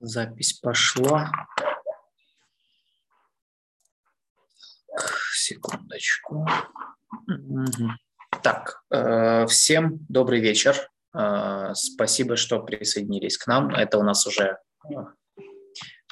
[0.00, 1.32] Запись пошла.
[5.34, 6.46] Секундочку.
[8.42, 10.88] Так, э, всем добрый вечер.
[11.14, 13.74] Э, спасибо, что присоединились к нам.
[13.74, 14.58] Это у нас уже
[14.88, 14.94] э,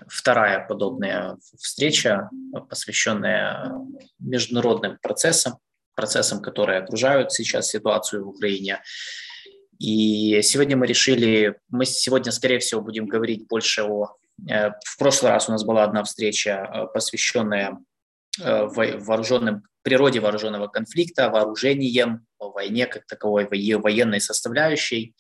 [0.09, 2.29] вторая подобная встреча,
[2.69, 3.73] посвященная
[4.19, 5.59] международным процессам,
[5.95, 8.83] процессам, которые окружают сейчас ситуацию в Украине.
[9.79, 14.17] И сегодня мы решили, мы сегодня, скорее всего, будем говорить больше о...
[14.49, 17.79] Э, в прошлый раз у нас была одна встреча, э, посвященная
[18.41, 25.15] э, вооруженным, природе вооруженного конфликта, вооружением, войне как таковой, военной составляющей.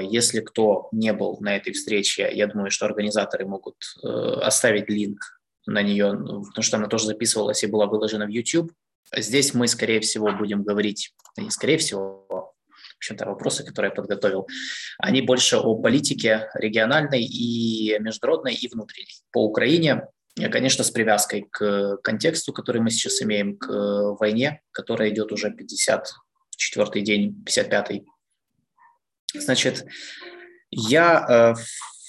[0.00, 5.20] Если кто не был на этой встрече, я думаю, что организаторы могут оставить линк
[5.66, 8.72] на нее, потому что она тоже записывалась и была выложена в YouTube.
[9.14, 12.25] Здесь мы, скорее всего, будем говорить, не скорее всего,
[12.96, 14.48] в общем-то, вопросы, которые я подготовил,
[14.98, 19.20] они больше о политике региональной и международной и внутренней.
[19.32, 20.08] По Украине,
[20.50, 23.68] конечно, с привязкой к контексту, который мы сейчас имеем, к
[24.18, 28.06] войне, которая идет уже 54-й день, 55-й.
[29.34, 29.84] Значит,
[30.70, 31.54] я э,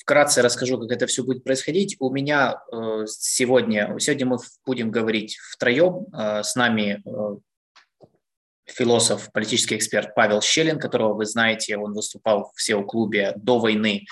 [0.02, 1.98] вкратце расскажу, как это все будет происходить.
[2.00, 6.06] У меня э, сегодня, сегодня мы будем говорить втроем.
[6.18, 7.02] Э, с нами
[8.68, 14.06] философ, политический эксперт Павел Щелин, которого вы знаете, он выступал в SEO-клубе до войны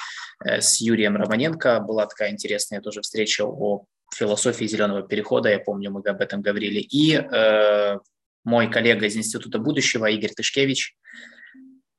[0.44, 1.82] э, с Юрием Романенко.
[1.82, 6.80] Была такая интересная тоже встреча о философии зеленого перехода, я помню, мы об этом говорили.
[6.80, 7.98] И э,
[8.44, 10.96] мой коллега из Института будущего Игорь Тышкевич.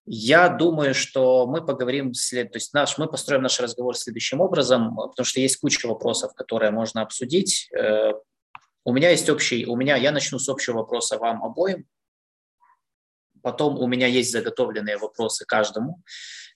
[0.08, 2.52] Я думаю, что мы поговорим, след...
[2.52, 6.70] то есть наш, мы построим наш разговор следующим образом, потому что есть куча вопросов, которые
[6.70, 7.68] можно обсудить.
[7.76, 8.12] Э,
[8.84, 11.86] у меня есть общий, у меня, я начну с общего вопроса вам обоим,
[13.46, 16.02] Потом у меня есть заготовленные вопросы каждому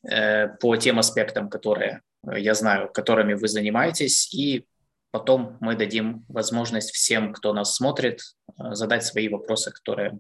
[0.03, 4.67] э, по тем аспектам, которые э, я знаю, которыми вы занимаетесь, и
[5.13, 8.19] потом мы дадим возможность всем, кто нас смотрит,
[8.59, 10.19] э, задать свои вопросы, которые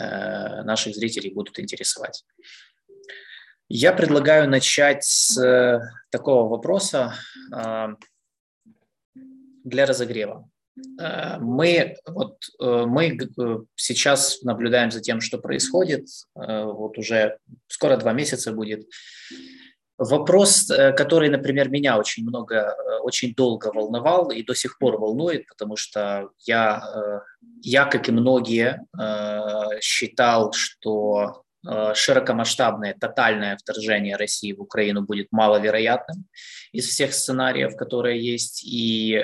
[0.00, 2.24] э, наших зрителей будут интересовать.
[3.68, 7.12] Я предлагаю начать с э, такого вопроса
[7.54, 7.88] э,
[9.64, 10.48] для разогрева.
[11.00, 16.06] Э, мы, вот, э, мы э, сейчас наблюдаем за тем, что происходит.
[16.34, 17.38] Вот уже
[17.68, 18.86] скоро два месяца будет.
[19.98, 25.76] Вопрос, который, например, меня очень много, очень долго волновал и до сих пор волнует, потому
[25.76, 27.22] что я,
[27.62, 28.84] я как и многие,
[29.80, 31.45] считал, что
[31.94, 36.26] широкомасштабное, тотальное вторжение России в Украину будет маловероятным
[36.72, 38.62] из всех сценариев, которые есть.
[38.64, 39.22] И,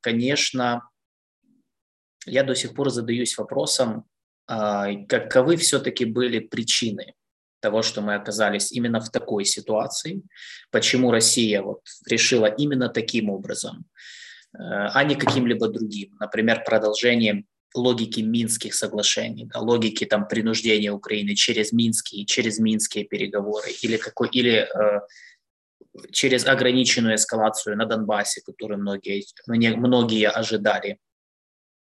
[0.00, 0.82] конечно,
[2.26, 4.04] я до сих пор задаюсь вопросом,
[4.46, 7.14] а, каковы все-таки были причины
[7.60, 10.22] того, что мы оказались именно в такой ситуации,
[10.70, 13.86] почему Россия вот решила именно таким образом,
[14.52, 21.34] э, а не каким-либо другим, например, продолжением логики Минских соглашений, да, логики там принуждения Украины
[21.34, 25.00] через Минские, через Минские переговоры или, какой, или э,
[26.12, 30.98] через ограниченную эскалацию на Донбассе, которую многие, многие ожидали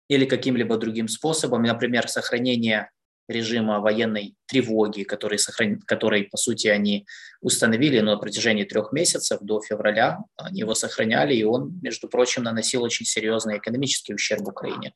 [0.08, 2.90] или каким-либо другим способом, например, сохранение
[3.28, 5.80] режима военной тревоги, который, сохран...
[5.82, 7.06] который, по сути, они
[7.40, 10.20] установили но на протяжении трех месяцев до февраля.
[10.36, 14.94] Они его сохраняли, и он, между прочим, наносил очень серьезный экономический ущерб Украине.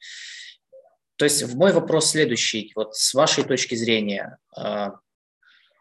[1.18, 2.72] То есть мой вопрос следующий.
[2.76, 4.96] Вот с вашей точки зрения, а,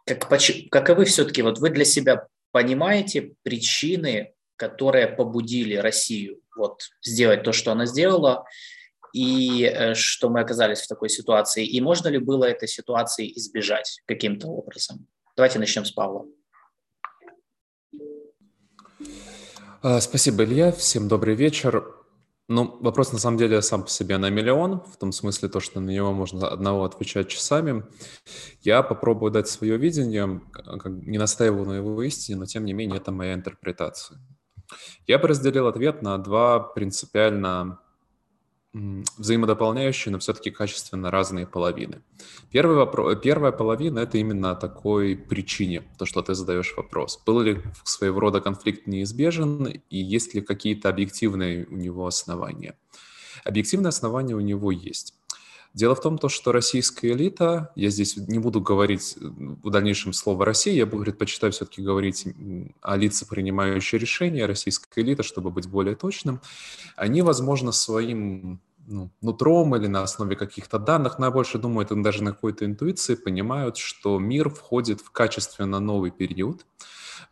[0.06, 0.28] как,
[0.70, 7.72] каковы все-таки, вот вы для себя понимаете причины, которые побудили Россию вот сделать то, что
[7.72, 8.44] она сделала,
[9.12, 14.00] и э, что мы оказались в такой ситуации, и можно ли было этой ситуации избежать
[14.06, 15.06] каким-то образом.
[15.36, 16.26] Давайте начнем с Павла.
[19.82, 20.72] А, спасибо, Илья.
[20.72, 22.03] Всем добрый вечер.
[22.46, 25.80] Ну, вопрос на самом деле сам по себе на миллион, в том смысле то, что
[25.80, 27.84] на него можно одного отвечать часами.
[28.60, 30.42] Я попробую дать свое видение,
[30.84, 34.20] не настаиваю на его истине, но тем не менее это моя интерпретация.
[35.06, 37.80] Я бы разделил ответ на два принципиально
[38.74, 42.02] взаимодополняющие, но все-таки качественно разные половины.
[42.50, 47.22] Первый вопрос, первая половина– это именно о такой причине, то, что ты задаешь вопрос.
[47.24, 52.76] Был ли своего рода конфликт неизбежен, и есть ли какие-то объективные у него основания?
[53.44, 55.14] Объективные основания у него есть.
[55.74, 60.44] Дело в том, то, что российская элита, я здесь не буду говорить в дальнейшем слово
[60.44, 62.26] «Россия», я предпочитаю все-таки говорить
[62.80, 66.40] о лице, принимающей решения, российская элита, чтобы быть более точным,
[66.94, 71.96] они, возможно, своим ну, нутром или на основе каких-то данных, но я больше думаю, это
[71.96, 76.66] даже на какой-то интуиции понимают, что мир входит в качественно новый период,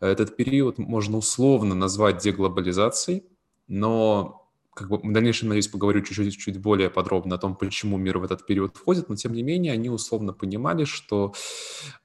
[0.01, 3.23] Этот период можно условно назвать деглобализацией,
[3.67, 4.42] но
[4.75, 8.23] как бы в дальнейшем, надеюсь, поговорю чуть-чуть чуть более подробно о том, почему мир в
[8.23, 11.33] этот период входит, но тем не менее они условно понимали, что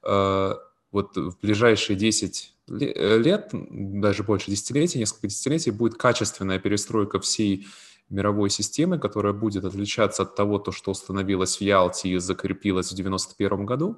[0.03, 0.53] э,
[0.91, 7.67] вот в ближайшие 10 э, лет, даже больше десятилетий, несколько десятилетий, будет качественная перестройка всей
[8.09, 12.93] мировой системы, которая будет отличаться от того, то, что установилось в Ялте и закрепилось в
[12.93, 13.97] 1991 году.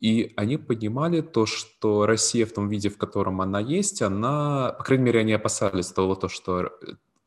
[0.00, 4.84] И они понимали то, что Россия в том виде, в котором она есть, она, по
[4.84, 6.70] крайней мере, они опасались того, то, что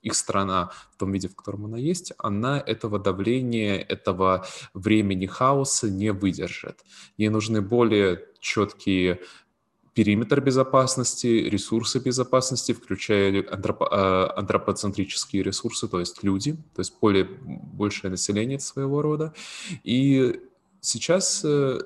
[0.01, 5.89] их страна в том виде, в котором она есть, она этого давления, этого времени хаоса
[5.89, 6.83] не выдержит.
[7.18, 9.19] Ей нужны более четкие
[9.94, 17.25] периметр безопасности, ресурсы безопасности, включая антропо, а, антропоцентрические ресурсы, то есть люди, то есть более,
[17.25, 19.33] большее население своего рода.
[19.83, 20.39] И
[20.80, 21.80] сейчас э,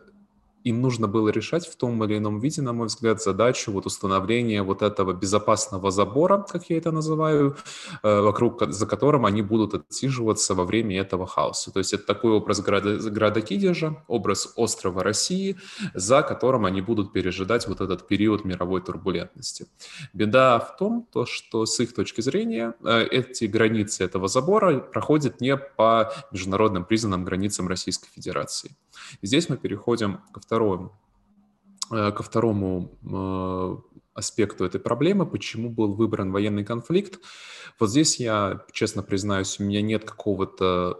[0.65, 4.63] им нужно было решать в том или ином виде, на мой взгляд, задачу вот установления
[4.63, 7.55] вот этого безопасного забора, как я это называю,
[8.01, 11.71] э, вокруг, за которым они будут отсиживаться во время этого хаоса.
[11.71, 15.55] То есть это такой образ града, града Кидежа, образ острова России,
[15.93, 19.67] за которым они будут пережидать вот этот период мировой турбулентности.
[20.13, 25.41] Беда в том, то, что с их точки зрения э, эти границы этого забора проходят
[25.41, 28.75] не по международным признанным границам Российской Федерации.
[29.21, 30.91] Здесь мы переходим ко второму,
[31.91, 37.19] э, ко второму э, аспекту этой проблемы, почему был выбран военный конфликт.
[37.79, 40.99] Вот здесь я, честно признаюсь, у меня нет какого-то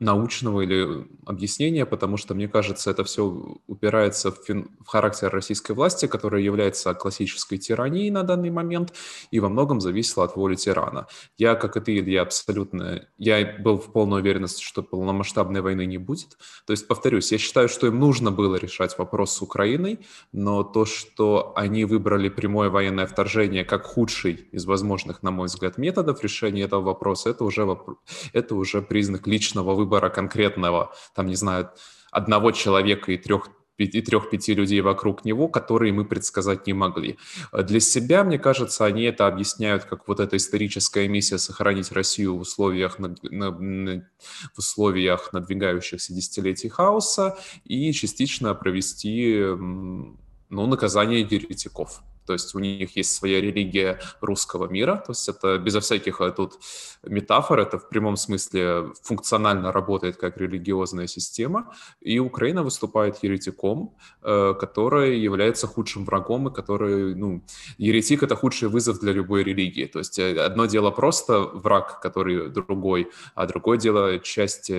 [0.00, 3.24] научного или объяснения, потому что, мне кажется, это все
[3.66, 4.70] упирается в, фин...
[4.80, 8.94] в характер российской власти, которая является классической тиранией на данный момент
[9.30, 11.06] и во многом зависела от воли тирана.
[11.36, 13.06] Я, как и ты, я абсолютно...
[13.18, 16.38] Я был в полной уверенности, что полномасштабной войны не будет.
[16.66, 20.00] То есть, повторюсь, я считаю, что им нужно было решать вопрос с Украиной,
[20.32, 25.76] но то, что они выбрали прямое военное вторжение как худший из возможных, на мой взгляд,
[25.76, 27.98] методов решения этого вопроса, это уже, воп...
[28.32, 31.70] это уже признак личного выбора выбора конкретного, там, не знаю,
[32.12, 33.48] одного человека и трех
[33.78, 37.16] и трех-пяти людей вокруг него, которые мы предсказать не могли.
[37.50, 42.40] Для себя, мне кажется, они это объясняют как вот эта историческая миссия сохранить Россию в
[42.40, 44.06] условиях, на, на, на,
[44.54, 52.02] в условиях надвигающихся десятилетий хаоса и частично провести ну, наказание еретиков.
[52.26, 56.30] То есть у них есть своя религия русского мира, то есть это безо всяких э,
[56.30, 56.58] тут
[57.02, 64.54] метафор, это в прямом смысле функционально работает как религиозная система, и Украина выступает еретиком, э,
[64.60, 67.42] который является худшим врагом, и который, ну,
[67.78, 69.86] еретик— это худший вызов для любой религии.
[69.86, 74.70] То есть э, одно дело просто враг, который другой, а другое дело часть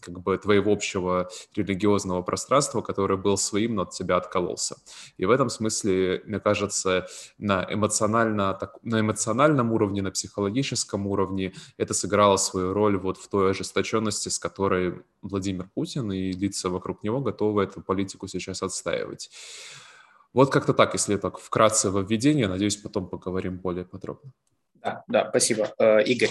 [0.00, 4.76] как бы твоего общего религиозного пространства, который был своим, но от тебя откололся.
[5.16, 7.06] И в этом смысле, мне кажется,
[7.38, 13.28] на, эмоционально, так, на эмоциональном уровне, на психологическом уровне это сыграло свою роль вот в
[13.28, 19.30] той ожесточенности, с которой Владимир Путин и лица вокруг него готовы эту политику сейчас отстаивать.
[20.32, 24.32] Вот как-то так, если так вкратце во введение, надеюсь, потом поговорим более подробно.
[24.74, 25.72] Да, да, спасибо.
[25.78, 26.30] Э, Игорь.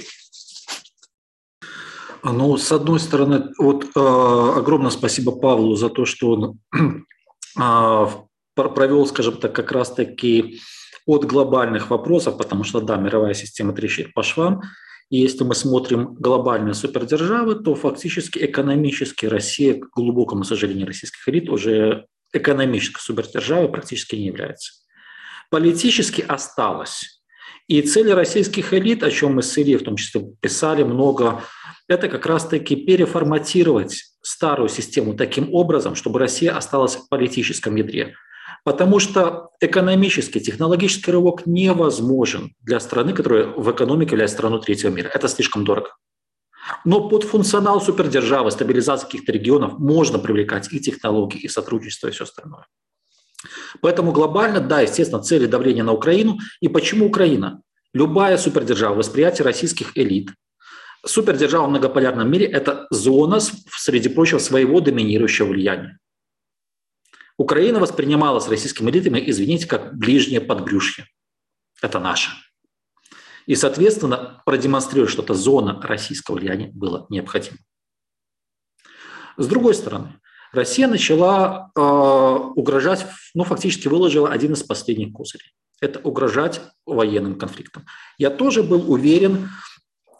[2.31, 6.59] Ну, с одной стороны, вот э, огромное спасибо Павлу за то, что он
[7.59, 8.07] э,
[8.55, 10.59] провел, скажем так, как раз-таки
[11.05, 14.61] от глобальных вопросов, потому что, да, мировая система трещит по швам,
[15.09, 21.49] и если мы смотрим глобальные супердержавы, то фактически экономически Россия, к глубокому сожалению российских элит,
[21.49, 24.73] уже экономической супердержавой практически не является.
[25.49, 27.16] Политически осталось.
[27.67, 31.43] И цели российских элит, о чем мы с Ильей в том числе писали много,
[31.89, 38.15] это как раз-таки переформатировать старую систему таким образом, чтобы Россия осталась в политическом ядре.
[38.63, 45.09] Потому что экономический, технологический рывок невозможен для страны, которая в экономике является страной третьего мира.
[45.13, 45.91] Это слишком дорого.
[46.83, 52.23] Но под функционал супердержавы, стабилизации каких-то регионов можно привлекать и технологии, и сотрудничество, и все
[52.25, 52.65] остальное.
[53.81, 56.39] Поэтому глобально, да, естественно, цели давления на Украину.
[56.59, 57.61] И почему Украина?
[57.93, 60.31] Любая супердержава, восприятие российских элит–
[61.05, 65.99] Супердержава в многополярном мире– это зона, среди прочего, своего доминирующего влияния.
[67.37, 71.05] Украина воспринималась российскими элитами, извините, как ближнее подбрюшье.
[71.81, 72.31] Это наше.
[73.45, 77.57] И, соответственно, продемонстрировать, что это зона российского влияния было необходимо.
[79.37, 80.19] С другой стороны,
[80.53, 85.51] Россия начала э, угрожать, ну, фактически выложила один из последних козырей.
[85.81, 87.85] Это угрожать военным конфликтом.
[88.17, 89.49] Я тоже был уверен,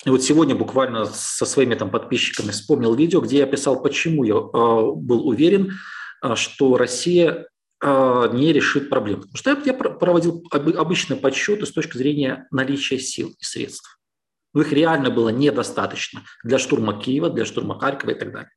[0.05, 4.91] вот сегодня буквально со своими там подписчиками вспомнил видео, где я писал, почему я э,
[4.95, 5.73] был уверен,
[6.23, 7.47] э, что Россия
[7.83, 9.23] э, не решит проблему.
[9.23, 13.99] Потому что я проводил обычные подсчеты с точки зрения наличия сил и средств.
[14.53, 18.51] Но их реально было недостаточно для штурма Киева, для штурма Харькова и так далее.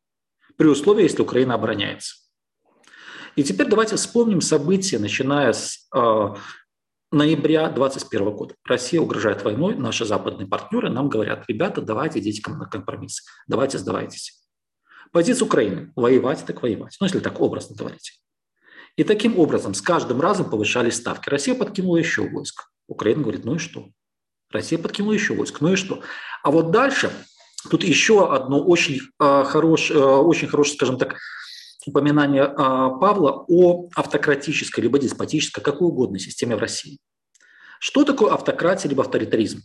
[0.61, 2.17] При условии, если Украина обороняется.
[3.35, 6.35] И теперь давайте вспомним события, начиная с э,
[7.11, 8.55] ноября 2021 года.
[8.67, 14.38] Россия угрожает войной, наши западные партнеры нам говорят, ребята, давайте идите на компромисс, давайте сдавайтесь.
[15.12, 18.23] Позиция Украины– воевать так воевать, ну если так образно говорить.
[18.97, 21.31] И таким образом с каждым разом повышались ставки.
[21.31, 22.71] Россия подкинула еще войск.
[22.87, 23.88] Украина говорит, ну и что?
[24.50, 26.02] Россия подкинула еще войск, ну и что?
[26.43, 27.11] А вот дальше
[27.69, 31.17] тут еще одно очень, э, хорош, э, очень хорошее, скажем так,
[31.87, 36.99] упоминание э, Павла о автократической либо деспотической, какой угодно системе в России.
[37.79, 39.62] Что такое автократия либо авторитаризм?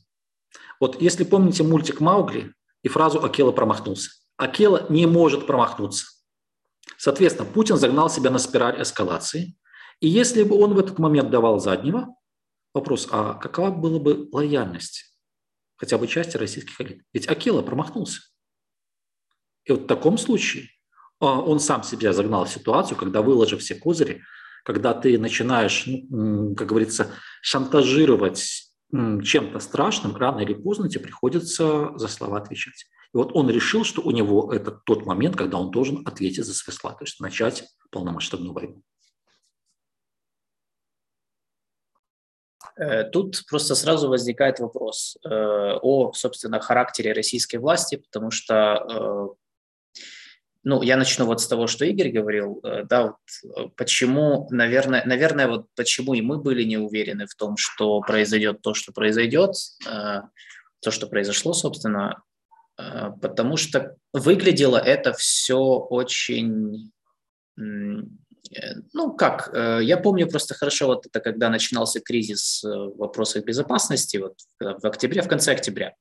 [0.80, 4.12] Вот если помните мультик Маугли и фразу «Акела промахнулся».
[4.38, 6.08] Акела не может промахнуться.
[6.98, 9.58] Соответственно, Путин загнал себя на спираль эскалации.
[10.02, 12.16] И если бы он в этот момент давал заднего,
[12.74, 15.15] вопрос, а какова была бы лояльность
[15.78, 17.04] хотя бы части российских элит?
[17.14, 18.22] Ведь Акела промахнулся.
[19.66, 20.70] И вот в таком случае
[21.20, 24.24] а, он сам себя загнал в ситуацию, когда выложив все козыри,
[24.64, 32.08] когда ты начинаешь, ну, как говорится, шантажировать чем-то страшным, рано или поздно тебе приходится за
[32.08, 32.86] слова отвечать.
[33.14, 36.54] И вот он решил, что у него это тот момент, когда он должен ответить за
[36.54, 38.82] свои слова, то есть начать полномасштабную войну.
[43.12, 49.36] Тут просто сразу возникает вопрос э, о, собственно, характере российской власти, потому что э,
[50.66, 55.06] ну, я начну вот с того, что Игорь говорил, э, да, вот э, почему, наверное,
[55.06, 59.52] наверное, вот почему и мы были не уверены в том, что произойдет то, что произойдет,
[59.88, 60.22] э,
[60.82, 62.22] то, что произошло, собственно,
[63.22, 66.92] потому что выглядело это все очень,
[68.94, 74.36] ну, как, я помню просто хорошо вот это, когда начинался кризис в вопросах безопасности, вот
[74.60, 75.94] в октябре, в конце октября,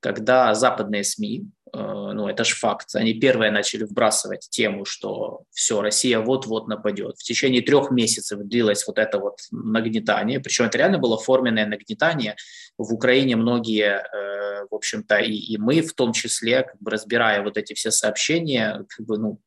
[0.00, 5.80] когда западные СМИ, Э, ну это же факт, они первые начали вбрасывать тему, что все,
[5.80, 7.16] Россия вот-вот нападет.
[7.18, 12.36] В течение трех месяцев длилось вот это вот нагнетание, причем это реально было форменное нагнетание.
[12.76, 17.42] В Украине многие, э, в общем-то, и, и мы в том числе, как бы разбирая
[17.42, 19.40] вот эти все сообщения, как бы, ну,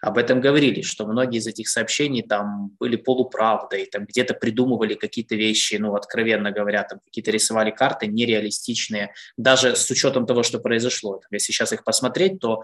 [0.00, 5.36] об этом говорили, что многие из этих сообщений там были полуправдой, там где-то придумывали какие-то
[5.36, 11.20] вещи, ну, откровенно говоря, там какие-то рисовали карты нереалистичные, даже с учетом того, что произошло.
[11.30, 12.62] Если сейчас их посмотреть, то,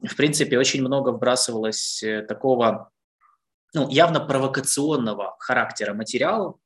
[0.00, 2.90] в принципе, очень много вбрасывалось э, такого
[3.74, 6.56] ну, явно провокационного характера материалов,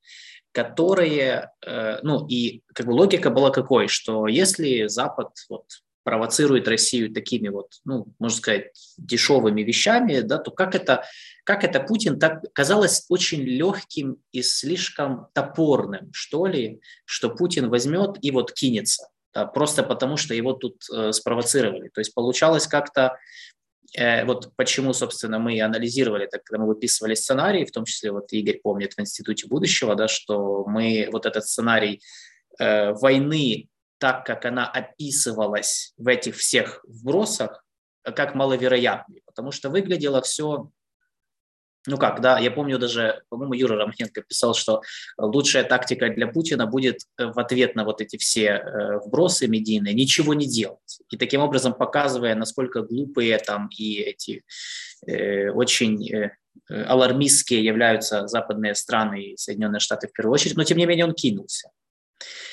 [0.53, 5.65] которые, э, ну и как бы логика была какой, что если Запад вот
[6.03, 11.05] провоцирует Россию такими вот, ну, можно сказать, дешевыми вещами, да, то как это,
[11.45, 18.17] как это Путин так казалось очень легким и слишком топорным, что ли, что Путин возьмет
[18.23, 21.89] и вот кинется да, просто потому, что его тут э, спровоцировали.
[21.89, 23.19] То есть получалось как-то,
[23.97, 28.33] э, вот почему, собственно, мы анализировали это, когда мы выписывали сценарий, в том числе вот
[28.33, 32.01] Игорь помнит в Институте будущего, да, что мы вот этот сценарий
[32.59, 33.69] э, войны,
[33.99, 37.65] так как она описывалась в этих всех вбросах,
[38.03, 40.71] как маловероятный, потому что выглядело все
[41.87, 44.83] ну как, да, я помню даже, по-моему, Юра Романенко писал, что
[45.17, 49.95] лучшая тактика для Путина будет э, в ответ на вот эти все э, вбросы медийные
[49.95, 51.01] ничего не делать.
[51.11, 54.45] И таким образом показывая, насколько глупые там и эти
[55.07, 56.33] э, очень э,
[56.69, 61.15] алармистские являются западные страны и Соединенные Штаты в первую очередь, но тем не менее он
[61.15, 61.71] кинулся.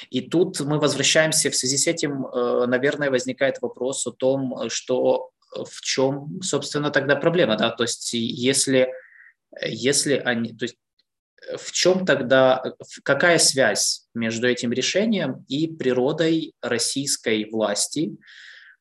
[0.10, 5.32] И тут мы возвращаемся, в связи с этим, э, наверное, возникает вопрос о том, что
[5.54, 8.90] в чем, собственно, тогда проблема, да, то есть если
[9.66, 10.78] если они, то есть
[11.48, 12.64] э, в чем тогда,
[13.04, 18.18] какая связь между этим решением и природой российской власти,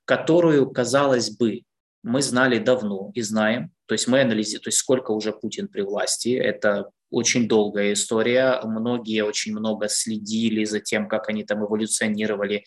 [0.04, 1.62] которую, казалось бы,
[2.02, 5.82] мы знали давно и знаем, то есть мы анализируем, то есть сколько уже Путин при
[5.82, 12.64] власти, это очень долгая история, многие очень много следили за тем, как они там эволюционировали,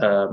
[0.00, 0.26] э,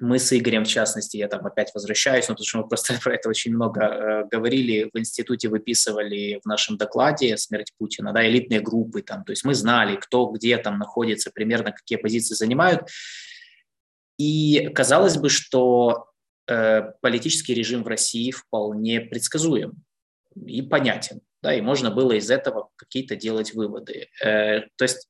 [0.00, 3.14] мы с Игорем, в частности, я там опять возвращаюсь, но потому что мы просто про
[3.14, 8.60] это очень много э, говорили, в институте выписывали в нашем докладе «Смерть Путина», да, элитные
[8.60, 12.88] группы там, то есть мы знали, кто где там находится, примерно какие позиции занимают,
[14.18, 16.06] и казалось бы, что
[16.48, 19.82] э, политический режим в России вполне предсказуем
[20.46, 24.08] и понятен, да, и можно было из этого какие-то делать выводы.
[24.24, 25.08] Э, то есть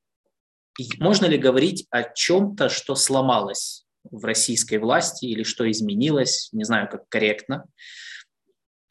[0.99, 6.89] можно ли говорить о чем-то, что сломалось в российской власти или что изменилось, не знаю,
[6.89, 7.65] как корректно.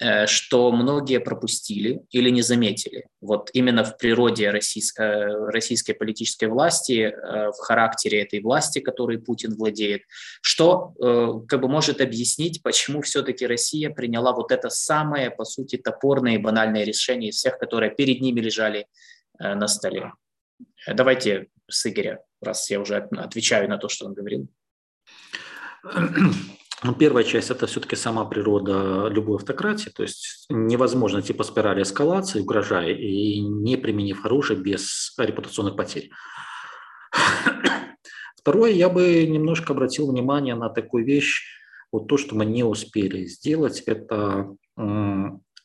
[0.02, 3.08] Э, что многие пропустили или не заметили.
[3.20, 9.20] Вот именно в природе российской, э, российской политической власти, э, в характере этой власти, которой
[9.20, 10.04] Путин владеет,
[10.42, 10.94] что
[11.48, 16.38] как бы может объяснить, почему все-таки Россия приняла вот это самое, по сути, топорное и
[16.38, 18.88] банальное решение из всех, которые перед ними лежали
[19.40, 20.14] на столе.
[20.88, 24.48] Давайте с Игоря, раз я уже отвечаю на то, что он говорил.
[26.82, 32.40] Ну, первая часть– это все-таки сама природа любой автократии, то есть невозможно типа спирали эскалации,
[32.40, 36.10] угрожая и не применив оружие без репутационных потерь.
[38.38, 41.44] Второе, я бы немножко обратил внимание на такую вещь,
[41.92, 44.56] вот то, что мы не успели сделать, это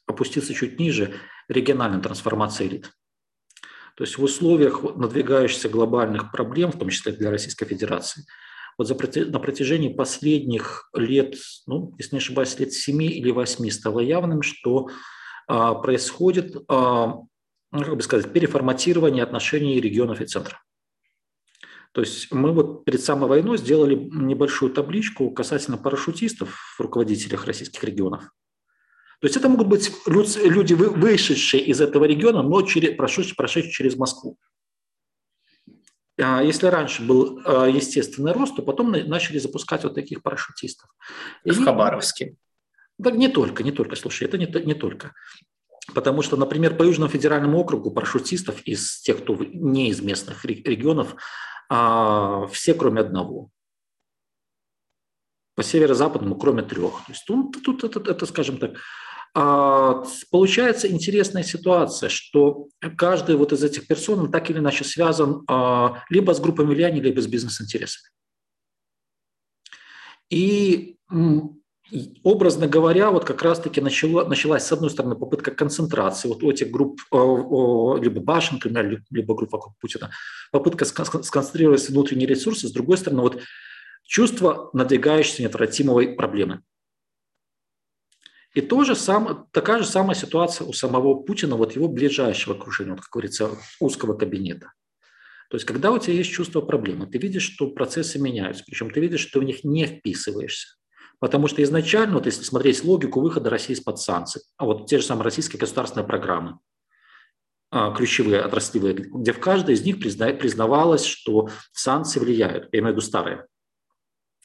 [0.07, 1.15] опуститься чуть ниже
[1.49, 2.91] региональной трансформации элит.
[3.97, 8.25] То есть в условиях надвигающихся глобальных проблем, в том числе для Российской Федерации–
[8.79, 14.01] вот за, на протяжении последних лет, ну, если не ошибаюсь, лет 7 или 8 стало
[14.01, 14.89] явным, что
[15.47, 17.17] а, происходит, а,
[17.73, 20.61] ну, как бы сказать, переформатирование отношений регионов и центра.
[21.93, 27.85] То есть мы вот перед самой войной сделали небольшую табличку касательно парашютистов в руководителях российских
[27.85, 28.25] регионов.
[29.21, 33.97] То есть это могут быть люди, вышедшие из этого региона, но через, прошедшие, прошедшие через
[33.97, 34.37] Москву.
[36.21, 40.89] А если раньше был а, естественный рост, то потом начали запускать вот таких парашютистов.
[41.45, 42.37] И в Хабаровске.
[42.99, 45.13] Да не только, не только, слушай, это не, не только.
[45.93, 51.17] Потому что, например, по Южному федеральному округу парашютистов из тех, кто не из местных регионов,
[51.69, 53.51] а, все кроме одного.
[55.57, 57.05] По северо-западному кроме трех.
[57.07, 58.77] То есть тут, тут это, это, скажем так,
[59.35, 66.33] получается интересная ситуация, что каждый вот из этих персон так или иначе связан а, либо
[66.33, 68.11] с группой влияния, либо с бизнес-интересами.
[70.31, 70.97] И
[72.23, 77.01] образно говоря, вот как раз-таки началась, с одной стороны, попытка концентрации вот у этих групп,
[77.13, 80.11] либо Башен, например, либо групп вокруг Путина,
[80.53, 83.43] попытка сконцентрировать внутренние ресурсы, с другой стороны, вот
[84.05, 86.63] чувство надвигающейся неотвратимой проблемы–
[88.55, 93.01] и тоже сам, такая же самая ситуация у самого Путина, вот его ближайшего окружения, вот,
[93.01, 94.73] как говорится, узкого кабинета.
[95.51, 99.01] То есть, когда у тебя есть чувство проблемы, ты видишь, что процессы меняются, причем ты
[99.01, 100.69] видишь, что ты в них не вписываешься.
[101.19, 105.05] Потому что изначально, вот если смотреть логику выхода России из-под санкций, а вот те же
[105.05, 106.59] самые российские государственные программы,
[107.71, 112.97] а, ключевые, отраслевые, где в каждой из них признавалось, что санкции влияют, я имею в
[112.97, 113.47] виду старые,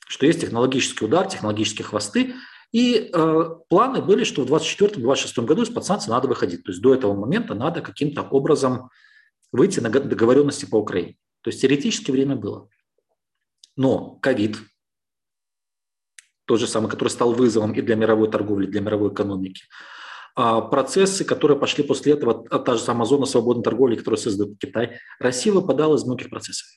[0.08, 2.34] что есть технологический удар, технологические хвосты,
[2.72, 6.64] и э, планы были, что в 2024-2026 году из-под санкций надо выходить.
[6.64, 8.90] То есть до этого момента надо каким-то образом
[9.52, 11.18] выйти на договоренности по Украине.
[11.42, 12.70] То есть теоретически время было.
[13.76, 14.58] Но ковид,
[16.46, 19.64] тот же самый, который стал вызовом и для мировой торговли, и для мировой экономики,
[20.36, 24.58] а процессы, которые пошли после этого, а та же самая зона свободной торговли, которую создает
[24.60, 26.68] Китай, Россия выпадала из многих процессов.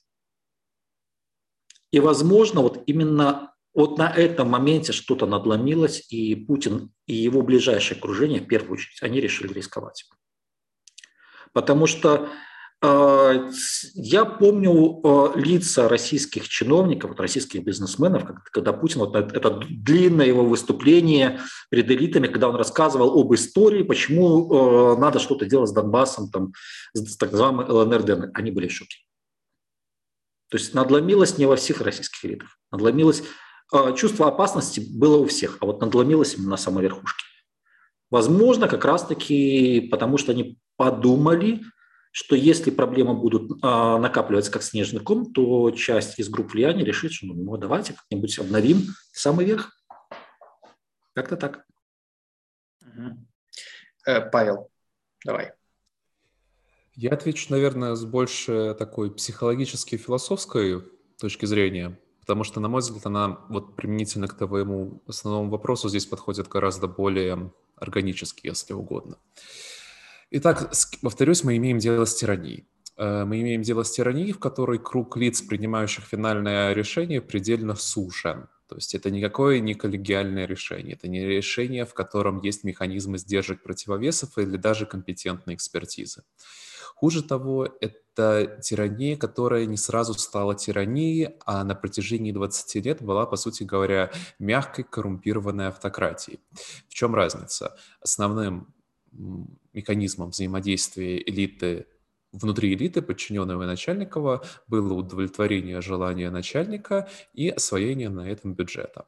[1.90, 7.98] И, возможно, вот именно вот на этом моменте что-то надломилось, и Путин и его ближайшее
[7.98, 10.04] окружение, в первую очередь, они решили рисковать.
[11.54, 12.28] Потому что
[12.82, 13.50] э,
[13.94, 21.40] я помню э, лица российских чиновников, российских бизнесменов, когда, Путин, вот это длинное его выступление
[21.70, 26.52] перед элитами, когда он рассказывал об истории, почему э, надо что-то делать с Донбассом, там,
[26.92, 28.98] с так называемым ЛНР, они были в шоке.
[30.50, 33.22] То есть надломилось не во всех российских элитах, надломилось
[33.96, 37.24] чувство опасности было у всех, а вот надломилось именно на самой верхушке.
[38.11, 41.62] Возможно, как раз-таки потому, что они подумали,
[42.11, 47.12] что если проблемы будут а, накапливаться как снежный ком, то часть из групп влияния решит,
[47.12, 48.82] что ну, давайте как-нибудь обновим
[49.12, 49.72] самый верх.
[51.14, 51.64] Как-то так.
[54.06, 54.70] Э, Павел,
[55.24, 55.52] давай.
[56.94, 60.82] Я отвечу, наверное, с больше такой психологической философской
[61.18, 61.98] точки зрения.
[62.22, 66.87] Потому что, на мой взгляд, она вот применительно к твоему основному вопросу здесь подходит гораздо
[66.87, 69.18] более органически, если угодно.
[70.30, 72.66] Итак, повторюсь, мы имеем дело с тиранией.
[72.96, 78.48] Э, мы имеем дело с тиранией, в которой круг лиц, принимающих финальное решение, предельно сужен.
[78.68, 83.62] То есть это никакое не коллегиальное решение, это не решение, в котором есть механизмы сдержек
[83.62, 86.22] противовесов или даже компетентной экспертизы.
[86.94, 93.27] Хуже того, это тирания, которая не сразу стала тиранией, а на протяжении 20 лет была,
[93.27, 96.40] по сути говоря, мягкой коррумпированной автократией.
[96.88, 97.77] В чем разница?
[98.01, 98.72] Основным
[99.72, 101.87] механизмом взаимодействия элиты
[102.33, 109.07] внутри элиты, подчиненного Начальникова, было удовлетворение желания начальника и освоение на этом бюджета.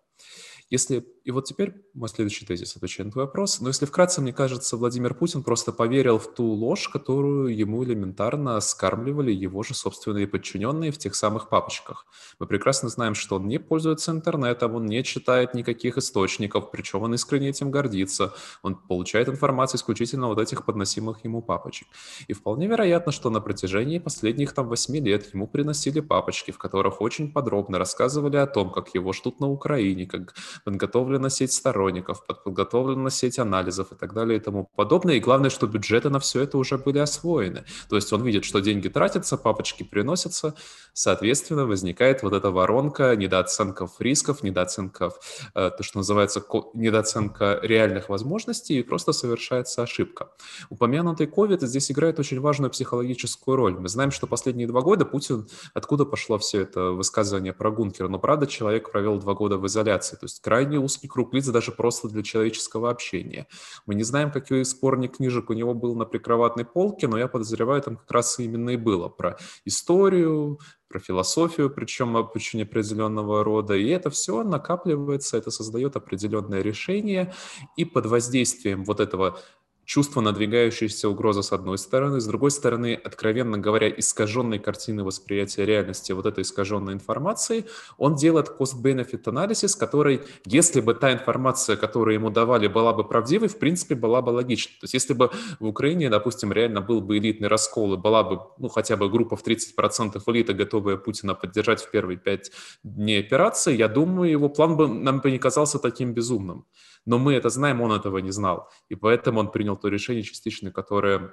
[0.70, 3.60] Если, и вот теперь мой следующий тезис, отвечая на твой вопрос.
[3.60, 8.58] Но если вкратце, мне кажется, Владимир Путин просто поверил в ту ложь, которую ему элементарно
[8.60, 12.06] скармливали его же собственные подчиненные в тех самых папочках.
[12.38, 17.14] Мы прекрасно знаем, что он не пользуется интернетом, он не читает никаких источников, причем он
[17.14, 18.32] искренне этим гордится.
[18.62, 21.88] Он получает информацию исключительно вот этих подносимых ему папочек.
[22.26, 27.00] И вполне вероятно, что на протяжении последних там восьми лет ему приносили папочки, в которых
[27.00, 33.10] очень подробно рассказывали о том, как его ждут на Украине, как подготовлена сеть сторонников, подготовлена
[33.10, 35.16] сеть анализов и так далее и тому подобное.
[35.16, 37.64] И главное, что бюджеты на все это уже были освоены.
[37.88, 40.54] То есть он видит, что деньги тратятся, папочки приносятся,
[40.92, 45.18] соответственно, возникает вот эта воронка недооценков рисков, недооценков,
[45.54, 46.42] э, то, что называется
[46.74, 50.30] недооценка реальных возможностей, и просто совершается ошибка.
[50.70, 53.78] Упомянутый COVID здесь играет очень важную психологическую роль.
[53.78, 58.18] Мы знаем, что последние два года Путин, откуда пошло все это высказывание про Гункера, но
[58.18, 62.08] правда человек провел два года в изоляции, то есть крайне узкий круг лиц даже просто
[62.08, 63.46] для человеческого общения.
[63.86, 67.80] Мы не знаем, какой сборник книжек у него был на прикроватной полке, но я подозреваю,
[67.80, 73.74] там как раз именно и было про историю, про философию, причем очень определенного рода.
[73.74, 77.32] И это все накапливается, это создает определенное решение.
[77.76, 79.38] И под воздействием вот этого
[79.84, 86.12] чувство надвигающейся угрозы с одной стороны, с другой стороны, откровенно говоря, искаженной картины восприятия реальности
[86.12, 87.66] вот этой искаженной информации,
[87.98, 93.48] он делает cost-benefit анализ, который, если бы та информация, которую ему давали, была бы правдивой,
[93.48, 94.74] в принципе, была бы логичной.
[94.80, 98.40] То есть если бы в Украине, допустим, реально был бы элитный раскол, и была бы,
[98.58, 102.50] ну, хотя бы группа в 30% элиты, готовая Путина поддержать в первые пять
[102.82, 106.66] дней операции, я думаю, его план бы нам бы не казался таким безумным.
[107.06, 108.70] Но мы это знаем, он этого не знал.
[108.88, 111.32] И поэтому он принял то решение частично, которое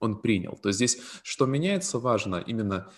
[0.00, 0.56] он принял.
[0.56, 2.90] То есть здесь что меняется важно, именно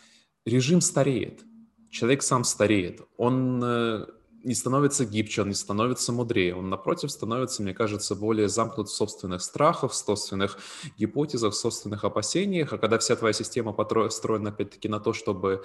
[0.45, 1.45] режим стареет.
[1.91, 3.01] Человек сам стареет.
[3.17, 4.07] Он э,
[4.47, 6.55] не становится гибче, он не становится мудрее.
[6.55, 10.59] Он, напротив, становится, мне кажется, более замкнут в собственных страхах, в собственных
[10.97, 12.73] гипотезах, в собственных опасениях.
[12.73, 15.65] А когда вся твоя система построена, опять-таки, на то, чтобы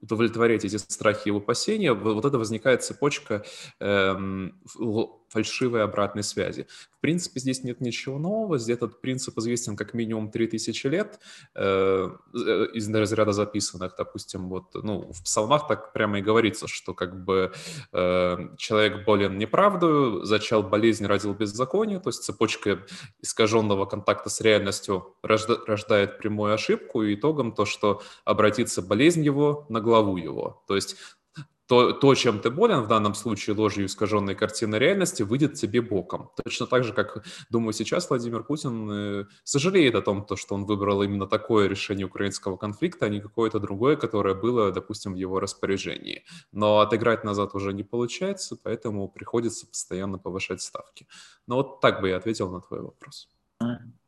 [0.00, 3.44] удовлетворять эти страхи и опасения, вот это возникает цепочка
[3.80, 4.60] эм,
[5.28, 6.66] фальшивой обратной связи.
[6.96, 8.58] В принципе, здесь нет ничего нового.
[8.58, 11.20] Здесь этот принцип известен как минимум 3000 лет
[11.54, 12.08] э,
[12.74, 13.94] из разряда записанных.
[13.96, 17.52] Допустим, вот, ну, в псалмах так прямо и говорится, что как бы
[17.92, 22.86] э, человек болен неправдою, зачал болезнь, родил беззаконие, то есть цепочка
[23.20, 29.66] искаженного контакта с реальностью рожда, рождает прямую ошибку, и итогом то, что обратится болезнь его
[29.68, 30.62] на главу его.
[30.66, 30.96] То есть
[31.66, 36.30] то, то, чем ты болен, в данном случае ложью искаженной картины реальности, выйдет тебе боком.
[36.44, 40.64] Точно так же, как, думаю, сейчас Владимир Путин э, сожалеет о том, то, что он
[40.64, 45.40] выбрал именно такое решение украинского конфликта, а не какое-то другое, которое было, допустим, в его
[45.40, 46.24] распоряжении.
[46.52, 51.06] Но отыграть назад уже не получается, поэтому приходится постоянно повышать ставки.
[51.46, 53.28] Но вот так бы я ответил на твой вопрос.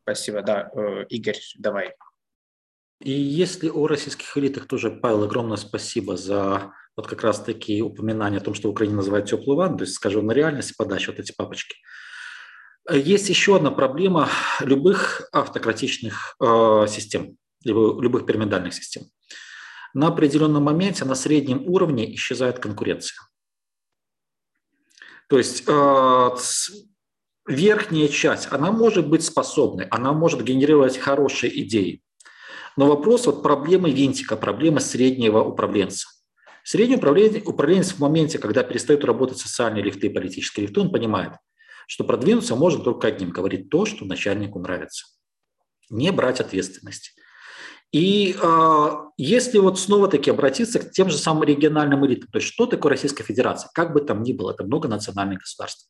[0.03, 0.71] Спасибо, да.
[0.73, 1.93] Э, Игорь, давай.
[2.99, 8.43] И если о российских элитах тоже, Павел, огромное спасибо за вот как раз-таки упоминание о
[8.43, 11.77] том, что Украина называет теплую ванну, то есть, скажем, на реальности подачи вот эти папочки.
[12.91, 14.27] Есть еще одна проблема
[14.59, 19.03] любых автократичных э, систем, любых пирамидальных систем.
[19.93, 23.17] На определенном моменте на среднем уровне исчезает конкуренция.
[25.29, 26.29] То есть э,
[27.47, 32.01] верхняя часть, она может быть способной, она может генерировать хорошие идеи.
[32.79, 36.07] Но вопрос вот проблемы винтика, проблемы среднего управленца.
[36.63, 41.33] Средний управленец в моменте, когда перестают работать социальные лифты политические лифты, он понимает,
[41.87, 45.07] что продвинуться можно только одним– говорить то, что начальнику нравится.
[45.89, 47.15] Не брать ответственность.
[47.91, 52.65] И э, если вот снова-таки обратиться к тем же самым региональным элитам, то есть что
[52.65, 55.89] такое Российская Федерация, как бы там ни было, это многонациональное государство.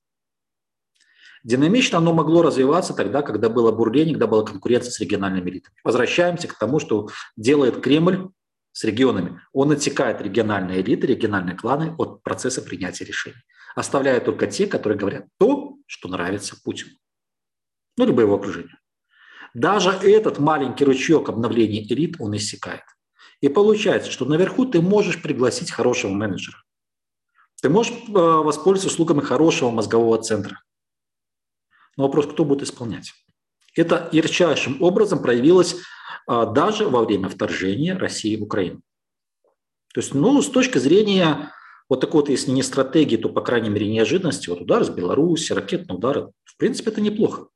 [1.43, 5.75] Динамично оно могло развиваться тогда, когда было бурление, когда была конкуренция с региональными элитами.
[5.83, 8.29] Возвращаемся к тому, что делает Кремль
[8.71, 13.41] с регионами, он отсекает региональные элиты, региональные кланы от процесса принятия решений,
[13.75, 16.91] оставляя только те, которые говорят то, что нравится Путину,
[17.97, 18.77] ну, либо его окружению.
[19.53, 22.83] Даже этот маленький ручеек обновления элит он иссякает.
[23.41, 26.57] И получается, что наверху ты можешь пригласить хорошего менеджера.
[27.61, 30.61] Ты можешь э, воспользоваться услугами хорошего мозгового центра.
[31.99, 33.11] Но вопрос, кто будет исполнять?
[33.75, 35.75] Это ярчайшим образом проявилось
[36.27, 38.81] а, даже во время вторжения России в Украину.
[39.93, 41.51] То есть, ну, с точки зрения
[41.89, 45.51] вот такой вот, если не стратегии, то, по крайней мере, неожиданности, вот удар с Беларуси,
[45.51, 47.49] ракетный удар, в принципе, это неплохо.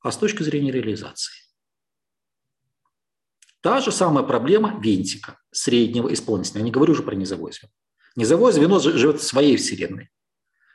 [0.00, 1.34] А с точки зрения реализации?
[3.62, 6.58] Та же самая проблема винтика, среднего исполнителя.
[6.60, 7.72] Я не говорю уже про низовое звено.
[8.14, 10.10] Низовое звено живет в своей вселенной.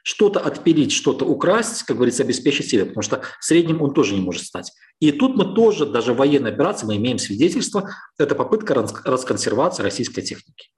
[0.07, 4.43] Что-то отпилить, что-то украсть, как говорится, обеспечить себе, потому что средним он тоже не может
[4.43, 4.71] стать.
[5.01, 10.21] И тут мы тоже, даже в военной операции, мы имеем свидетельство, это попытка расконсервации российской
[10.21, 10.69] техники.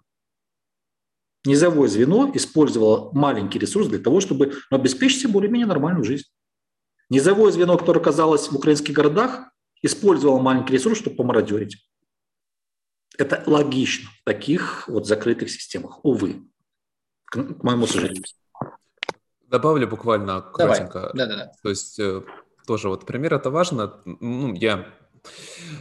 [1.46, 6.26] Низовое звено использовало маленький ресурс для того, чтобы ну, обеспечить себе более-менее нормальную жизнь.
[7.12, 9.52] Низовое звено, которое оказалось в украинских городах,
[9.84, 11.78] использовало маленький ресурс, чтобы помародерить.
[13.16, 16.48] Это логично в таких вот закрытых системах, увы,
[17.26, 18.24] к моему сожалению.
[19.50, 21.12] Добавлю буквально кратенько.
[21.14, 21.52] Да, да, да.
[21.64, 22.22] То есть э,
[22.68, 23.96] тоже вот пример это важно.
[24.06, 24.86] Ну, я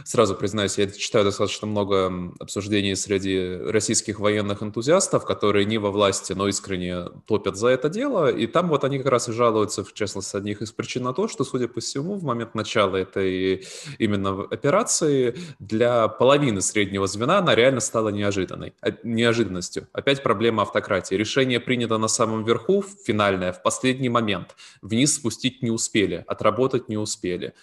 [0.05, 6.33] Сразу признаюсь, я читаю достаточно много обсуждений среди российских военных энтузиастов, которые не во власти,
[6.33, 8.31] но искренне топят за это дело.
[8.31, 11.27] И там вот они как раз и жалуются, в частности, одних из причин на то,
[11.27, 13.65] что, судя по всему, в момент начала этой
[13.97, 19.87] именно операции для половины среднего звена она реально стала неожиданной, а, неожиданностью.
[19.93, 21.15] Опять проблема автократии.
[21.15, 24.55] Решение принято на самом верху, финальное, в последний момент.
[24.81, 27.53] Вниз спустить не успели, отработать не успели.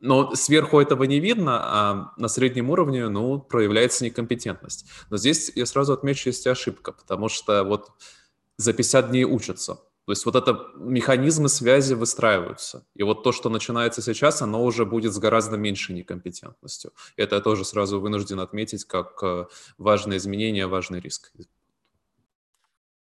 [0.00, 4.86] Но сверху этого не видно, а на среднем уровне, ну, проявляется некомпетентность.
[5.10, 7.92] Но здесь я сразу отмечу, есть ошибка, потому что вот
[8.56, 9.78] за 50 дней учатся.
[10.06, 12.84] То есть вот это механизмы связи выстраиваются.
[12.96, 16.92] И вот то, что начинается сейчас, оно уже будет с гораздо меньшей некомпетентностью.
[17.16, 19.46] Это я тоже сразу вынужден отметить как э,
[19.78, 21.32] важное изменение, важный риск.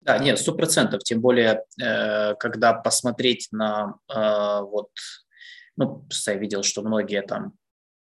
[0.02, 1.02] Да, нет, сто процентов.
[1.02, 4.90] Тем более, э, когда посмотреть на э, вот
[5.76, 7.54] ну, я видел, что многие там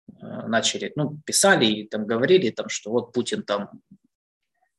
[0.09, 3.83] э, начали, ну, писали и там говорили, там, что вот Путин там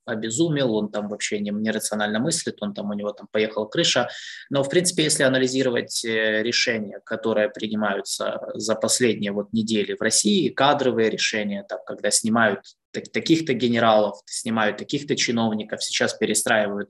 [0.08, 4.10] обезумел, он там вообще не, нерационально мыслит, он там, у него там поехала крыша.
[4.50, 10.50] Но, в принципе, если анализировать э, решения, которые принимаются за последние вот недели в России,
[10.50, 12.62] кадровые решения, там, когда снимают
[12.92, 16.90] таких-то генералов, снимают таких-то чиновников, сейчас перестраивают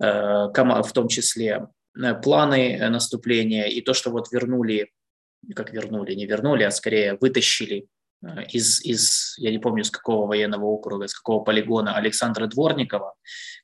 [0.00, 1.68] э, в том числе
[2.22, 4.90] планы э, наступления и то, что вот вернули,
[5.54, 7.86] как вернули, не вернули, а скорее вытащили
[8.22, 13.14] э, из, из, я не помню, с какого военного округа, с какого полигона Александра Дворникова,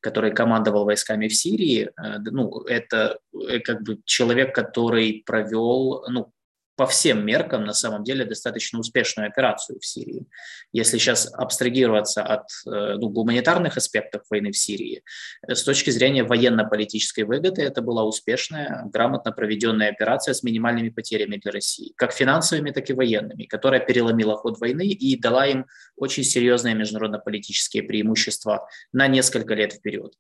[0.01, 1.91] который командовал войсками в Сирии,
[2.31, 3.19] ну, это
[3.65, 6.33] как бы человек, который провел, ну,
[6.79, 10.27] по всем меркам на самом деле достаточно успешную операцию в Сирии.
[10.73, 15.03] Если сейчас абстрагироваться от э, ну, гуманитарных аспектов войны в Сирии,
[15.49, 21.39] э, с точки зрения военно-политической выгоды это была успешная, грамотно проведенная операция с минимальными потерями
[21.39, 26.23] для России, как финансовыми, так и военными, которая переломила ход войны и дала им очень
[26.23, 30.13] серьезные международно-политические преимущества на несколько лет вперед.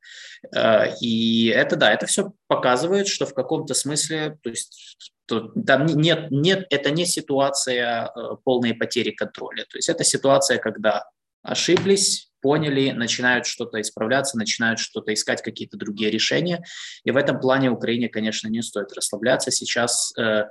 [0.52, 5.86] Э, и это, да, это все показывает, что в каком-то смысле, то есть то там
[5.86, 9.64] нет, нет, это не ситуация э, полной потери контроля.
[9.68, 11.04] То есть это ситуация, когда
[11.42, 16.64] ошиблись, поняли, начинают что-то исправляться, начинают что-то искать, какие-то другие решения.
[17.04, 19.50] И в этом плане Украине, конечно, не стоит расслабляться.
[19.50, 20.44] Сейчас, э,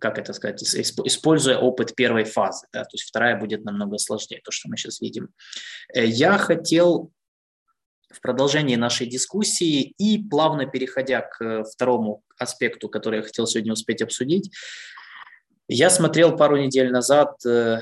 [0.00, 4.50] как это сказать, используя опыт первой фазы, да, то есть вторая будет намного сложнее, то,
[4.50, 5.28] что мы сейчас видим.
[5.94, 7.12] Э, я хотел
[8.10, 13.72] в продолжении нашей дискуссии и плавно переходя к э, второму аспекту, который я хотел сегодня
[13.72, 14.52] успеть обсудить,
[15.68, 17.80] я смотрел пару недель назад э,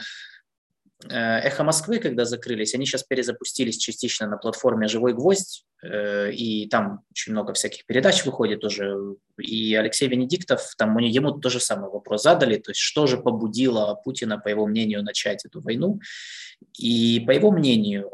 [1.05, 7.03] э, «Эхо Москвы», когда закрылись, они сейчас перезапустились частично на платформе «Живой гвоздь», и там
[7.11, 8.97] очень много всяких передач выходит уже.
[9.39, 13.95] И Алексей Венедиктов, там ему тот же самый вопрос задали, то есть что же побудило
[14.03, 16.01] Путина, по его мнению, начать эту войну.
[16.79, 18.11] И по его мнению,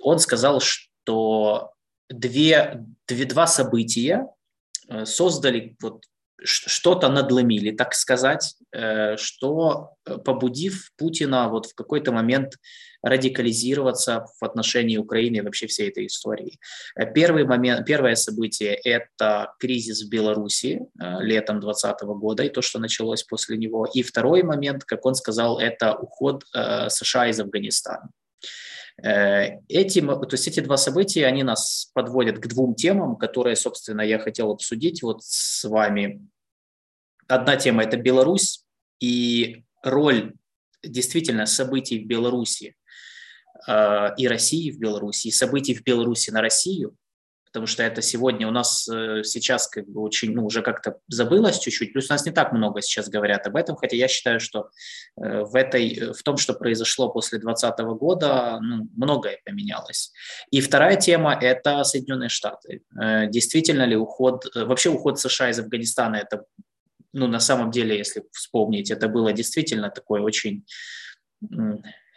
[0.00, 1.72] он сказал, что что
[2.10, 4.26] две, две, два события
[4.88, 6.02] э, создали вот
[6.42, 12.54] что-то надломили, так сказать, э, что э, побудив Путина вот в какой-то момент
[13.02, 16.58] радикализироваться в отношении Украины и вообще всей этой истории.
[17.14, 20.80] Первый момент, первое событие– это кризис в Беларуси
[21.20, 23.86] летом 2020 года и то, что началось после него.
[23.94, 28.10] И второй момент, как он сказал, это уход США из Афганистана.
[29.02, 34.00] Э, эти, то есть эти два события, они нас подводят к двум темам, которые, собственно,
[34.00, 36.26] я хотел обсудить вот с вами.
[37.28, 38.64] Одна тема– это Беларусь
[39.00, 40.34] и роль
[40.82, 42.76] действительно событий в Беларуси
[43.68, 46.96] э, и России в Беларуси, и событий в Беларуси на Россию
[47.56, 51.58] потому что это сегодня у нас э, сейчас как бы очень, ну, уже как-то забылось
[51.58, 54.68] чуть-чуть, плюс у нас не так много сейчас говорят об этом, хотя я считаю, что
[55.16, 60.12] э, в, этой, в том, что произошло после 2020 года, ну, многое поменялось.
[60.50, 62.82] И вторая тема– это Соединенные Штаты.
[62.94, 66.44] Э, действительно ли уход, вообще уход США из Афганистана– это,
[67.14, 70.66] ну, на самом деле, если вспомнить, это было действительно такое очень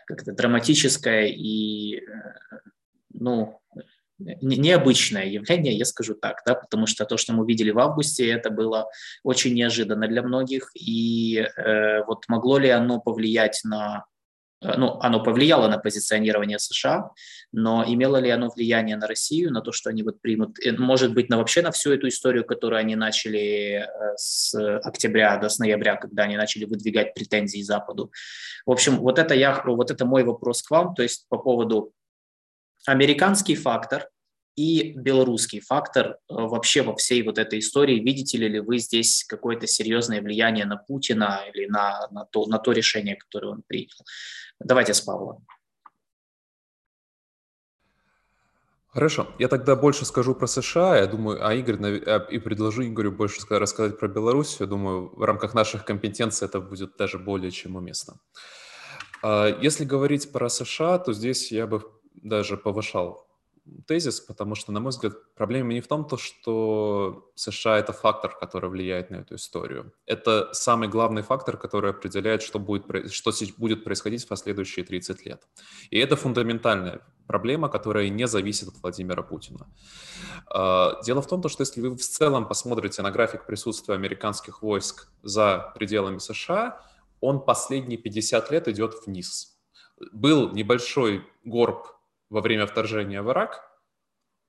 [0.05, 2.03] как-то драматическое и,
[3.13, 3.58] ну,
[4.41, 8.49] необычное явление, я скажу так, да, потому что то, что мы видели в августе, это
[8.49, 8.89] было
[9.23, 14.05] очень неожиданно для многих, и э, вот могло ли оно повлиять на
[14.61, 17.11] Э, ну, оно повлияло на позиционирование США,
[17.51, 21.13] но имело ли оно влияние на Россию, на то, что они вот примут, э, может
[21.13, 25.59] быть, на вообще на всю эту историю, которую они начали э, с октября до с
[25.59, 28.11] ноября, когда они начали выдвигать претензии Западу.
[28.65, 31.93] В общем, вот это, я, вот это мой вопрос к вам, то есть по поводу
[32.85, 34.09] американский фактор
[34.59, 37.99] и белорусский фактор вообще во всей вот этой истории.
[37.99, 42.73] Видите ли вы здесь какое-то серьезное влияние на Путина или на, на, то, на то
[42.73, 43.95] решение, которое он принял?
[44.59, 45.41] Давайте с Павла.
[48.89, 53.13] Хорошо, я тогда больше скажу про США, я думаю, а Игорь, а, и предложу Игорю
[53.13, 54.59] больше рассказать про Беларусь.
[54.59, 58.19] Я думаю, в рамках наших компетенций это будет даже более чем уместно.
[59.23, 61.81] А, если говорить про США, то здесь я бы
[62.13, 63.28] даже повышал
[63.87, 68.37] тезис, потому что, на мой взгляд, проблема не в том, то, что США— это фактор,
[68.39, 69.93] который влияет на эту историю.
[70.05, 75.47] Это самый главный фактор, который определяет, что будет, что будет происходить в последующие 30 лет.
[75.89, 79.67] И это фундаментальная проблема, которая не зависит от Владимира Путина.
[80.47, 85.07] А, дело в том, что если вы в целом посмотрите на график присутствия американских войск
[85.23, 86.81] за пределами США,
[87.21, 89.59] он последние 50 лет идет вниз.
[90.11, 91.98] Был небольшой горб
[92.29, 93.61] во время вторжения в Ирак,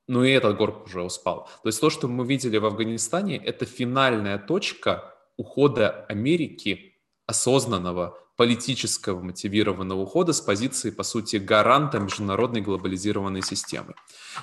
[0.09, 1.49] но и этот горб уже успал.
[1.63, 6.95] То есть то, что мы видели в Афганистане, это финальная точка ухода Америки
[7.27, 13.95] осознанного, политического мотивированного ухода с позиции, по сути, гаранта международной глобализированной системы.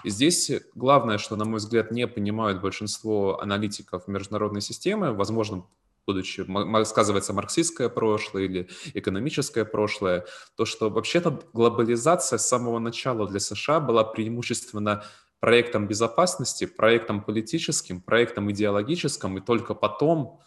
[0.03, 5.65] И здесь главное, что, на мой взгляд, не понимают большинство аналитиков международной системы, возможно,
[6.07, 6.45] будучи,
[6.85, 13.81] сказывается марксистское прошлое или экономическое прошлое, то, что вообще-то глобализация с самого начала для США
[13.81, 15.03] была преимущественно
[15.39, 20.39] проектом безопасности, проектом политическим, проектом идеологическим и только потом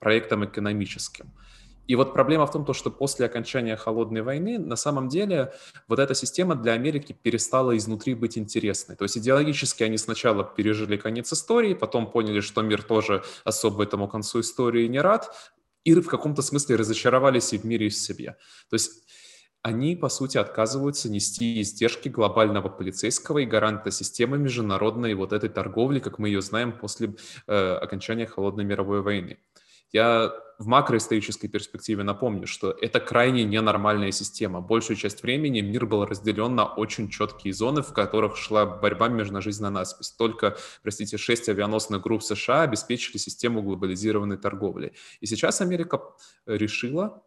[0.00, 1.30] проектом экономическим.
[1.88, 5.52] И вот проблема в том, что после окончания холодной войны на самом деле
[5.88, 8.96] вот эта система для Америки перестала изнутри быть интересной.
[8.96, 14.08] То есть идеологически они сначала пережили конец истории, потом поняли, что мир тоже особо этому
[14.08, 15.34] концу истории не рад,
[15.84, 18.36] и в каком-то смысле разочаровались и в мире, и в себе.
[18.70, 19.02] То есть
[19.62, 26.00] они, по сути, отказываются нести издержки глобального полицейского и гаранта системы международной вот этой торговли,
[26.00, 27.14] как мы ее знаем после
[27.46, 29.38] э, окончания Холодной мировой войны.
[29.92, 34.60] Я в макроисторической перспективе напомню, что это крайне ненормальная система.
[34.60, 39.42] Большую часть времени мир был разделен на очень четкие зоны, в которых шла борьба между
[39.42, 40.10] жизнь на наспесь.
[40.12, 44.92] Только, простите, шесть авианосных групп США обеспечили систему глобализированной торговли.
[45.20, 46.00] И сейчас Америка
[46.46, 47.22] решила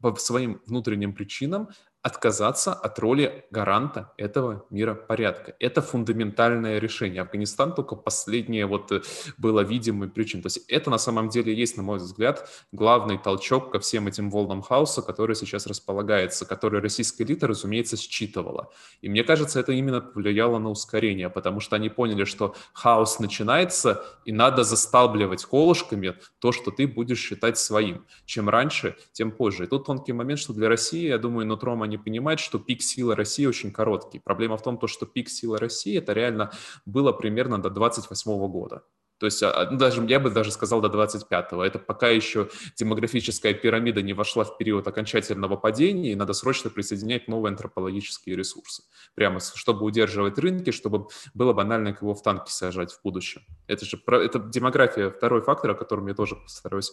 [0.00, 1.70] по своим внутренним причинам
[2.06, 5.56] отказаться от роли гаранта этого мира порядка.
[5.58, 7.20] Это фундаментальное решение.
[7.22, 9.02] Афганистан только последнее вот э,
[9.38, 10.42] было видимой причиной.
[10.42, 14.30] То есть это на самом деле есть, на мой взгляд, главный толчок ко всем этим
[14.30, 18.70] волнам хаоса, который сейчас располагается, который российская элита, разумеется, считывала.
[19.00, 24.04] И мне кажется, это именно повлияло на ускорение, потому что они поняли, что хаос начинается,
[24.24, 28.06] и надо засталбливать колышками то, что ты будешь считать своим.
[28.26, 29.64] Чем раньше, тем позже.
[29.64, 33.14] И тут тонкий момент, что для России, я думаю, нутром они понимать, что пик силы
[33.14, 34.18] России очень короткий.
[34.18, 36.52] Проблема в том, что пик силы России это реально
[36.84, 38.82] было примерно до 28 года.
[39.18, 41.64] То есть а, ну, даже, я бы даже сказал до 25-го.
[41.64, 47.26] Это пока еще демографическая пирамида не вошла в период окончательного падения, и надо срочно присоединять
[47.26, 48.82] новые антропологические ресурсы.
[49.14, 53.42] Прямо, чтобы удерживать рынки, чтобы было банально кого в танки сажать в будущем.
[53.66, 56.92] Это же это демография, второй фактор, о котором я тоже постараюсь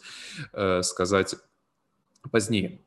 [0.53, 1.35] э, сказать
[2.31, 2.79] позднее.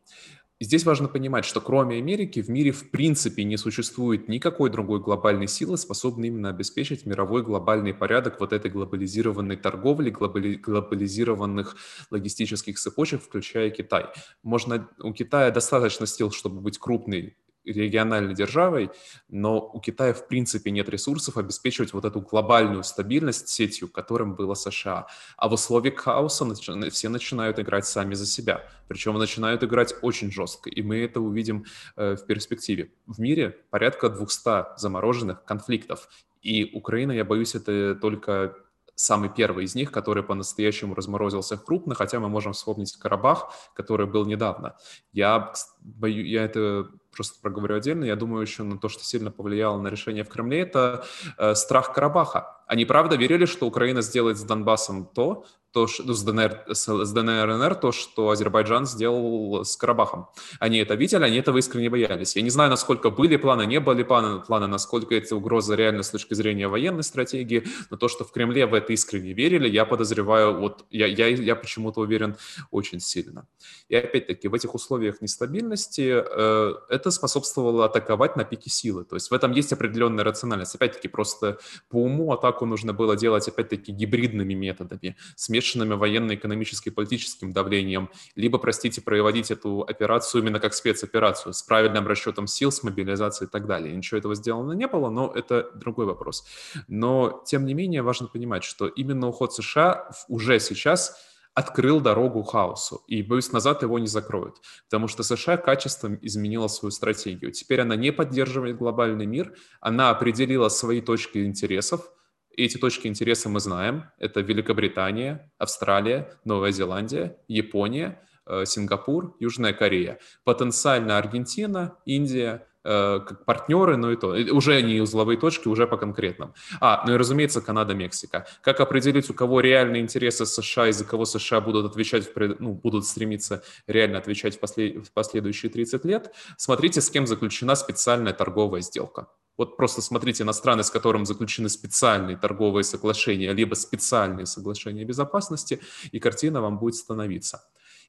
[0.59, 5.49] Здесь важно понимать, что кроме Америки в мире в принципе не существует никакой другой глобальной
[5.49, 11.77] силы, способной именно обеспечить мировой глобальный порядок вот этой глобализированной торговли, глобали, глобализированных
[12.11, 14.07] логистических цепочек, включая Китай.
[14.43, 18.91] Можно, у Китая достаточно сил, чтобы быть крупной региональной державой,
[19.29, 24.55] но у Китая в принципе нет ресурсов обеспечивать вот эту глобальную стабильность сетью, которым было
[24.55, 25.07] США.
[25.37, 26.47] А в условиях хаоса
[26.91, 28.65] все начинают играть сами за себя.
[28.89, 31.65] Причем начинают играть очень жестко, и мы это увидим
[31.97, 32.93] э, в перспективе.
[33.07, 36.09] В мире порядка 200 замороженных конфликтов,
[36.43, 38.55] и Украина, я боюсь, это только
[38.97, 44.25] самый первый из них, который по-настоящему разморозился крупно, хотя мы можем вспомнить Карабах, который был
[44.25, 44.77] недавно.
[45.13, 49.81] Я, бою, я это просто проговорю отдельно, я думаю еще на то, что сильно повлияло
[49.81, 51.05] на решение в Кремле, это
[51.39, 52.63] э, страх Карабаха.
[52.67, 55.45] Они правда верили, что Украина сделает с Донбассом то,
[55.77, 60.29] то, что, ну, с, ДНР, с, ДНР, НР, то, что Азербайджан сделал с Карабахом.
[60.59, 62.35] Они это видели, они этого искренне боялись.
[62.35, 66.09] Я не знаю, насколько были планы, не были планы, планы насколько эти угрозы реально с
[66.09, 70.59] точки зрения военной стратегии, но то, что в Кремле в это искренне верили, я подозреваю,
[70.59, 72.37] вот я, я, я почему-то уверен
[72.71, 73.47] очень сильно.
[73.91, 79.05] И опять-таки, в этих условиях нестабильности э, это способствовало атаковать на пике силы.
[79.05, 80.75] То есть в этом есть определенная рациональность.
[80.75, 81.59] Опять-таки, просто
[81.91, 88.59] по уму атаку нужно было делать, опять-таки, гибридными методами, смешанными смешанными военно-экономическим политическим давлением, либо,
[88.59, 93.67] простите, проводить эту операцию именно как спецоперацию с правильным расчетом сил, с мобилизацией и так
[93.67, 93.95] далее.
[93.95, 96.47] Ничего этого сделано не было, но это другой вопрос.
[96.89, 101.17] Но, тем не менее, важно понимать, что именно уход США уже сейчас
[101.55, 106.91] открыл дорогу хаосу, и, боюсь, назад его не закроют, потому что США качеством изменила свою
[106.91, 107.51] стратегию.
[107.51, 112.11] Теперь она не поддерживает глобальный мир, она определила свои точки интересов,
[112.57, 114.05] и эти точки интереса мы знаем.
[114.19, 120.19] Это Великобритания, Австралия, Новая Зеландия, Япония, э, Сингапур, Южная Корея.
[120.43, 124.29] Потенциально Аргентина, Индия, э, как партнеры, но и то.
[124.55, 126.55] Уже не узловые точки, уже по конкретным.
[126.81, 128.47] А, ну и, разумеется, Канада, Мексика.
[128.63, 133.63] Как определить, у кого реальные интересы США, из-за кого США будут отвечать, ну, будут стремиться
[133.87, 135.07] реально отвечать в, послед...
[135.07, 136.33] в последующие 30 лет?
[136.57, 139.29] Смотрите, с кем заключена специальная торговая сделка.
[139.57, 145.81] Вот просто смотрите на страны, с которыми заключены специальные торговые соглашения, либо специальные соглашения безопасности,
[146.13, 147.63] и картина вам будет становиться.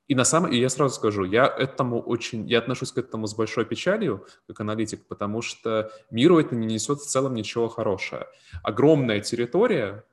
[0.08, 3.36] И на самом, и я сразу скажу, я этому очень, я отношусь к этому с
[3.36, 8.28] большой печалью, как аналитик, потому что миру это не несет в целом ничего хорошего.
[8.64, 10.06] Огромная территория,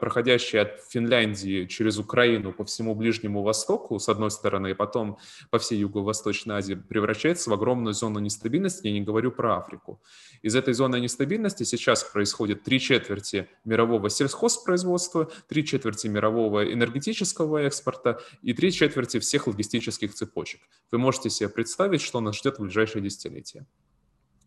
[0.00, 5.18] проходящий от Финляндии через Украину по всему Ближнему Востоку, с одной стороны, и потом
[5.50, 10.02] по всей Юго-Восточной Азии, превращается в огромную зону нестабильности, я не говорю про Африку.
[10.42, 18.20] Из этой зоны нестабильности сейчас происходит три четверти мирового сельхозпроизводства, три четверти мирового энергетического экспорта
[18.42, 20.60] и три четверти всех логистических цепочек.
[20.90, 23.66] Вы можете себе представить, что нас ждет в ближайшие десятилетия.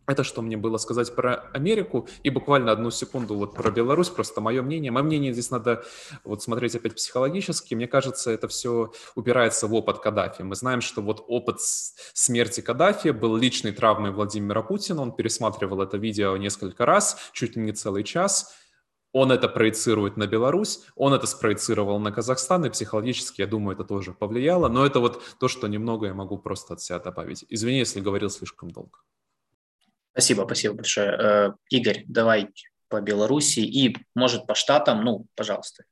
[0.06, 2.08] Это что мне было сказать про Америку.
[2.24, 4.91] И буквально одну секунду вот про Беларусь, просто мое мнение.
[4.91, 5.84] Мое мнение здесь надо
[6.26, 7.74] вот смотреть опять психологически.
[7.74, 10.41] Мне кажется, это все упирается в опыт Каддафи.
[10.41, 15.01] Мы знаем, что вот опыт смерти Каддафи был личной травмой Владимира Путина.
[15.01, 18.54] Он пересматривал это видео несколько раз, чуть ли не целый час.
[19.14, 23.84] Он это проецирует на Беларусь, он это спроецировал на Казахстан, и психологически, я думаю, это
[23.84, 24.70] тоже повлияло.
[24.70, 27.45] Но это вот то, что немного я могу просто от себя добавить.
[27.47, 28.99] Извини, если говорил слишком долго.
[30.14, 31.09] Спасибо, спасибо большое.
[31.11, 32.49] Э, Игорь, давай
[32.88, 35.84] по Беларуси и, может, по штатам, ну, пожалуйста.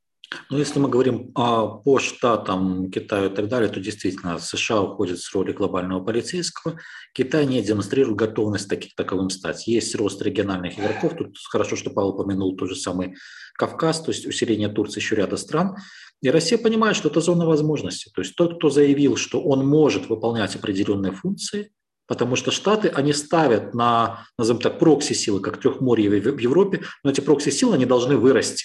[0.50, 5.20] Ну, если мы говорим а, по штатам, Китаю и так далее, то действительно США уходит
[5.20, 6.78] с роли глобального полицейского.
[7.12, 9.66] Китай не демонстрирует готовность таких таковым стать.
[9.66, 11.16] Есть рост региональных игроков.
[11.16, 13.16] Тут хорошо, что Павел упомянул тот же самый
[13.54, 15.76] Кавказ, то есть усиление Турции, еще ряда стран.
[16.22, 18.10] И Россия понимает, что это зона возможностей.
[18.14, 21.72] То есть тот, кто заявил, что он может выполнять определенные функции,
[22.06, 27.20] Потому что Штаты, они ставят на, назовем так, прокси-силы, как трехморье в Европе, но эти
[27.20, 28.64] прокси-силы, они должны вырасти.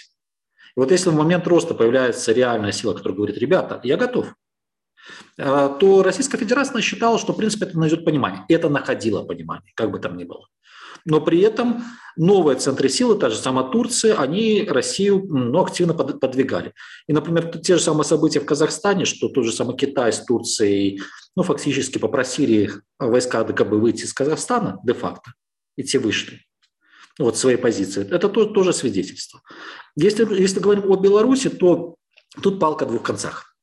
[0.76, 4.34] И вот если в момент роста появляется реальная сила, которая говорит, ребята, я готов,
[5.38, 8.44] э, то Российская Федерация считала, что, в принципе, это найдет понимание.
[8.50, 10.48] Это находило понимание, как бы там ни было
[11.08, 11.84] но при этом
[12.18, 16.74] новые центры силы, та же самая Турция, они Россию ну, активно подвигали.
[17.08, 21.02] И, например, те же самые события в Казахстане, что тот же самый Китай с Турцией
[21.36, 25.32] ну, фактически попросили войска ДКБ выйти из Казахстана де-факто,
[25.78, 26.42] и те вышли
[27.18, 28.06] вот своей позиции.
[28.12, 29.42] Это тоже, тоже свидетельство.
[29.96, 31.96] Если, если говорим о Беларуси, то
[32.42, 33.56] тут палка о двух концах.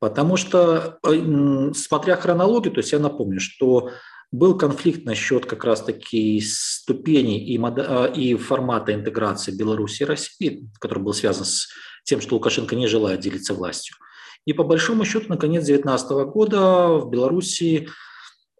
[0.00, 3.90] Потому что, э, смотря хронологию, то есть я напомню, что
[4.30, 11.02] был конфликт насчет как раз-таки ступеней и, а, и формата интеграции Беларуси и России, который
[11.02, 11.68] был связан с
[12.04, 13.96] тем, что Лукашенко не желает делиться властью.
[14.44, 17.88] И по большому счету, на конец 2019 года в Беларуси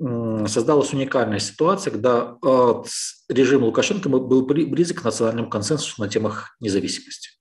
[0.01, 2.85] создалась уникальная ситуация, когда а,
[3.29, 7.38] режим Лукашенко был близок к национальному консенсусу на темах независимости.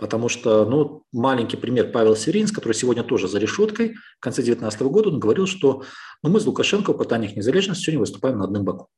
[0.00, 4.80] Потому что, ну, маленький пример Павел Сиринс, который сегодня тоже за решеткой, в конце 2019
[4.82, 5.84] года он говорил, что
[6.22, 8.88] ну, мы с Лукашенко в пытаниях незалежности сегодня выступаем на одном боку.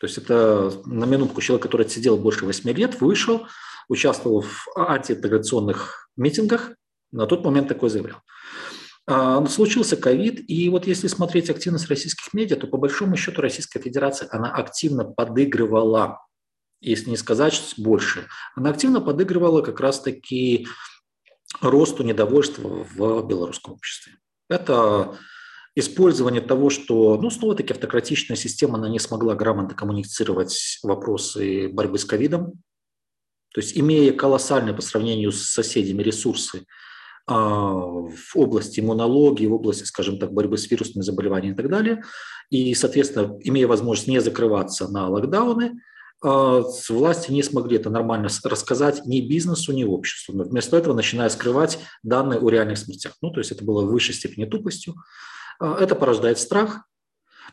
[0.00, 3.46] То есть это на минутку человек, который сидел больше 8 лет, вышел,
[3.88, 6.72] участвовал в антиинтеграционных митингах,
[7.10, 8.20] на тот момент такой заявлял.
[9.08, 13.80] А, случился ковид, и вот если смотреть активность российских медиа, то по большому счету Российская
[13.80, 16.20] Федерация, она активно подыгрывала
[16.80, 20.66] если не сказать больше, она активно подыгрывала как раз-таки
[21.60, 24.14] росту недовольства в белорусском обществе.
[24.48, 25.16] Это
[25.74, 32.04] использование того, что, ну, снова-таки автократичная система, она не смогла грамотно коммуницировать вопросы борьбы с
[32.04, 32.62] ковидом,
[33.52, 36.64] То есть имея колоссальные по сравнению с соседями ресурсы
[37.26, 42.02] а, в области иммунологии, в области, скажем так, борьбы с вирусными заболеваниями и так далее,
[42.50, 45.80] и, соответственно, имея возможность не закрываться на локдауны,
[46.28, 50.34] а, власти не смогли это нормально рассказать ни бизнесу, ни обществу.
[50.34, 53.14] Но вместо этого начиная скрывать данные о реальных смертях.
[53.22, 54.96] Ну, то есть это было в высшей степени тупостью.
[55.60, 56.80] А, это порождает страх.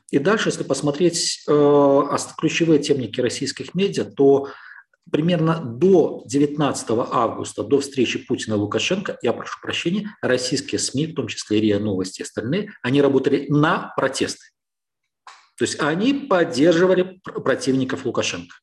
[0.10, 2.02] И дальше, если посмотреть э,
[2.38, 4.48] ключевые темники российских медиа, то
[5.12, 11.16] примерно до 19 августа, до встречи Путина и Лукашенко, я прошу прощения, российские СМИ, в
[11.16, 14.48] том числе РИА Новости и остальные, они работали на протесты.
[15.58, 18.56] То есть они поддерживали противников Лукашенко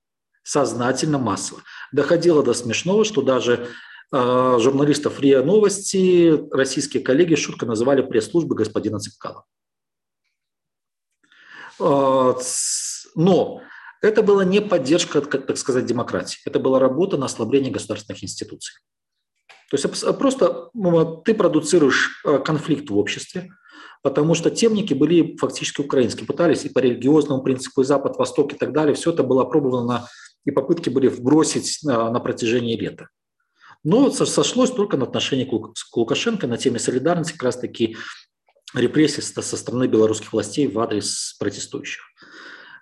[0.43, 1.63] сознательно, массово.
[1.93, 3.69] Доходило до смешного, что даже
[4.13, 9.45] э, журналистов РИА Новости российские коллеги шутко называли пресс-службы господина Цыпкала.
[11.79, 12.35] Э,
[13.15, 13.63] но
[14.03, 16.41] это была не поддержка, так сказать, демократии.
[16.45, 18.75] Это была работа на ослабление государственных институций.
[19.71, 20.71] То есть просто
[21.25, 23.51] ты продуцируешь э, конфликт в обществе,
[24.03, 28.57] потому что темники были фактически украинские, пытались и по религиозному принципу, и Запад, Восток и
[28.57, 28.95] так далее.
[28.95, 30.09] Все это было опробовано,
[30.45, 33.09] и попытки были вбросить на, на протяжении лета.
[33.83, 37.97] Но сошлось только на отношении к Лукашенко, на теме солидарности, как раз-таки
[38.75, 42.03] репрессий со стороны белорусских властей в адрес протестующих.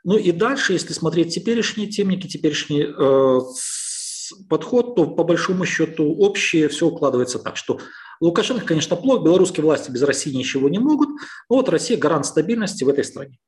[0.04, 3.40] Ну и дальше, если смотреть теперешние темники, теперешний э,
[4.48, 7.80] подход, то по большому счету общее все укладывается так, что
[8.20, 11.08] Лукашенко, конечно, плохо, белорусские власти без России ничего не могут,
[11.48, 13.38] но вот Россия гарант стабильности в этой стране.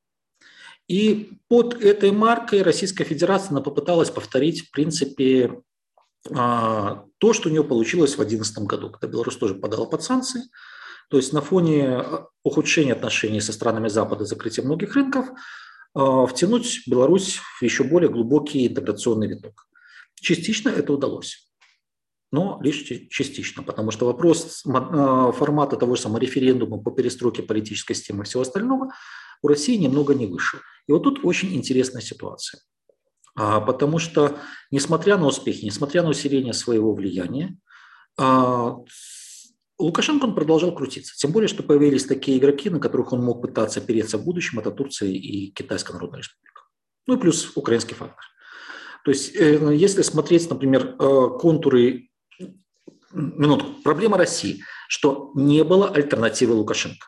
[0.87, 5.61] И под этой маркой Российская Федерация попыталась повторить, в принципе,
[6.29, 10.43] а, то, что у нее получилось в 2011 году, когда Беларусь тоже подала под санкции.
[11.09, 12.03] То есть на фоне
[12.43, 15.27] ухудшения отношений со странами Запада, закрытия многих рынков,
[15.93, 19.67] а, втянуть Беларусь в еще более глубокий интеграционный виток.
[20.15, 21.50] Частично это удалось
[22.31, 27.93] но лишь частично, потому что вопрос а, формата того же самого референдума по перестройке политической
[27.93, 28.91] системы и всего остального
[29.41, 30.59] у России немного не вышел.
[30.87, 32.61] И вот тут очень интересная ситуация.
[33.35, 34.37] А, потому что,
[34.71, 37.57] несмотря на успехи, несмотря на усиление своего влияния,
[38.17, 38.77] а,
[39.77, 41.15] Лукашенко он продолжал крутиться.
[41.17, 44.59] Тем более, что появились такие игроки, на которых он мог пытаться опереться в будущем.
[44.59, 46.61] Это Турция и Китайская Народная Республика.
[47.07, 48.23] Ну и плюс украинский фактор.
[49.03, 52.10] То есть, э, если смотреть, например, э, контуры
[53.13, 53.81] минутку.
[53.83, 57.07] Проблема России, что не было альтернативы Лукашенко.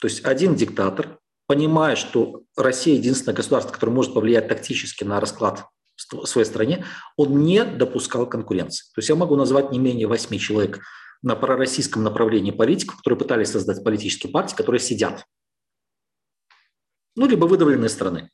[0.00, 5.66] То есть один диктатор, понимая, что Россия единственное государство, которое может повлиять тактически на расклад
[5.96, 6.84] в своей стране,
[7.16, 8.84] он не допускал конкуренции.
[8.94, 10.80] То есть я могу назвать не менее восьми человек
[11.22, 15.24] на пророссийском направлении политиков, которые пытались создать политические партии, которые сидят.
[17.16, 18.30] Ну, либо выдавленные страны.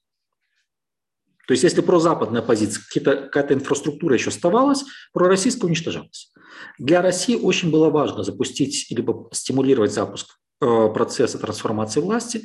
[1.51, 6.32] То есть если прозападная позиция, какая-то инфраструктура еще оставалась, пророссийская уничтожалась.
[6.78, 12.42] Для России очень было важно запустить, либо стимулировать запуск э, процесса трансформации власти,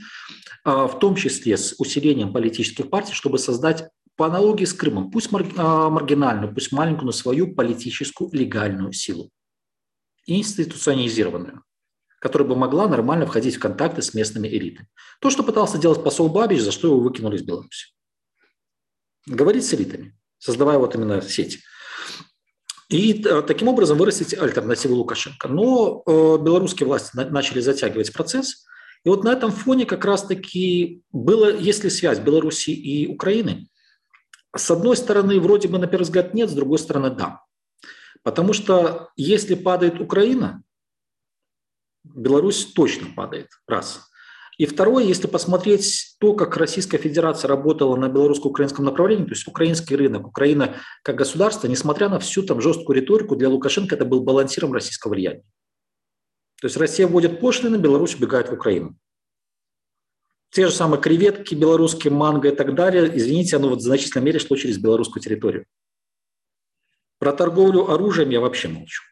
[0.66, 5.32] э, в том числе с усилением политических партий, чтобы создать по аналогии с Крымом, пусть
[5.32, 9.30] э, маргинальную, пусть маленькую, но свою политическую легальную силу,
[10.26, 11.62] институционализированную,
[12.20, 14.88] которая бы могла нормально входить в контакты с местными элитами.
[15.22, 17.95] То, что пытался делать посол Бабич, за что его выкинули из Беларуси
[19.26, 21.60] говорить с элитами, создавая вот именно сеть.
[22.90, 25.48] И э, таким образом вырастить альтернативу Лукашенко.
[25.48, 28.66] Но э, белорусские власти на, начали затягивать процесс.
[29.04, 33.68] И вот на этом фоне как раз-таки было, если связь Беларуси и Украины,
[34.56, 37.42] с одной стороны, вроде бы на первый взгляд нет, с другой стороны, да.
[38.24, 40.64] Потому что если падает Украина,
[42.04, 44.10] Беларусь точно падает, раз–
[44.58, 49.96] и второе, если посмотреть то, как Российская Федерация работала на белорусско-украинском направлении, то есть украинский
[49.96, 54.72] рынок, Украина как государство, несмотря на всю там жесткую риторику, для Лукашенко это был балансиром
[54.72, 55.44] российского влияния.
[56.62, 58.98] То есть Россия вводит пошлины, Беларусь убегает в Украину.
[60.52, 64.40] Те же самые креветки, белорусские манго и так далее, извините, оно вот в значительной мере
[64.40, 65.66] шло через белорусскую территорию.
[67.20, 69.04] Про торговлю оружием я вообще молчу.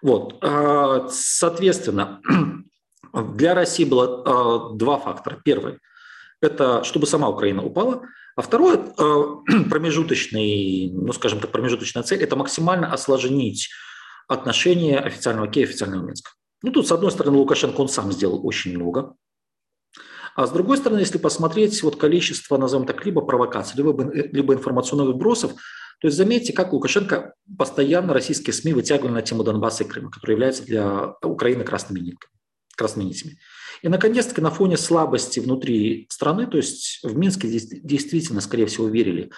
[0.00, 2.22] Вот, а, соответственно,
[3.12, 5.40] Для России было э, два фактора.
[5.44, 5.78] Первый–
[6.40, 8.02] это чтобы сама Украина упала,
[8.36, 13.68] а второй э, промежуточный, ну скажем так, промежуточная цель– это максимально осложнить
[14.28, 16.30] отношения официального Киева и официального Минска.
[16.62, 19.14] Ну тут, с одной стороны, Лукашенко он сам сделал очень много,
[20.34, 25.14] а с другой стороны, если посмотреть вот количество, назовем так, либо провокаций, либо, либо информационных
[25.14, 25.52] вбросов,
[26.00, 30.34] то есть заметьте, как Лукашенко постоянно российские СМИ вытягивали на тему Донбасса и Крыма, которые
[30.34, 32.37] являются для Украины красными нитками
[32.78, 33.12] красными.
[33.82, 39.30] И, наконец-таки, на фоне слабости внутри страны, то есть в Минске действительно, скорее всего, верили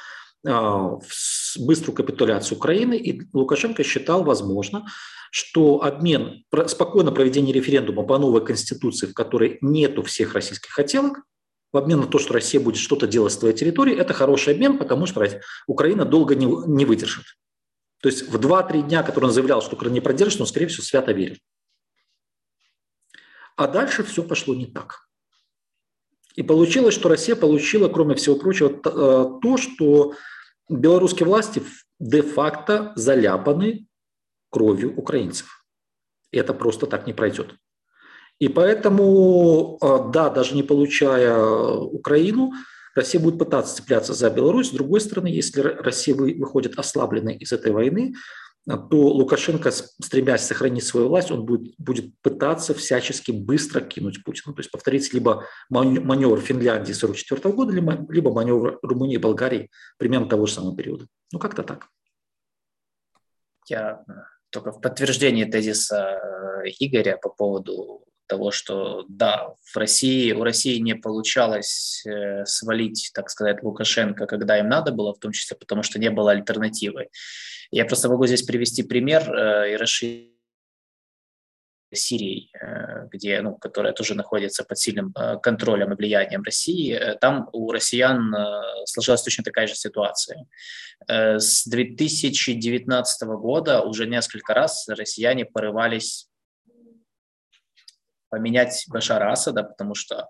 [0.46, 4.86] а, в быструю капитуляцию Украины, и Лукашенко считал возможно,
[5.30, 11.20] что обмен, спокойное проведение референдума по новой конституции, в которой нету всех российских хотелок,
[11.72, 14.76] в обмен на то, что Россия будет что-то делать с твоей территорией, это хороший обмен,
[14.76, 15.24] потому что
[15.68, 17.24] Украина долго не, не выдержит.
[18.02, 20.82] То есть в 2-3 дня, которые он заявлял, что Украина не продержится, он, скорее всего,
[20.82, 21.36] свято верил.
[23.60, 25.06] А дальше все пошло не так.
[26.34, 30.14] И получилось, что Россия получила, кроме всего прочего, э, то, что
[30.70, 31.62] белорусские власти
[31.98, 33.86] де-факто заляпаны
[34.48, 35.62] кровью украинцев.
[36.32, 37.54] Это просто так не пройдет.
[38.38, 42.52] И поэтому, э, да, даже не получая Украину,
[42.94, 44.68] Россия будет пытаться цепляться за Беларусь.
[44.68, 48.14] С другой стороны, если Россия выходит ослабленной из этой войны,
[48.66, 54.54] то Лукашенко, стремясь сохранить свою власть, он будет, будет пытаться всячески быстро кинуть Путина.
[54.54, 60.46] То есть повторить либо маневр Финляндии 1944 года, либо маневр Румынии и Болгарии примерно того
[60.46, 61.06] же самого периода.
[61.32, 61.88] Ну, как-то так.
[63.66, 64.04] Я
[64.50, 66.20] только в подтверждении тезиса
[66.64, 73.10] э, Игоря по поводу того, что да, в России, у России не получалось э, свалить,
[73.12, 77.08] так сказать, Лукашенко, когда им надо было, в том числе потому, что не было альтернативы.
[77.70, 80.30] Я просто могу здесь привести пример э, и расширить
[81.92, 87.16] Сирией, э, где, ну, которая тоже находится под сильным э, контролем и влиянием России, э,
[87.16, 88.34] там у россиян
[88.84, 90.46] сложилась точно такая же ситуация.
[91.08, 96.29] С 2019 года уже несколько раз россияне порывались
[98.30, 100.28] поменять Башара Асада, потому что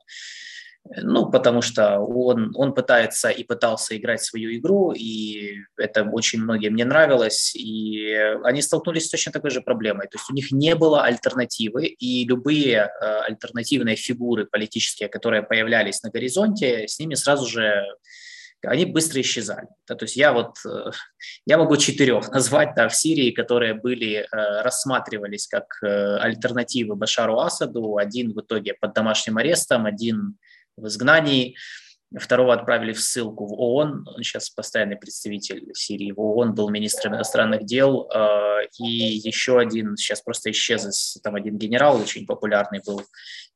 [1.02, 6.74] ну, потому что он, он пытается и пытался играть свою игру, и это очень многим
[6.74, 8.12] не нравилось, и
[8.44, 10.08] они столкнулись с точно такой же проблемой.
[10.08, 16.02] То есть у них не было альтернативы, и любые э, альтернативные фигуры политические, которые появлялись
[16.02, 17.84] на горизонте, с ними сразу же
[18.62, 19.68] они быстро исчезали.
[19.88, 20.90] Да, то есть я вот, э,
[21.46, 24.26] я могу четырех назвать да, в Сирии, которые были, э,
[24.62, 27.96] рассматривались как э, альтернативы Башару Асаду.
[27.96, 30.36] Один в итоге под домашним арестом, один
[30.76, 31.56] в изгнании.
[32.18, 37.14] Второго отправили в ссылку в ООН, он сейчас постоянный представитель Сирии в ООН, был министром
[37.14, 43.02] иностранных дел, э, и еще один, сейчас просто исчез, там один генерал очень популярный был,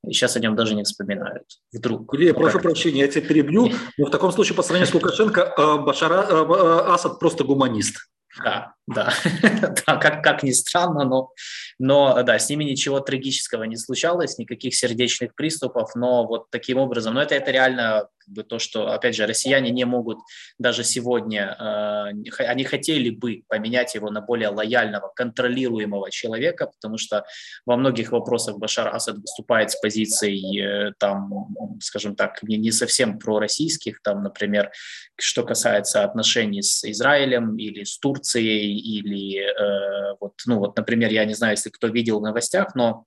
[0.07, 1.46] и сейчас о нем даже не вспоминают.
[1.72, 2.14] Вдруг.
[2.14, 5.78] Илья, прошу прощения, я тебя перебью, но в таком случае по сравнению с Лукашенко э,
[5.78, 8.09] Башара, э, Асад просто гуманист.
[8.42, 9.12] Да, да,
[9.86, 11.30] да как, как ни странно, но,
[11.78, 17.14] но да, с ними ничего трагического не случалось, никаких сердечных приступов, но вот таким образом,
[17.14, 20.18] но это, это реально как бы то, что, опять же, россияне не могут
[20.59, 27.25] даже сегодня, э, они хотели бы поменять его на более лояльного, контролируемого человека, потому что
[27.66, 31.49] во многих вопросах Башар Асад выступает с позицией, э, там,
[31.81, 34.70] скажем так, не, не совсем пророссийских, там, например,
[35.16, 41.25] что касается отношений с Израилем или с Турцией, или э, вот, ну вот, например, я
[41.25, 43.05] не знаю, если кто видел в новостях, но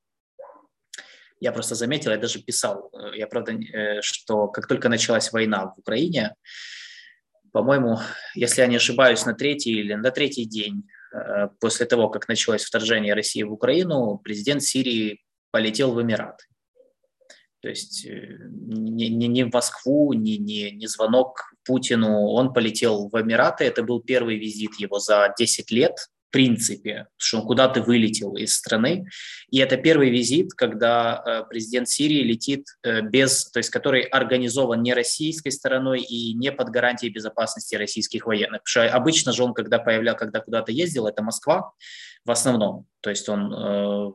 [1.39, 5.73] я просто заметил, я даже писал, э, я правда, э, что как только началась война
[5.75, 6.35] в Украине,
[7.51, 7.97] по-моему,
[8.35, 12.63] если я не ошибаюсь, на третий или на третий день э, после того, как началось
[12.63, 15.21] вторжение России в Украину, президент Сирии
[15.51, 16.45] полетел в Эмираты.
[17.61, 23.19] То есть не, не, не в Москву, не, не, не звонок Путину, он полетел в
[23.19, 23.63] Эмираты.
[23.63, 25.97] Это был первый визит его за 10 лет
[26.31, 29.07] принципе, что он куда-то вылетел из страны.
[29.49, 34.81] И это первый визит, когда э, президент Сирии летит э, без, то есть который организован
[34.81, 38.63] не российской стороной и не под гарантией безопасности российских военных.
[38.63, 41.71] Потому что обычно же он, когда появлял, когда куда-то ездил, это Москва
[42.25, 42.85] в основном.
[43.01, 44.11] То есть он э,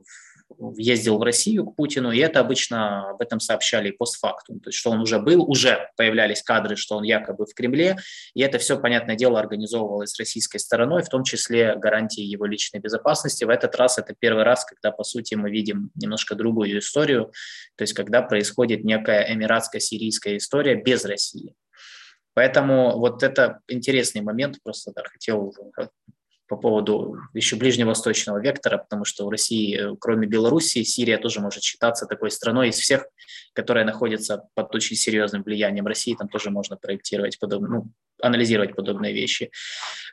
[0.77, 4.91] ездил в Россию к Путину, и это обычно об этом сообщали постфактум, то есть что
[4.91, 7.97] он уже был, уже появлялись кадры, что он якобы в Кремле,
[8.35, 13.45] и это все, понятное дело, организовывалось российской стороной, в том числе гарантии его личной безопасности.
[13.45, 17.33] В этот раз это первый раз, когда, по сути, мы видим немножко другую историю,
[17.77, 21.55] то есть когда происходит некая эмиратско-сирийская история без России.
[22.35, 25.55] Поэтому вот это интересный момент, просто да, хотел
[26.53, 31.63] по поводу еще ближневосточного вектора, потому что в России, э, кроме Белоруссии, Сирия тоже может
[31.63, 33.07] считаться такой страной из всех,
[33.55, 37.91] которая находится под очень серьезным влиянием России, там тоже можно проектировать подобные, ну,
[38.21, 39.51] анализировать подобные вещи.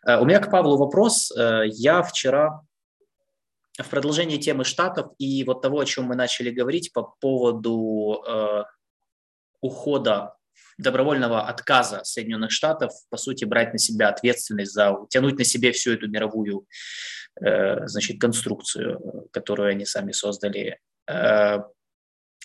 [0.07, 1.29] Э, у меня к Павлу вопрос.
[1.37, 2.61] Э, я вчера
[3.77, 8.23] в продолжении темы Штатов и вот того, о чем мы начали говорить по поводу
[9.61, 10.35] ухода
[10.77, 15.93] добровольного отказа Соединенных Штатов, по сути, брать на себя ответственность за, тянуть на себе всю
[15.93, 16.65] эту мировую
[17.41, 20.79] э, значит, конструкцию, которую они сами создали.
[21.07, 21.59] Э,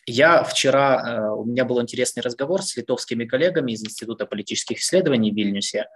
[0.07, 5.33] Я вчера, э, у меня был интересный разговор с литовскими коллегами из Института политических исследований
[5.33, 5.87] в Вильнюсе,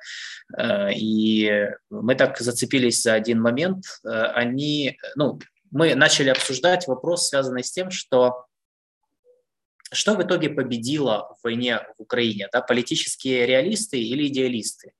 [0.57, 3.85] э, и мы так зацепились за один момент.
[4.05, 5.39] Э, они, ну,
[5.71, 8.47] мы начали обсуждать вопрос, связанный с тем, что
[9.93, 14.93] что в итоге победило в войне в Украине, да, политические реалисты или идеалисты?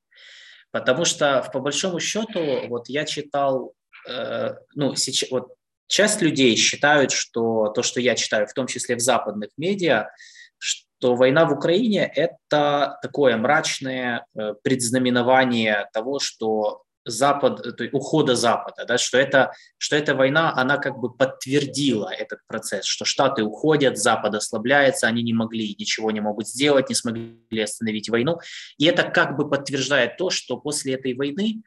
[0.71, 3.73] Потому что, по большому счету, вот я читал,
[4.09, 5.55] э, ну, сейчас, вот
[5.87, 10.11] часть людей считают, что то, что я читаю, в том числе в западных медиа,
[10.59, 18.35] что война в Украине– это такое мрачное э, предзнаменование того, что Запад, то есть ухода
[18.35, 23.43] Запада, да, что, это, что эта война, она как бы подтвердила этот процесс, что Штаты
[23.43, 28.39] уходят, Запад ослабляется, они не могли, ничего не могут сделать, не смогли остановить войну.
[28.79, 31.63] И это как бы подтверждает то, что после этой войны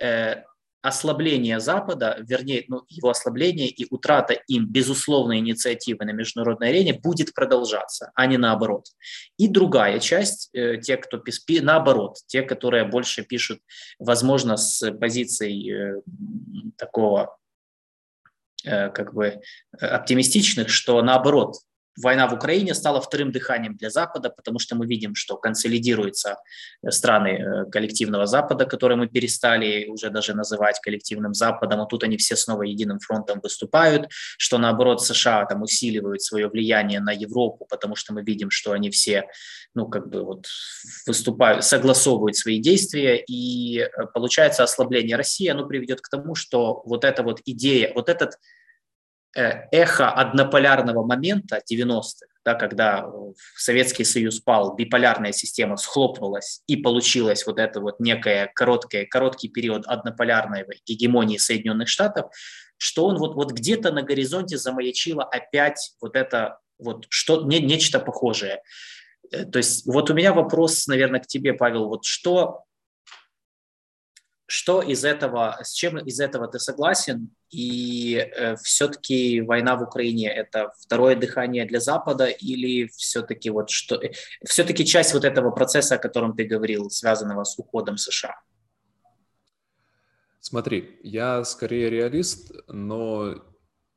[0.00, 0.42] э,
[0.82, 7.34] ослабление Запада, вернее, ну, его ослабление и утрата им безусловной инициативы на международной арене будет
[7.34, 8.86] продолжаться, а не наоборот.
[9.36, 13.60] И другая часть, э, те, кто пишет, наоборот, те, которые больше пишут,
[13.98, 16.00] возможно, с позицией э,
[16.76, 17.36] такого
[18.64, 19.40] э, как бы
[19.80, 21.56] оптимистичных, что наоборот,
[22.02, 26.36] война в Украине стала вторым дыханием для Запада, потому что мы видим, что консолидируются
[26.82, 32.04] э, страны э, коллективного Запада, которые мы перестали уже даже называть коллективным Западом, а тут
[32.04, 34.06] они все снова единым фронтом выступают,
[34.38, 38.90] что наоборот США там усиливают свое влияние на Европу, потому что мы видим, что они
[38.90, 39.24] все,
[39.74, 40.46] ну как бы вот
[41.06, 47.04] выступают, согласовывают свои действия, и э, получается ослабление России, оно приведет к тому, что вот
[47.04, 48.34] эта вот идея, вот этот
[49.34, 53.06] эхо однополярного момента 90-х, да, когда
[53.56, 59.86] Советский Союз пал, биполярная система схлопнулась и получилась вот это вот некая короткая, короткий период
[59.86, 62.30] однополярной гегемонии Соединенных Штатов,
[62.78, 68.00] что он вот, вот где-то на горизонте замаячило опять вот это вот что, не, нечто
[68.00, 68.62] похожее.
[69.30, 72.64] Э, то есть вот у меня вопрос, наверное, к тебе, Павел, вот что
[74.50, 77.30] что из этого, с чем из этого ты согласен?
[77.50, 83.96] И э, все-таки война в Украине– это второе дыхание для Запада или все-таки вот что,
[83.96, 84.12] э,
[84.46, 88.40] все-таки часть вот этого процесса, о котором ты говорил, связанного с уходом США?
[90.40, 93.44] Смотри, я скорее реалист, но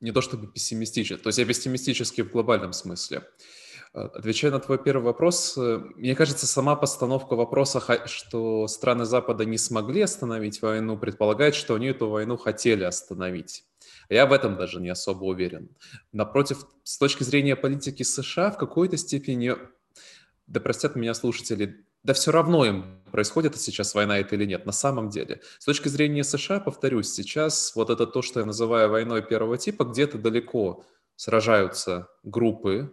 [0.02, 1.18] не то чтобы пессимистичен.
[1.18, 3.20] То есть я пессимистический в глобальном смысле.
[3.20, 3.61] Э,
[3.94, 9.58] отвечая на твой первый вопрос, э, мне кажется, сама постановка вопроса, что страны Запада не
[9.58, 13.66] смогли остановить войну, предполагает, что они эту войну хотели остановить.
[14.10, 15.70] Я в этом даже не особо уверен.
[16.12, 19.56] Напротив, с точки зрения политики США, в какой-то степени,
[20.48, 24.72] да простят меня слушатели, да все равно им происходит сейчас война это или нет, на
[24.72, 25.42] самом деле.
[25.60, 29.84] С точки зрения США, повторюсь, сейчас вот это то, что я называю войной первого типа,
[29.84, 30.84] где-то далеко
[31.16, 32.92] сражаются группы,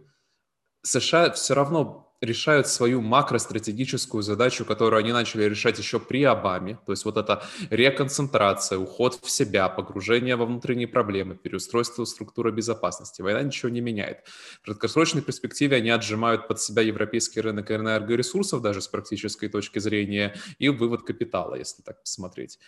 [0.83, 6.93] США все равно решают свою макростратегическую задачу, которую они начали решать еще при Обаме, то
[6.93, 13.23] есть вот эта реконцентрация, уход в себя, погружение во внутренние проблемы, переустройство структуры безопасности.
[13.23, 14.25] Война ничего не меняет.
[14.63, 20.35] В краткосрочной перспективе они отжимают под себя европейский рынок энергоресурсов, даже с практической точки зрения,
[20.59, 22.59] и вывод капитала, если так посмотреть.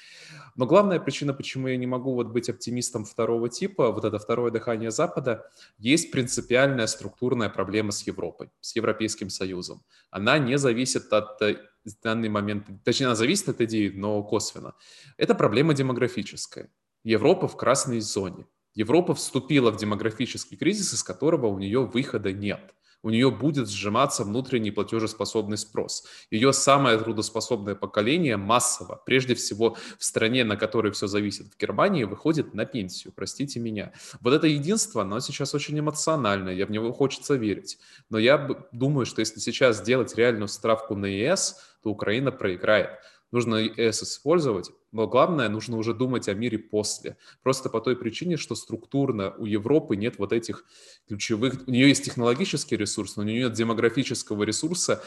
[0.54, 4.52] Но главная причина, почему я не могу вот быть оптимистом второго типа, вот это второе
[4.52, 11.40] дыхание Запада, есть принципиальная структурная проблема с Европой, с Европейским Союзом, она не зависит от
[11.42, 11.56] э,
[12.02, 14.74] данный момент, точнее, она зависит от идеи, но косвенно.
[15.16, 16.68] Это проблема демографическая.
[17.04, 18.46] Европа в красной зоне.
[18.74, 24.24] Европа вступила в демографический кризис, из которого у нее выхода нет у нее будет сжиматься
[24.24, 26.04] внутренний платежеспособный спрос.
[26.30, 32.04] Ее самое трудоспособное поколение массово, прежде всего в стране, на которой все зависит, в Германии,
[32.04, 33.92] выходит на пенсию, простите меня.
[34.20, 37.78] Вот это единство, оно сейчас очень эмоциональное, я в него хочется верить.
[38.10, 42.90] Но я думаю, что если сейчас сделать реальную ставку на ЕС, то Украина проиграет
[43.32, 47.16] нужно ES использовать, но главное, нужно уже думать о мире после.
[47.42, 50.64] Просто по той причине, что структурно у Европы нет вот этих
[51.08, 51.66] ключевых...
[51.66, 55.02] У нее есть технологический ресурс, но у нее нет демографического ресурса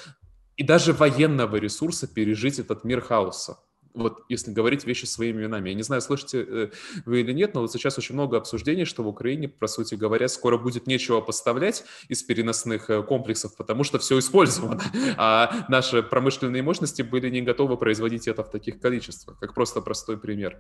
[0.55, 3.57] и даже военного ресурса пережить этот мир хаоса
[3.93, 5.69] вот если говорить вещи своими именами.
[5.69, 6.69] Я не знаю, слышите э,
[7.05, 10.27] вы или нет, но вот сейчас очень много обсуждений, что в Украине, по сути говоря,
[10.27, 14.81] скоро будет нечего поставлять из переносных э, комплексов, потому что все использовано,
[15.17, 20.17] а наши промышленные мощности были не готовы производить это в таких количествах, как просто простой
[20.17, 20.59] пример.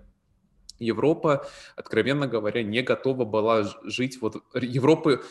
[0.79, 4.19] Европа, откровенно говоря, не готова была жить.
[4.21, 5.21] Вот Европы,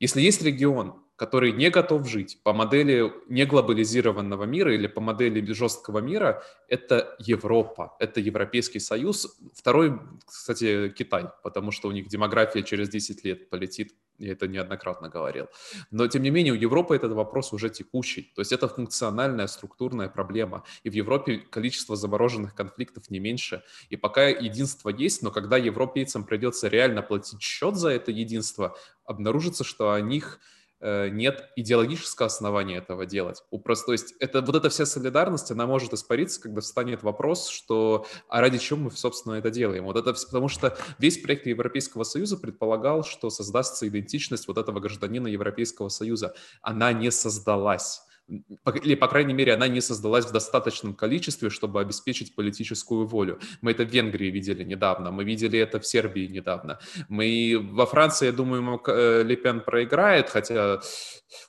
[0.00, 6.00] если есть регион, который не готов жить по модели неглобализированного мира или по модели жесткого
[6.00, 9.38] мира, это Европа, это Европейский Союз.
[9.54, 15.08] Второй, кстати, Китай, потому что у них демография через 10 лет полетит я это неоднократно
[15.08, 15.46] говорил.
[15.90, 18.32] Но, тем не менее, у Европы этот вопрос уже текущий.
[18.34, 20.64] То есть это функциональная, структурная проблема.
[20.84, 23.62] И в Европе количество замороженных конфликтов не меньше.
[23.90, 29.64] И пока единство есть, но когда европейцам придется реально платить счет за это единство, обнаружится,
[29.64, 30.40] что о них
[30.82, 33.42] нет идеологического основания этого делать.
[33.62, 38.06] Просто, то есть это, вот эта вся солидарность, она может испариться, когда встанет вопрос, что
[38.28, 39.84] а ради чего мы, собственно, это делаем.
[39.84, 45.28] Вот это, потому что весь проект Европейского Союза предполагал, что создастся идентичность вот этого гражданина
[45.28, 46.34] Европейского Союза.
[46.62, 52.34] Она не создалась или, по крайней мере, она не создалась в достаточном количестве, чтобы обеспечить
[52.34, 53.40] политическую волю.
[53.60, 56.78] Мы это в Венгрии видели недавно, мы видели это в Сербии недавно.
[57.08, 60.80] Мы во Франции, я думаю, э, Лепен проиграет, хотя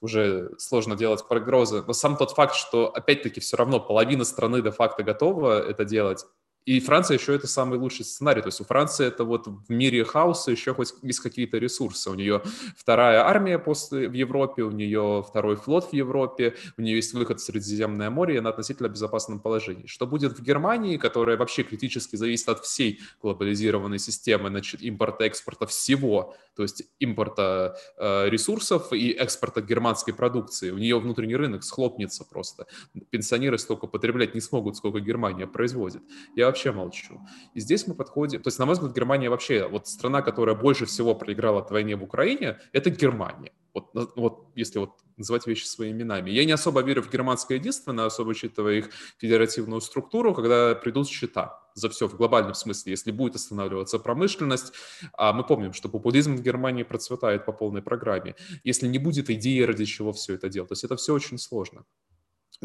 [0.01, 5.03] уже сложно делать прогнозы, но сам тот факт, что опять-таки все равно половина страны де-факто
[5.03, 6.25] готова это делать,
[6.65, 8.41] и Франция еще это самый лучший сценарий.
[8.41, 12.09] То есть у Франции это вот в мире хаоса еще хоть есть какие-то ресурсы.
[12.09, 12.41] У нее
[12.77, 17.39] вторая армия после, в Европе, у нее второй флот в Европе, у нее есть выход
[17.39, 19.87] в Средиземное море, и она относительно безопасном положении.
[19.87, 26.35] Что будет в Германии, которая вообще критически зависит от всей глобализированной системы значит, импорта-экспорта всего,
[26.55, 30.71] то есть импорта э, ресурсов и экспорта германской продукции.
[30.71, 32.67] У нее внутренний рынок схлопнется просто.
[33.09, 36.01] Пенсионеры столько потреблять не смогут, сколько Германия производит.
[36.35, 37.19] Я вообще молчу.
[37.55, 38.41] И здесь мы подходим...
[38.41, 39.67] То есть, на мой взгляд, Германия вообще...
[39.67, 43.51] Вот страна, которая больше всего проиграла от войне в Украине, это Германия.
[43.73, 46.31] Вот, вот если вот называть вещи своими именами.
[46.31, 51.07] Я не особо верю в германское единство, но особо учитывая их федеративную структуру, когда придут
[51.07, 54.73] счета за все в глобальном смысле, если будет останавливаться промышленность.
[55.13, 58.35] А мы помним, что популизм в Германии процветает по полной программе.
[58.63, 60.69] Если не будет идеи, ради чего все это делать.
[60.69, 61.85] То есть это все очень сложно.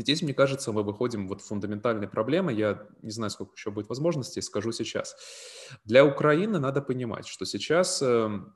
[0.02, 2.52] Здесь, мне кажется, мы выходим вот фундаментальной проблемы.
[2.52, 5.16] Я не знаю, сколько еще будет возможностей, скажу сейчас.
[5.84, 8.54] Для Украины надо понимать, что сейчас эм,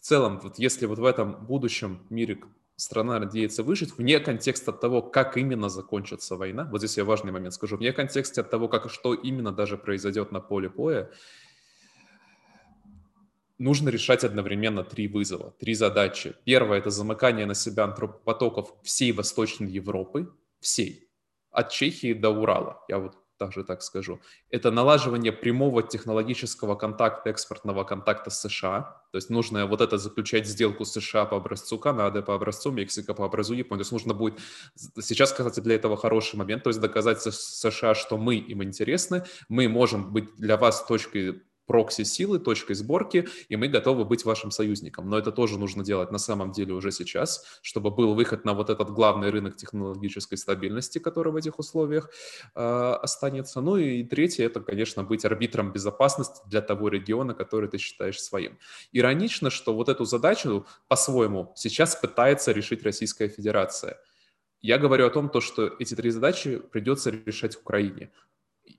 [0.00, 2.40] в целом, вот если вот в этом будущем мире
[2.76, 7.52] страна надеется выжить, вне контекста того, как именно закончится война, вот здесь я важный момент
[7.52, 11.10] скажу, вне контекста того, как, что именно даже произойдет на поле боя,
[13.58, 16.34] нужно решать одновременно три вызова, три задачи.
[16.44, 21.10] Первое– это замыкание на себя антропопотоков всей Восточной Европы, всей,
[21.50, 24.20] от Чехии до Урала, я вот также так скажу.
[24.50, 29.02] Это налаживание прямого технологического контакта, экспортного контакта с США.
[29.12, 33.14] То есть нужно вот это заключать сделку с США по образцу Канады, по образцу Мексика,
[33.14, 33.80] по образцу Японии.
[33.80, 34.38] То есть нужно будет
[35.00, 39.68] сейчас, кстати, для этого хороший момент, то есть доказать США, что мы им интересны, мы
[39.68, 45.08] можем быть для вас точкой прокси-силы, точкой сборки, и мы готовы быть вашим союзником.
[45.08, 48.70] Но это тоже нужно делать на самом деле уже сейчас, чтобы был выход на вот
[48.70, 52.10] этот главный рынок технологической стабильности, который в этих условиях
[52.56, 52.60] э,
[53.02, 53.60] останется.
[53.60, 58.58] Ну и третье, это, конечно, быть арбитром безопасности для того региона, который ты считаешь своим.
[58.90, 63.96] Иронично, что вот эту задачу по-своему сейчас пытается решить Российская Федерация.
[64.60, 68.10] Я говорю о том, то, что эти три задачи придется решать Украине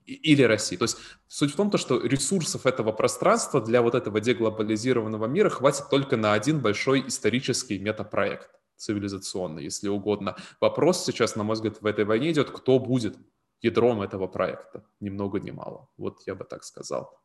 [0.06, 0.76] или России.
[0.76, 0.98] То есть
[1.28, 6.16] суть в том, то, что ресурсов этого пространства для вот этого деглобализированного мира хватит только
[6.16, 10.36] на один большой исторический метапроект цивилизационный, если угодно.
[10.60, 13.16] Вопрос сейчас, на мой взгляд, в этой войне идет, кто будет
[13.60, 15.88] ядром этого проекта, ни много ни мало.
[15.96, 17.22] Вот я бы так сказал.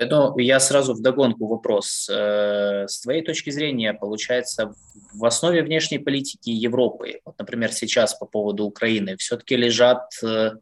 [0.00, 2.08] Ну, я сразу в догонку вопрос.
[2.10, 4.74] Э, с твоей точки зрения, получается,
[5.14, 10.52] в основе внешней политики Европы, вот, например, сейчас по поводу Украины, все-таки лежат э,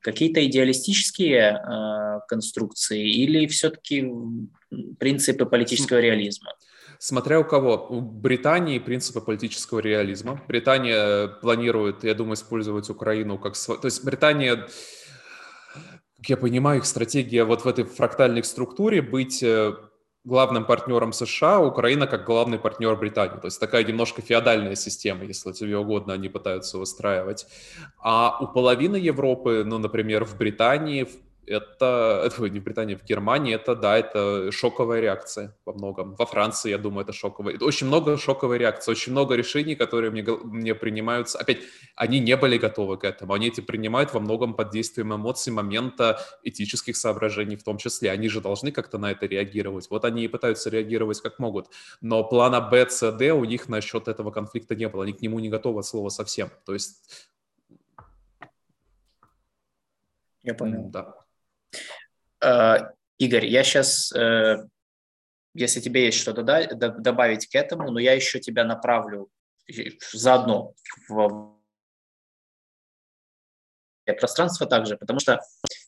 [0.00, 4.10] какие-то идеалистические э, конструкции или все-таки
[4.98, 6.52] принципы политического реализма?
[6.98, 7.86] Смотря у кого.
[7.88, 10.42] У Британии принципы политического реализма.
[10.48, 13.54] Британия планирует, я думаю, использовать Украину как...
[13.56, 14.68] То есть Британия,
[16.16, 19.72] как я понимаю, их стратегия вот в этой фрактальной структуре быть э,
[20.24, 23.38] главным партнером США, Украина как главный партнер Британии.
[23.40, 27.46] То есть такая немножко феодальная система, если тебе угодно, они пытаются выстраивать.
[27.98, 31.08] А у половины Европы, ну, например, в Британии,
[31.50, 36.14] это, это не в Британии, в Германии, это, да, это шоковая реакция во многом.
[36.14, 37.58] Во Франции, я думаю, это шоковая.
[37.60, 41.38] Очень много шоковой реакции, очень много решений, которые мне, мне принимаются.
[41.38, 41.58] Опять,
[41.96, 43.32] они не были готовы к этому.
[43.32, 48.10] Они эти принимают во многом под действием эмоций, момента, этических соображений в том числе.
[48.10, 49.88] Они же должны как-то на это реагировать.
[49.90, 51.68] Вот они и пытаются реагировать как могут.
[52.00, 55.02] Но плана Б, С, Д у них насчет этого конфликта не было.
[55.02, 56.50] Они к нему не готовы от слова совсем.
[56.64, 57.28] То есть...
[60.42, 60.88] Я понял.
[60.88, 61.19] Да.
[62.42, 64.66] Э, Игорь, я сейчас, э,
[65.54, 69.30] если тебе есть что-то добавить к этому, но я еще тебя направлю
[70.12, 70.74] заодно
[71.08, 71.56] в
[74.18, 75.40] пространство также, потому что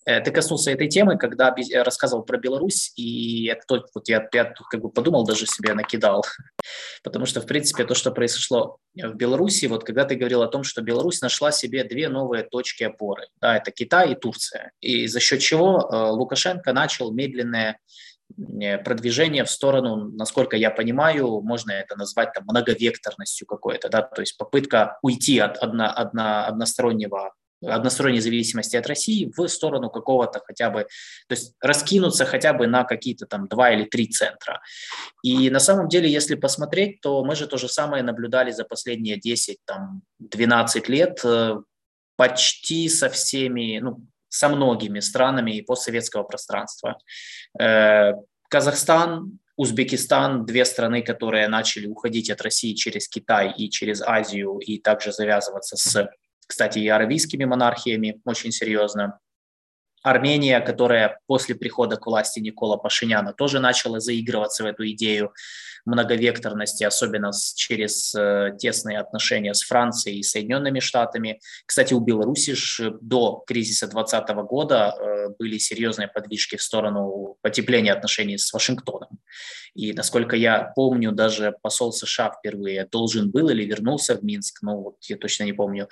[0.05, 4.81] ты коснулся этой темы, когда рассказывал про Беларусь, и это то, вот я, я как
[4.81, 6.25] бы подумал, даже себе накидал,
[7.05, 10.65] потому что, в принципе, то, что произошло в Беларуси, вот когда ты говорил о том,
[10.65, 15.21] что Беларусь нашла себе две новые точки опоры, да, это Китай и Турция, и за
[15.21, 17.79] счет чего э, Лукашенко начал медленное
[18.61, 24.21] э, продвижение в сторону, насколько я понимаю, можно это назвать там многовекторностью какой-то, да, то
[24.21, 27.33] есть попытка уйти от одно, одно, одностороннего
[27.63, 30.83] односторонней зависимости от России в сторону какого-то хотя бы,
[31.29, 34.61] то есть раскинуться хотя бы на какие-то там два или три центра.
[35.23, 39.19] И на самом деле, если посмотреть, то мы же то же самое наблюдали за последние
[39.19, 41.57] 10, там, 12 лет э,
[42.17, 46.99] почти со всеми, ну, со многими странами и постсоветского пространства.
[47.61, 48.13] Э,
[48.49, 54.79] Казахстан, Узбекистан, две страны, которые начали уходить от России через Китай и через Азию и
[54.79, 56.09] также завязываться с
[56.53, 59.19] кстати, и аравийскими монархиями очень серьезно.
[60.03, 65.33] Армения, которая после прихода к власти Никола Пашиняна тоже начала заигрываться в эту идею
[65.85, 71.41] многовекторности, особенно с, через э, тесные отношения с Францией и Соединенными Штатами.
[71.67, 77.93] Кстати, у Беларуси же до кризиса 2020 года э, были серьезные подвижки в сторону потепления
[77.93, 79.19] отношений с Вашингтоном.
[79.75, 84.83] И, насколько я помню, даже посол США впервые должен был или вернулся в Минск, ну
[84.83, 85.89] вот я точно не помню.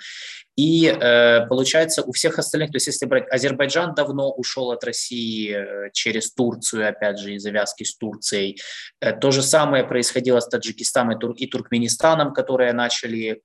[0.55, 5.55] И э, получается у всех остальных, то есть если брать Азербайджан давно ушел от России
[5.55, 8.59] э, через Турцию, опять же, из завязки с Турцией.
[8.99, 13.41] Э, то же самое происходило с Таджикистаном и, Тур и Туркменистаном, которые начали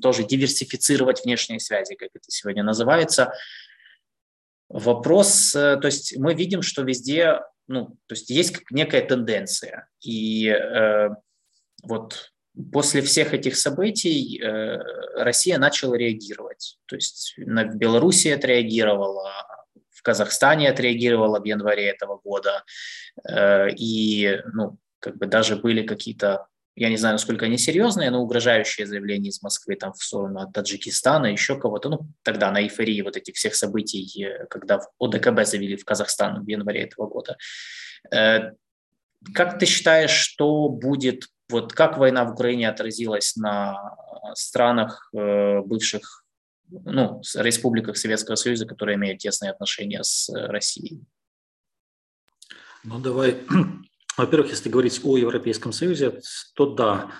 [0.00, 3.32] тоже диверсифицировать внешние связи, как это сегодня называется.
[4.68, 9.88] Вопрос, э, то есть мы видим, что везде ну, то есть есть некая тенденция.
[10.00, 11.10] И э,
[11.84, 12.32] вот
[12.72, 14.78] после всех этих событий э,
[15.14, 16.78] Россия начала реагировать.
[16.86, 19.32] То есть на, Беларуси отреагировала,
[19.90, 22.64] в Казахстане отреагировала в январе этого года.
[23.28, 28.22] Э, и ну, как бы даже были какие-то я не знаю, насколько они серьезные, но
[28.22, 33.16] угрожающие заявления из Москвы там в сторону Таджикистана, еще кого-то, ну, тогда на эйфории вот
[33.16, 37.36] этих всех событий, э, когда ОДКБ завели в Казахстан в январе этого года.
[38.14, 38.52] Э,
[39.34, 43.96] как ты считаешь, что будет, вот как война в Украине отразилась на
[44.34, 46.24] странах э, бывших,
[46.70, 51.02] ну, республиках Советского Союза, которые имеют тесные отношения с Россией?
[52.84, 53.38] Ну, давай
[54.18, 56.20] во-первых, если говорить о Европейском Союзе,
[56.54, 57.12] то да,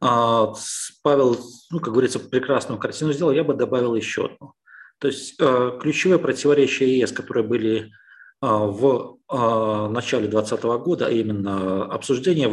[0.00, 0.54] а,
[1.02, 1.38] Павел,
[1.70, 4.54] ну, как говорится, прекрасную картину сделал, я бы добавил еще одну.
[4.98, 7.92] То есть а, ключевые противоречия ЕС, которые были
[8.40, 12.48] а, в начале 2020 года, а именно обсуждение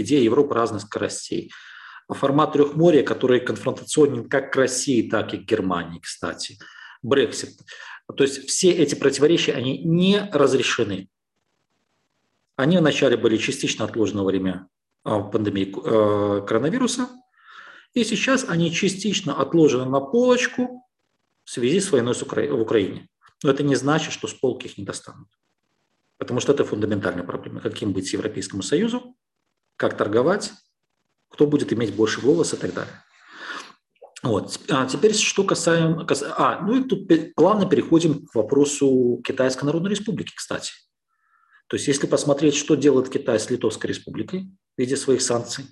[0.00, 1.52] идеи Европы разных скоростей.
[2.08, 6.58] Формат трехморья, который конфронтационен как к России, так и к Германии, кстати.
[7.02, 7.50] Брексит.
[8.16, 11.08] То есть все эти противоречия, они не разрешены.
[12.56, 14.68] Они вначале были частично отложены во время
[15.02, 17.08] а, пандемии э, коронавируса,
[17.94, 20.84] и сейчас они частично отложены на полочку
[21.44, 23.08] в связи с войной в Украине.
[23.42, 25.28] Но это не значит, что с полки их не достанут.
[26.18, 27.60] Потому что это фундаментальная проблема.
[27.60, 29.16] Каким быть Европейскому Союзу,
[29.76, 30.52] как торговать,
[31.28, 32.94] кто будет иметь больше голоса и так далее.
[34.22, 34.58] Вот.
[34.70, 36.06] А теперь, что касаемо...
[36.38, 40.72] А, ну и тут плавно переходим к вопросу Китайской Народной Республики, кстати.
[41.68, 45.66] То есть если посмотреть, что делает Китай с Литовской республикой в виде своих санкций,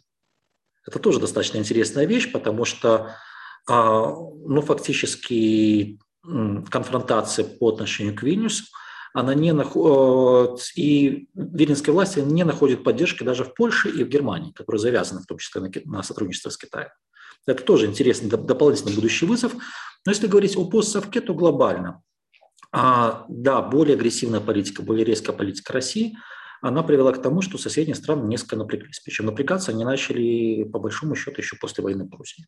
[0.86, 3.14] это тоже достаточно интересная вещь, потому что
[3.68, 8.64] а, ну, фактически конфронтация по отношению к Вильнюсу,
[9.14, 10.58] она не наход...
[10.60, 15.20] Э, и виленские власти не находят поддержки даже в Польше и в Германии, которые завязаны
[15.20, 16.88] в том числе на сотрудничество с Китаем.
[17.46, 19.52] Это тоже интересный дополнительный будущий вызов.
[20.06, 22.02] Но если говорить о постсовке, то глобально.
[22.72, 26.16] А, да, более агрессивная политика, более резкая политика России,
[26.62, 29.00] она привела к тому, что соседние страны несколько напряглись.
[29.00, 32.46] Причем напрягаться они начали, по большому счету, еще после войны Грузии.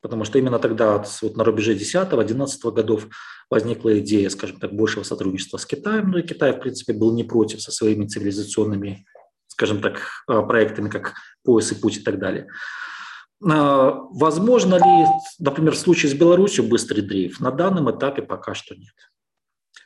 [0.00, 3.08] Потому что именно тогда, вот на рубеже 10-11 годов,
[3.50, 6.10] возникла идея, скажем так, большего сотрудничества с Китаем.
[6.10, 9.04] Ну и Китай, в принципе, был не против со своими цивилизационными,
[9.46, 12.48] скажем так, а, проектами, как пояс и путь и так далее.
[13.44, 15.06] А, возможно ли,
[15.38, 17.40] например, в случае с Беларусью быстрый дрейф?
[17.40, 18.94] На данном этапе пока что нет.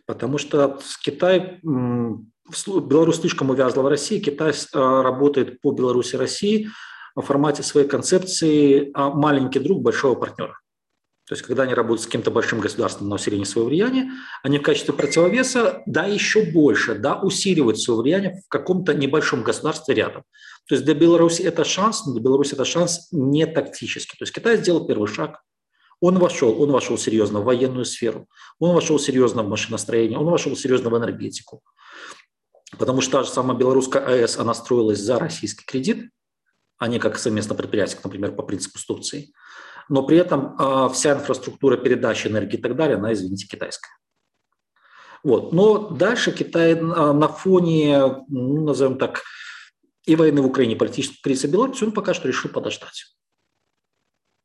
[0.07, 6.69] Потому что Китай, Беларусь слишком увязла в России, Китай а, работает по Беларуси России
[7.15, 10.59] в формате своей концепции а маленький друг большого партнера.
[11.31, 14.11] То есть, когда они работают с каким-то большим государством на усиление своего влияния,
[14.43, 19.95] они в качестве противовеса, да, еще больше, да, усиливают свое влияние в каком-то небольшом государстве
[19.95, 20.25] рядом.
[20.67, 24.19] То есть для Беларуси это шанс, но для Беларуси это шанс не тактический.
[24.19, 25.45] То есть Китай сделал первый шаг,
[26.01, 28.27] Он вошел, он вошел серьезно в военную сферу,
[28.59, 31.63] он вошел серьезно в машиностроение, он вошел серьезно в энергетику.
[32.77, 36.11] Потому что та же самая белорусская АЭС, она строилась за российский кредит,
[36.79, 39.33] а не как совместное предприятие, например, по принципу с Турцией.
[39.91, 43.91] Но при этом э, вся инфраструктура передачи энергии и так далее, она, извините, китайская.
[45.25, 45.53] Вот.
[45.53, 49.23] Но дальше Китай на фоне, ну, назовем так,
[50.07, 53.05] и войны в Украине, и политической кризиса Беларуси, он пока что решил подождать.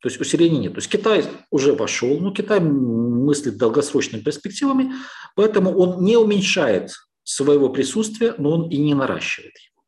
[0.00, 0.74] То есть усиления нет.
[0.74, 4.94] То есть Китай уже вошел, но Китай мыслит долгосрочными перспективами,
[5.36, 6.90] поэтому он не уменьшает
[7.22, 9.82] своего присутствия, но он и не наращивает его.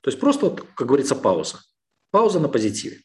[0.00, 1.58] То есть просто, как говорится, пауза.
[2.12, 3.02] Пауза на позитиве.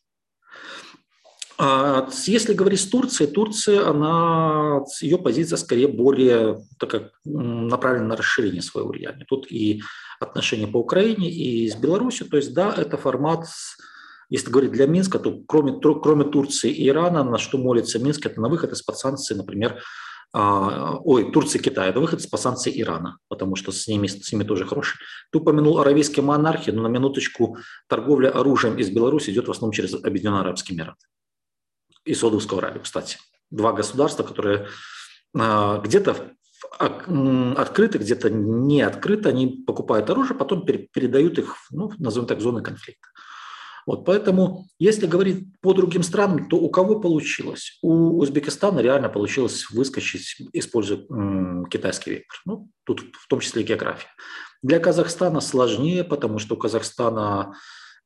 [1.64, 8.64] А если говорить с Турцией, Турция, она, ее позиция скорее более так направлена на расширение
[8.64, 9.26] своего влияния.
[9.26, 9.84] Тут и
[10.20, 12.28] отношения по Украине, и с Беларусью.
[12.28, 13.46] То есть, да, это формат,
[14.32, 18.42] если говорить для Минска, то кроме, кроме Турции и Ирана, на что молится Минск, это
[18.42, 19.84] на выход из-под санкций, например,
[20.34, 24.32] а, ой, Турции и Китая, это выход из-под санкций Ирана, потому что с ними, с
[24.32, 24.98] ними тоже хороший.
[25.32, 27.58] Ты упомянул аравийские монархии, но на минуточку
[27.88, 31.06] торговля оружием из Беларуси идет в основном через Объединенные Арабские Эмираты
[32.06, 33.18] и Саудовскую Аравию, кстати.
[33.50, 34.68] Два государства, которые
[35.38, 36.34] а, где-то
[36.80, 43.08] открыты, где-то не открыты, они покупают оружие, потом передают их, ну, назовем так, зоны конфликта.
[43.88, 47.80] Вот, поэтому, если говорить по другим странам, то у кого получилось?
[47.82, 51.00] У Узбекистана реально получилось выскочить, используя
[51.70, 52.40] китайский вектор.
[52.46, 54.10] Ну, тут в том числе и география.
[54.62, 57.56] Для Казахстана сложнее, потому что у Казахстана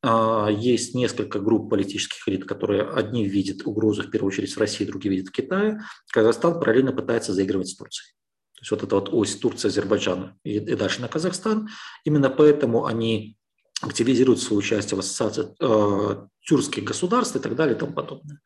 [0.07, 5.15] есть несколько групп политических элит, которые одни видят угрозу в первую очередь в России, другие
[5.15, 5.81] видят в Китае.
[6.11, 8.13] Казахстан параллельно пытается заигрывать с Турцией.
[8.55, 11.69] То есть вот эта вот ось Турция, Азербайджан и, и дальше на Казахстан.
[12.03, 13.37] Именно поэтому они
[13.81, 18.39] активизируют свое участие в ассоциации э, тюркских государств и так далее и тому подобное.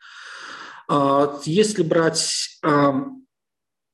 [0.90, 2.92] Э, если брать, э,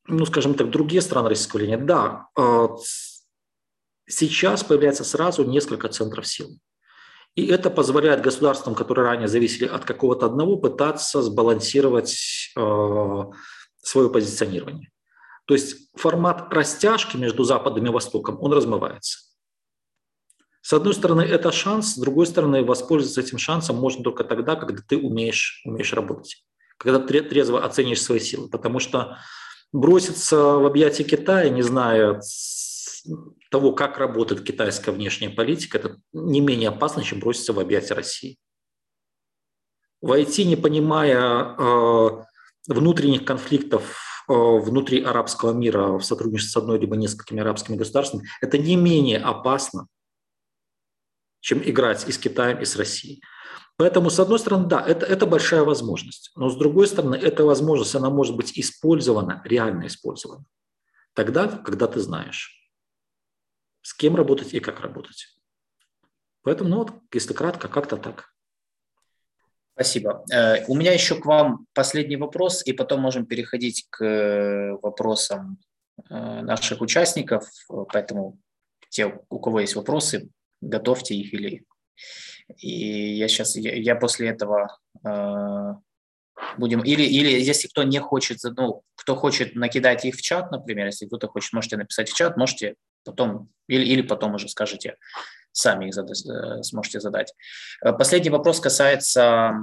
[0.07, 2.67] ну, скажем так, другие страны российского влияния, да, э,
[4.07, 6.57] сейчас появляется сразу несколько центров сил.
[7.35, 13.23] И это позволяет государствам, которые ранее зависели от какого-то одного, пытаться сбалансировать э,
[13.81, 14.89] свое позиционирование.
[15.45, 19.19] То есть формат растяжки между Западом и Востоком, он размывается.
[20.61, 24.81] С одной стороны, это шанс, с другой стороны, воспользоваться этим шансом можно только тогда, когда
[24.81, 26.43] ты умеешь, умеешь работать,
[26.77, 28.49] когда ты трезво оценишь свои силы.
[28.49, 29.17] Потому что
[29.71, 32.19] броситься в объятия Китая, не зная
[33.55, 38.37] того, как работает китайская внешняя политика, это не менее опасно, чем броситься в объятия России.
[40.01, 42.09] Войти, не понимая э,
[42.67, 48.57] внутренних конфликтов э, внутри арабского мира в сотрудничестве с одной либо несколькими арабскими государствами, это
[48.57, 49.87] не менее опасно,
[51.39, 53.23] чем играть и с Китаем, и с Россией.
[53.77, 56.33] Поэтому, с одной стороны, да, это, это большая возможность.
[56.35, 60.43] Но с другой стороны, эта возможность, она может быть использована, реально использована.
[61.13, 62.64] Тогда, когда ты знаешь,
[63.85, 65.27] с кем работать и как работать.
[66.41, 68.33] Поэтому, ну вот, если кратко, как-то так.
[69.73, 70.25] Спасибо.
[70.33, 75.59] Э, у меня еще к вам последний вопрос, и потом можем переходить к э, вопросам
[76.09, 77.47] э, наших участников.
[77.93, 78.39] Поэтому
[78.89, 80.29] те, у кого есть вопросы,
[80.61, 81.63] готовьте их или
[82.57, 84.77] и я сейчас я, я после этого
[86.57, 90.85] будем или или если кто не хочет ну кто хочет накидать их в чат например
[90.87, 92.75] если кто-то хочет можете написать в чат можете
[93.05, 94.97] потом или, или потом уже скажете,
[95.51, 97.33] сами их задать, э, сможете задать.
[97.83, 99.53] Э, последний вопрос касается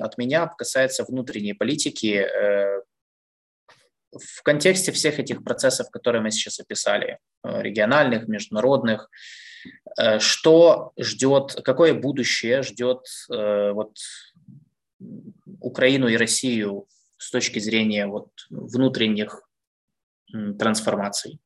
[0.00, 2.24] от меня, касается внутренней политики.
[2.24, 2.82] Э,
[4.10, 9.10] в контексте всех этих процессов, которые мы сейчас описали, региональных, международных,
[10.18, 13.98] что ждет, какое будущее ждет вот
[15.60, 16.86] Украину и Россию
[17.18, 19.42] с точки зрения вот внутренних
[20.58, 21.38] трансформаций?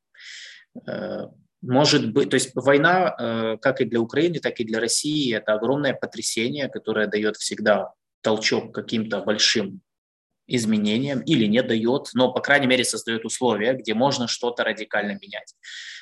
[0.87, 1.27] Э,
[1.61, 5.55] может быть, то есть война, э, как и для Украины, так и для России, это
[5.55, 9.81] огромное потрясение, которое дает всегда толчок каким-то большим
[10.47, 15.55] изменениям или не дает, но, по крайней мере, создает условия, где можно что-то радикально менять.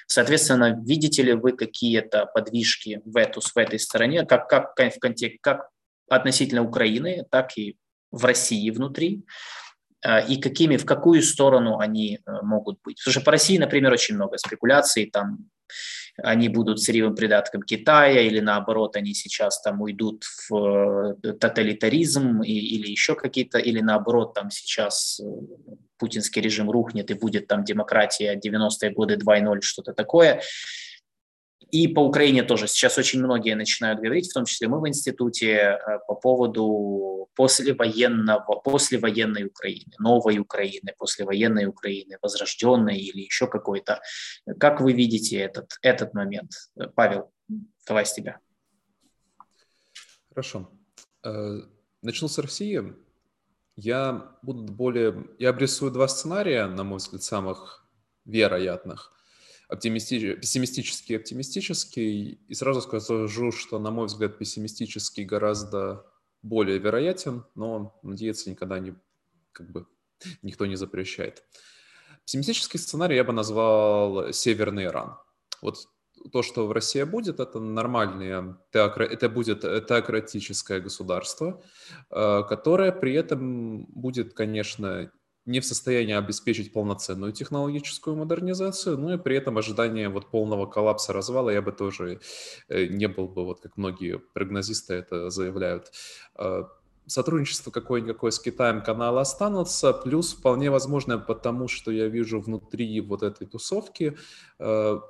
[0.06, 5.38] Соответственно, видите ли вы какие-то подвижки в, эту, в этой стороне, как, как, в контексте,
[5.40, 5.68] как
[6.08, 7.76] относительно Украины, так и
[8.10, 9.24] в России внутри,
[10.28, 12.98] и какими, в какую сторону они э, могут быть.
[12.98, 15.50] Потому что по России, например, очень много спекуляций, там
[16.22, 22.52] они будут сырьевым придатком Китая или наоборот они сейчас там уйдут в э, тоталитаризм и,
[22.52, 25.20] или еще какие-то, или наоборот там сейчас
[25.98, 30.40] путинский режим рухнет и будет там демократия 90-е годы 2.0, что-то такое.
[31.72, 32.66] И по Украине тоже.
[32.66, 38.56] Сейчас очень многие начинают говорить, в том числе мы в институте, э, по поводу послевоенного,
[38.56, 44.00] послевоенной Украины, новой Украины, послевоенной Украины, возрожденной или еще какой-то.
[44.58, 46.50] Как вы видите этот, этот момент?
[46.94, 47.30] Павел,
[47.86, 48.40] давай с тебя.
[50.30, 50.70] Хорошо.
[51.24, 51.60] Э,
[52.02, 52.82] начну с России.
[53.76, 55.28] Я буду более...
[55.38, 57.86] Я обрисую два сценария, на мой взгляд, самых
[58.24, 59.12] вероятных–
[59.70, 60.34] оптимисти...
[60.34, 62.40] пессимистический оптимистический.
[62.48, 66.06] И сразу скажу, что, на мой взгляд, пессимистический гораздо
[66.42, 68.94] более вероятен, но надеяться никогда не,
[69.52, 69.86] как бы,
[70.42, 71.44] никто не запрещает.
[72.24, 75.16] Пессимистический сценарий я бы назвал Северный Иран.
[75.62, 75.88] Вот
[76.32, 81.62] то, что в России будет, это нормальное, это будет теократическое государство,
[82.10, 85.10] э, которое при этом будет, конечно,
[85.50, 91.12] не в состоянии обеспечить полноценную технологическую модернизацию, ну и при этом ожидание вот полного коллапса,
[91.12, 92.20] развала я бы тоже
[92.68, 95.92] э, не был бы, вот как многие прогнозисты это заявляют.
[96.36, 96.68] А,
[97.06, 103.22] сотрудничество какое-никакое с Китаем канала останутся, плюс вполне возможно, потому что я вижу внутри вот
[103.22, 104.16] этой тусовки
[104.60, 105.00] э,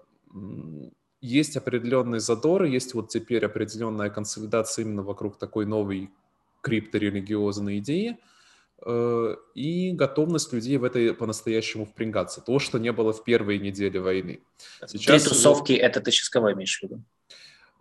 [1.20, 6.10] есть определенный задор, есть вот теперь определенная консолидация именно вокруг такой новой
[6.62, 8.29] крипторелигиозной идеи, Э,
[8.86, 12.40] и готовность людей в это по-настоящему впрягаться.
[12.40, 14.40] То, что не было в первые недели войны.
[14.86, 15.22] Сейчас...
[15.22, 17.02] Три тусовки, это ты сейчас кого имеешь в виду?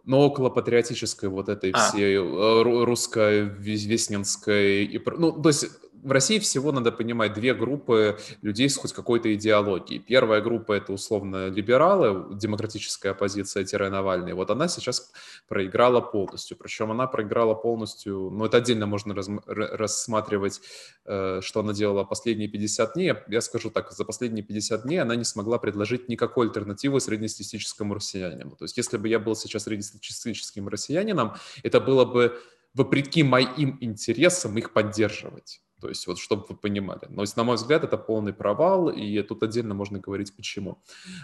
[0.06, 1.78] но около патриотической вот этой а.
[1.78, 5.68] всей э, русской, весненской, и, ну, то есть
[6.04, 10.00] в России всего надо понимать две группы людей с хоть какой-то идеологией.
[10.00, 14.34] Первая группа это условно либералы, демократическая оппозиция-Навальный.
[14.34, 15.12] Вот она сейчас
[15.48, 16.58] проиграла полностью.
[16.58, 20.62] Причем она проиграла полностью, ну это отдельно можно раз, рассматривать,
[21.06, 23.14] э, что она делала последние 50 дней.
[23.28, 28.56] Я скажу так, за последние 50 дней она не смогла предложить никакой альтернативы среднестатистическому россиянину.
[28.56, 32.40] То есть если бы я был сейчас среднестатистическим россиянином, это было бы
[32.74, 35.62] вопреки моим интересам их поддерживать.
[35.82, 37.08] То есть вот чтобы вы понимали.
[37.10, 40.82] Но, на мой взгляд, это полный провал, и тут отдельно можно говорить почему.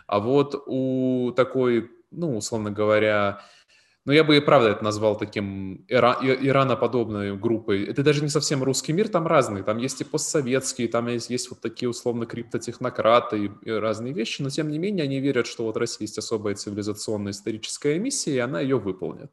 [0.08, 3.42] А вот у такой, ну, условно говоря,
[4.06, 7.86] но я бы и правда это назвал таким ира- ираноподобной группой.
[7.86, 9.64] Это даже не совсем русский мир, там разные.
[9.64, 14.44] Там есть и постсоветские, там есть, есть вот такие условно криптотехнократы и, и разные вещи,
[14.44, 18.38] но тем не менее они верят, что вот Россия есть особая цивилизационная историческая миссия, и
[18.38, 19.32] она ее выполнит.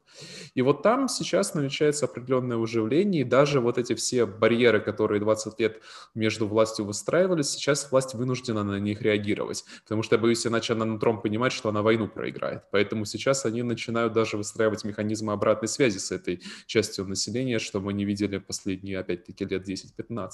[0.55, 5.59] И вот там сейчас намечается определенное уживление, и даже вот эти все барьеры, которые 20
[5.59, 5.81] лет
[6.15, 9.65] между властью выстраивались, сейчас власть вынуждена на них реагировать.
[9.83, 12.63] Потому что, я боюсь, иначе она нутром понимает, что она войну проиграет.
[12.71, 17.79] Поэтому сейчас они начинают даже выстраивать выстраивать механизмы обратной связи с этой частью населения, что
[17.79, 20.29] мы не видели последние, опять-таки, лет 10-15.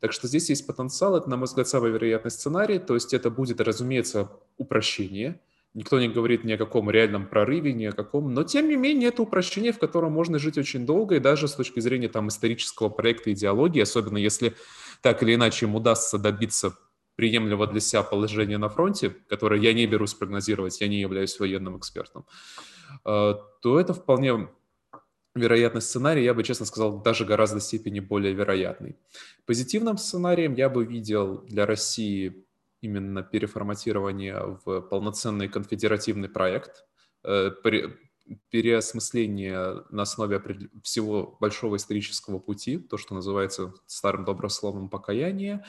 [0.00, 3.30] Так что здесь есть потенциал, это, на мой взгляд, самый вероятный сценарий, то есть это
[3.30, 5.40] будет, разумеется, упрощение,
[5.76, 9.08] Никто не говорит ни о каком реальном прорыве, ни о каком, но тем не менее
[9.08, 12.90] это упрощение, в котором можно жить очень долго, и даже с точки зрения там исторического
[12.90, 14.54] проекта идеологии, особенно если
[15.02, 16.76] так или иначе им удастся добиться
[17.16, 21.76] приемлемого для себя положения на фронте, которое я не берусь прогнозировать, я не являюсь военным
[21.76, 22.24] экспертом,
[23.02, 24.48] то это вполне
[25.34, 28.96] вероятный сценарий, я бы, честно сказал, даже гораздо степени более вероятный.
[29.46, 32.46] Позитивным сценарием я бы видел для России
[32.80, 36.84] именно переформатирование в полноценный конфедеративный проект,
[37.24, 37.50] э,
[38.50, 40.42] переосмысление на основе
[40.82, 45.64] всего большого исторического пути, то, что называется старым добрословным покаяние,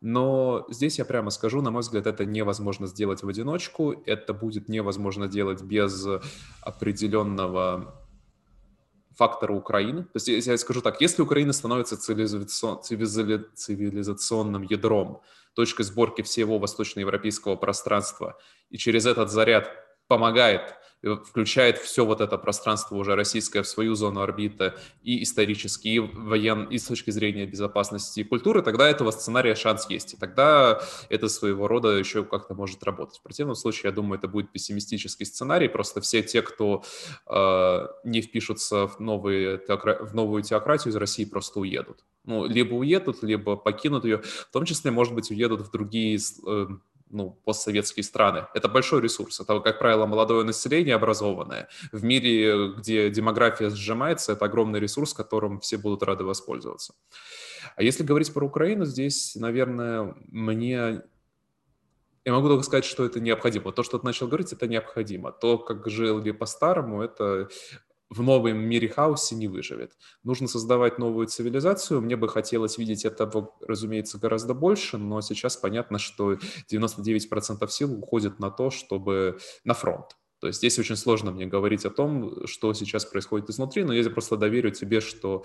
[0.00, 4.68] но здесь я прямо скажу, на мой взгляд, это невозможно сделать в одиночку, это будет
[4.68, 6.06] невозможно делать без
[6.60, 8.02] определенного
[9.16, 10.04] фактора Украины.
[10.04, 15.22] То есть я скажу так, если Украина становится цивилизационным ядром,
[15.54, 18.38] точкой сборки всего восточноевропейского пространства,
[18.68, 19.70] и через этот заряд
[20.06, 20.74] помогает
[21.14, 26.64] включает все вот это пространство уже российское в свою зону орбиты и исторически, и воен,
[26.64, 30.14] и с точки зрения безопасности и культуры, тогда этого сценария шанс есть.
[30.14, 33.18] И тогда это своего рода еще как-то может работать.
[33.18, 35.68] В противном случае, я думаю, это будет пессимистический сценарий.
[35.68, 36.82] Просто все те, кто
[37.26, 42.04] э, не впишутся в, новые, в новую теократию из России, просто уедут.
[42.24, 44.18] Ну, либо уедут, либо покинут ее.
[44.18, 46.66] В том числе, может быть, уедут в другие э,
[47.10, 48.46] ну, постсоветские страны.
[48.54, 49.40] Это большой ресурс.
[49.40, 51.68] Это, как правило, молодое население образованное.
[51.92, 56.94] В мире, где демография сжимается, это огромный ресурс, которым все будут рады воспользоваться.
[57.76, 61.02] А если говорить про Украину, здесь, наверное, мне...
[62.24, 63.70] Я могу только сказать, что это необходимо.
[63.70, 65.30] То, что ты начал говорить, это необходимо.
[65.30, 67.48] То, как жили по-старому, это
[68.08, 69.96] в новом мире хаосе не выживет.
[70.22, 72.00] Нужно создавать новую цивилизацию.
[72.00, 76.38] Мне бы хотелось видеть этого, разумеется, гораздо больше, но сейчас понятно, что
[76.70, 80.16] 99% сил уходит на то, чтобы на фронт.
[80.40, 84.08] То есть здесь очень сложно мне говорить о том, что сейчас происходит изнутри, но я
[84.10, 85.44] просто доверю тебе, что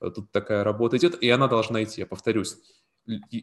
[0.00, 2.56] э, тут такая работа идет, и она должна идти, я повторюсь.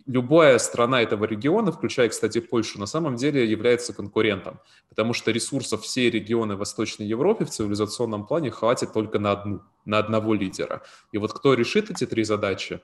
[0.06, 4.60] Любая страна этого региона, включая, кстати, Польшу, на самом деле является конкурентом,
[4.90, 10.00] потому что ресурсов все регионы Восточной Европы в цивилизационном плане хватит только на одну, на
[10.00, 10.84] одного лидера.
[11.14, 12.82] И вот кто решит эти три задачи,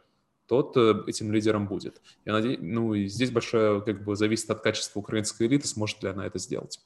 [0.47, 2.01] тот э, этим лидером будет.
[2.25, 6.09] Я надеюсь, ну и здесь большое как бы зависит от качества украинской элиты, сможет ли
[6.09, 6.79] она это сделать.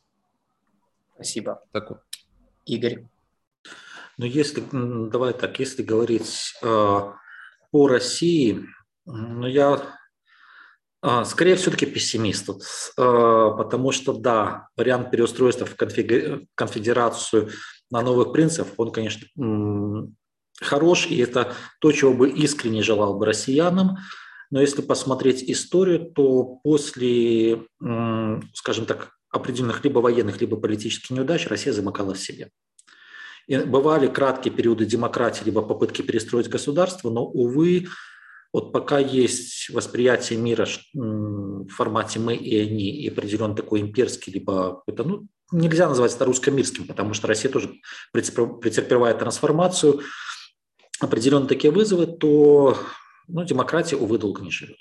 [1.15, 1.64] Спасибо.
[1.72, 2.03] Так.
[2.65, 3.06] Игорь.
[4.18, 8.65] Ну, если, давай так, если говорить э, о России,
[9.05, 9.81] ну, я
[11.01, 12.53] э, скорее все-таки пессимист э,
[12.97, 17.49] потому что, да, вариант переустройства в конфедерацию
[17.91, 19.27] на новых принципах, он, конечно,
[20.59, 23.97] хорош, и это то, чего бы искренне желал бы россиянам.
[24.49, 27.63] Но если посмотреть историю, то после,
[28.53, 32.51] скажем так, определенных либо военных, либо политических неудач Россия замыкала в себе.
[33.47, 37.88] И бывали краткие периоды демократии, либо попытки перестроить государство, но, увы,
[38.53, 44.84] вот пока есть восприятие мира в формате «мы» и «они», и определен такой имперский, либо
[44.85, 47.73] это, ну, нельзя назвать это русско-мирским, потому что Россия тоже
[48.11, 50.01] претерпевает трансформацию,
[50.99, 52.77] определенные такие вызовы, то
[53.27, 54.80] ну, демократия, увы, долго не живет.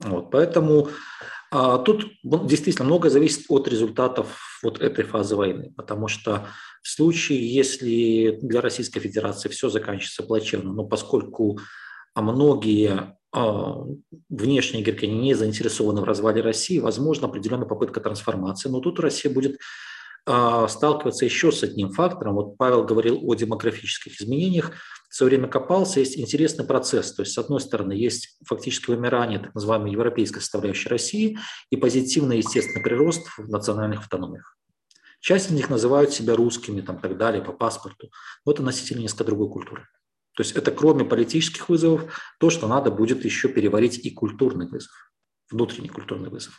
[0.00, 0.90] Вот, поэтому
[1.50, 6.46] тут действительно многое зависит от результатов вот этой фазы войны, потому что
[6.82, 11.58] в случае, если для Российской Федерации все заканчивается плачевно, но поскольку
[12.14, 13.84] многие а,
[14.30, 19.58] внешние игроки не заинтересованы в развале России, возможно определенная попытка трансформации, но тут Россия будет
[20.26, 22.34] а, сталкиваться еще с одним фактором.
[22.34, 24.72] Вот Павел говорил о демографических изменениях.
[25.08, 27.14] В свое время копался, есть интересный процесс.
[27.14, 31.38] То есть, с одной стороны, есть фактически вымирание так называемой европейской составляющей России
[31.70, 34.56] и позитивный естественный прирост в национальных автономиях.
[35.20, 38.10] Часть из них называют себя русскими, там, так далее, по паспорту.
[38.44, 39.88] Но это носители несколько другой культуры.
[40.36, 44.92] То есть это кроме политических вызовов, то, что надо будет еще переварить и культурный вызов,
[45.50, 46.54] внутренний культурный вызов.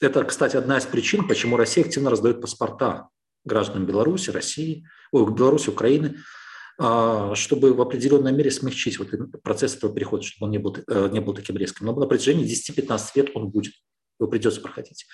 [0.00, 3.08] Это, кстати, одна из причин, почему Россия активно раздает паспорта
[3.44, 6.16] гражданам Беларуси, России, ой, Беларуси, Украины,
[6.78, 9.08] чтобы в определенной мере смягчить вот
[9.42, 11.86] процесс этого перехода, чтобы он не был, э, не был таким резким.
[11.86, 13.72] Но на протяжении 10-15 лет он будет,
[14.20, 15.06] его придется проходить.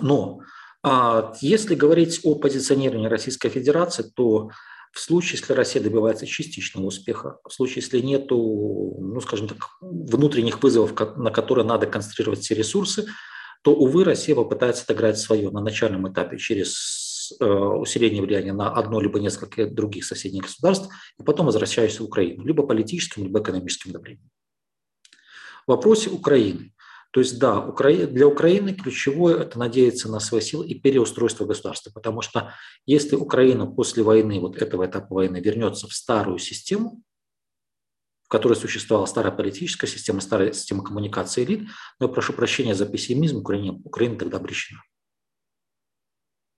[0.00, 0.40] Но
[0.82, 4.50] а, если говорить о позиционировании Российской Федерации, то
[4.92, 10.62] в случае, если Россия добивается частичного успеха, в случае, если нет, ну, скажем так, внутренних
[10.62, 13.06] вызовов, на которые надо концентрировать все ресурсы,
[13.62, 19.20] то, увы, Россия попытается отыграть свое на начальном этапе через усиление влияния на одно либо
[19.20, 20.88] несколько других соседних государств,
[21.18, 24.30] и потом возвращаясь в Украину, либо политическим, либо экономическим давлением.
[25.66, 26.72] В вопросе Украины.
[27.12, 32.22] То есть да, для Украины ключевое– это надеяться на свои силы и переустройство государства, потому
[32.22, 32.52] что
[32.86, 37.02] если Украина после войны, вот этого этапа войны, вернется в старую систему,
[38.24, 41.68] в которой существовала старая политическая система, старая система коммуникации элит,
[42.00, 44.80] но я прошу прощения за пессимизм, Украина, Украина тогда обречена.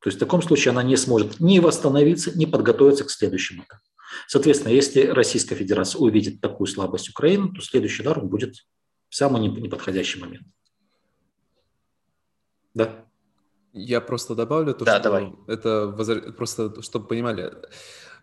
[0.07, 3.83] То есть в таком случае она не сможет ни восстановиться, ни подготовиться к следующему этапу.
[4.29, 8.55] Соответственно, если Российская Федерация увидит такую слабость Украины, то следующий удар будет
[9.09, 10.47] в самый неподходящий момент.
[12.73, 13.05] Да?
[13.73, 15.33] Я просто добавлю то, да, что давай.
[15.49, 15.89] это
[16.37, 17.53] просто, чтобы понимали,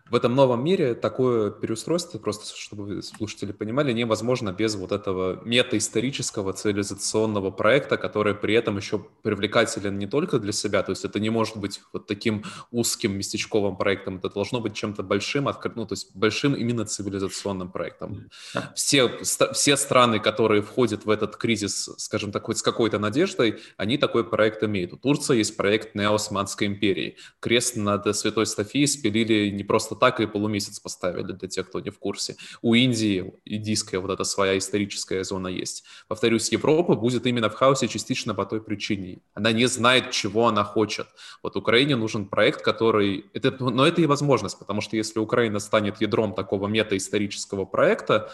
[0.09, 6.53] в этом новом мире такое переустройство, просто чтобы слушатели понимали, невозможно без вот этого метаисторического
[6.53, 11.29] цивилизационного проекта, который при этом еще привлекателен не только для себя, то есть это не
[11.29, 16.15] может быть вот таким узким местечковым проектом, это должно быть чем-то большим, ну, то есть
[16.15, 18.29] большим именно цивилизационным проектом.
[18.75, 23.97] Все, все страны, которые входят в этот кризис, скажем так, хоть с какой-то надеждой, они
[23.97, 24.93] такой проект имеют.
[24.93, 27.17] У Турции есть проект Неосманской империи.
[27.39, 31.79] Крест над Святой Софией спилили не просто просто так и полумесяц поставили, для тех, кто
[31.79, 32.35] не в курсе.
[32.61, 35.83] У Индии индийская вот эта своя историческая зона есть.
[36.07, 39.19] Повторюсь, Европа будет именно в хаосе частично по той причине.
[39.35, 41.07] Она не знает, чего она хочет.
[41.43, 43.25] Вот Украине нужен проект, который...
[43.33, 48.29] Это, но это и возможность, потому что если Украина станет ядром такого метаисторического проекта,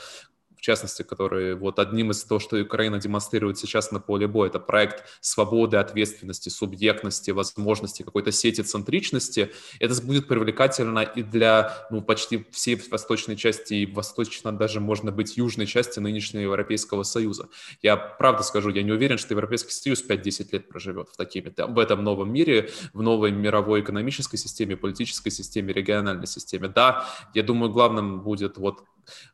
[0.59, 4.59] в частности, который вот одним из того, что Украина демонстрирует сейчас на поле боя, это
[4.59, 9.53] проект свободы, ответственности, субъектности, возможности какой-то сети центричности.
[9.79, 15.37] Это будет привлекательно и для ну, почти всей восточной части, и восточно даже, можно быть,
[15.37, 17.47] южной части нынешнего Европейского Союза.
[17.81, 21.79] Я правда скажу, я не уверен, что Европейский Союз 5-10 лет проживет в, такими, в
[21.79, 26.67] этом новом мире, в новой мировой экономической системе, политической системе, региональной системе.
[26.67, 28.83] Да, я думаю, главным будет вот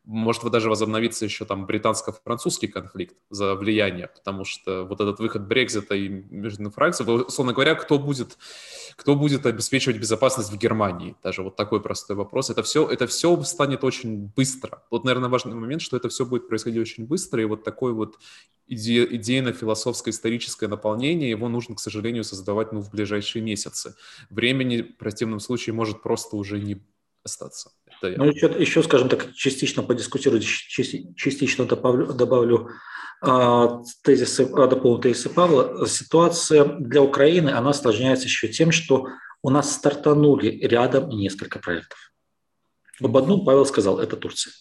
[0.04, 5.96] может даже возобновиться еще там британско-французский конфликт за влияние, потому что вот этот выход Брекзита
[5.96, 8.38] и между фракциями, условно говоря, кто будет,
[8.96, 11.16] кто будет обеспечивать безопасность в Германии?
[11.24, 12.50] Даже вот такой простой вопрос.
[12.50, 14.84] Это все, это все станет очень быстро.
[14.92, 18.18] Вот, наверное, важный момент, что это все будет происходить очень быстро, и вот такой вот
[18.68, 23.96] иде, идейно-философское историческое наполнение, его нужно, к сожалению, создавать ну, в ближайшие месяцы.
[24.30, 26.82] Времени в противном случае может просто уже не
[27.24, 27.72] остаться.
[27.98, 28.18] Это я.
[28.18, 32.70] Ну, еще, еще, скажем так, частично подискутирую, частично добавлю, добавлю
[33.22, 35.88] а, тезисы, а, дополню тезисы Павла.
[35.88, 39.08] Ситуация для Украины, она осложняется еще тем, что
[39.42, 42.12] у нас стартанули рядом несколько проектов.
[43.02, 44.54] Об одном Павел сказал, это Турция.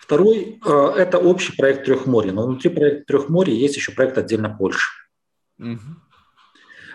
[0.00, 2.32] Второй а,– это общий проект Трехморья.
[2.32, 4.90] Но внутри проекта Трехморья есть еще проект отдельно Польши.
[5.58, 5.78] Угу.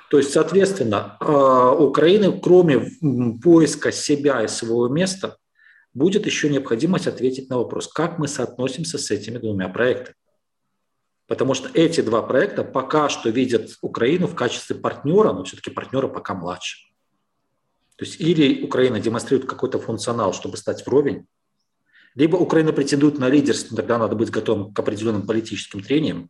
[0.09, 2.91] То есть, соответственно, Украины, кроме
[3.43, 5.35] поиска себя и своего места,
[5.97, 10.15] будет еще необходимость ответить на вопрос, как мы соотносимся с этими двумя проектами.
[11.25, 16.07] Потому что эти два проекта пока что видят Украину в качестве партнера, но все-таки партнера
[16.07, 16.87] пока младше.
[17.97, 21.25] То есть или Украина демонстрирует какой-то функционал, чтобы стать вровень,
[22.13, 26.29] либо Украина претендует на лидерство, тогда надо быть готовым к определенным политическим трениям.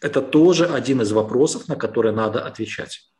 [0.00, 3.12] Это тоже один из вопросов, на которые надо отвечать.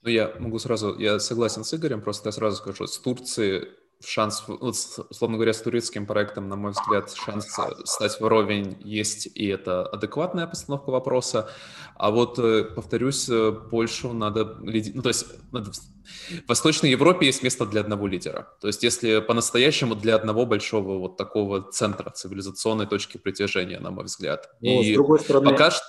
[0.00, 3.68] Ну, я могу сразу, я согласен с Игорем, просто я сразу скажу, с Турцией
[4.04, 7.46] шанс, условно говоря, с турецким проектом, на мой взгляд, шанс
[7.84, 11.50] стать вровень есть, и это адекватная постановка вопроса.
[11.96, 14.56] А вот, э, повторюсь, э, Польшу надо...
[14.60, 15.70] Ну, то есть надо...
[15.72, 18.48] в Восточной Европе есть место для одного лидера.
[18.60, 24.04] То есть если по-настоящему для одного большого вот такого центра цивилизационной точки притяжения, на мой
[24.04, 24.50] взгляд.
[24.60, 25.50] Но, и с другой стороны...
[25.50, 25.84] пока что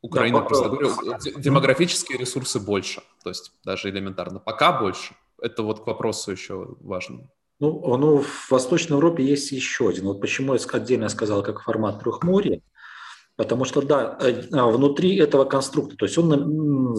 [0.00, 0.92] Украина, да, просто говорю,
[1.38, 4.38] демографические ресурсы больше, то есть даже элементарно.
[4.38, 5.14] Пока больше.
[5.40, 7.30] Это вот к вопросу еще важно.
[7.60, 10.04] Ну, ну, в Восточной Европе есть еще один.
[10.04, 12.60] Вот почему я отдельно сказал, как формат Трехморья.
[13.38, 16.28] Потому что, да, э, а, внутри этого конструкта, то есть он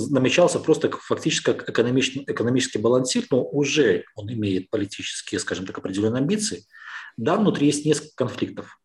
[0.09, 6.21] намечался просто фактически как экономический, экономический балансир, но уже он имеет политические, скажем так, определенные
[6.21, 6.63] амбиции.
[7.17, 8.79] Да, внутри есть несколько конфликтов.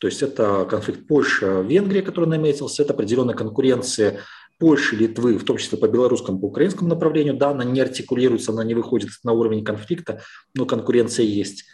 [0.00, 4.18] То есть это конфликт Польша-Венгрия, который наметился, это определенная конкуренция
[4.62, 7.34] Польши, Литвы, в том числе по белорусскому, по украинскому направлению.
[7.34, 10.22] Да, она не артикулируется, она не выходит на уровень конфликта,
[10.54, 11.64] но конкуренция есть.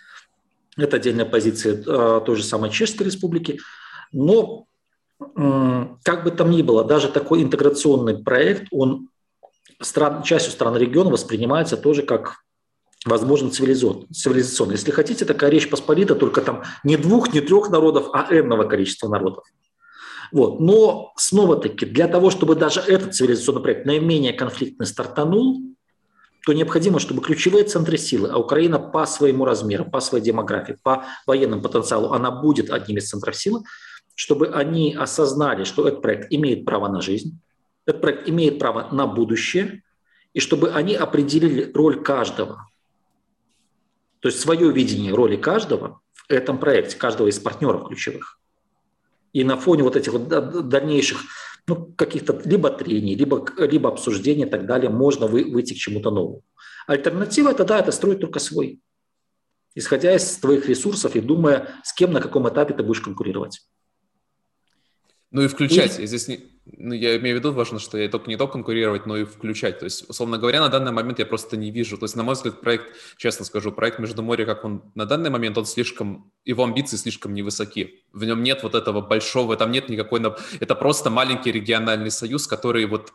[0.75, 3.61] Это отдельная позиция э, той же самой Чешской Республики.
[4.11, 4.65] Но
[6.03, 9.11] как бы там ни было, даже такой интеграционный проект, он
[9.83, 12.37] стран, частью стран региона воспринимается тоже как
[13.05, 14.73] возможно, цивилизационно.
[14.73, 19.09] Если хотите, такая речь посполита, только там не двух, не трех народов, а энного количества
[19.09, 19.45] народов.
[20.33, 20.61] Вот.
[20.61, 25.63] Но снова-таки, для того, чтобы даже этот цивилизационный проект наименее конфликтный стартанул,
[26.45, 31.05] то необходимо, чтобы ключевые центры силы, а Украина по своему размеру, по своей демографии, по
[31.27, 33.63] военному потенциалу, она будет одним из центров силы,
[34.15, 37.39] чтобы они осознали, что этот проект имеет право на жизнь,
[37.87, 39.83] этот проект имеет право на будущее,
[40.33, 42.69] и чтобы они определили роль каждого
[44.21, 48.38] то есть свое видение роли каждого в этом проекте, каждого из партнеров ключевых.
[49.33, 51.21] И на фоне вот этих вот дальнейших
[51.67, 56.11] ну, каких-то либо трений, либо, либо обсуждений и так далее можно вы, выйти к чему-то
[56.11, 56.43] новому.
[56.87, 58.81] Альтернатива– это да, это строить только свой,
[59.75, 63.61] исходя из твоих ресурсов и думая, с кем на каком этапе ты будешь конкурировать.
[65.31, 65.99] Ну и включать.
[65.99, 66.07] И...
[66.07, 69.17] Здесь не, ну, я имею в виду, важно, что я только не только конкурировать, но
[69.17, 69.79] и включать.
[69.79, 71.97] То есть, условно говоря, на данный момент я просто не вижу.
[71.97, 75.57] То есть, на мой взгляд, проект, честно скажу, проект Междуморья, как он на данный момент,
[75.57, 78.03] он слишком, его амбиции слишком невысоки.
[78.13, 80.21] В нем нет вот этого большого, там нет никакой,
[80.61, 83.13] это просто маленький региональный союз, который вот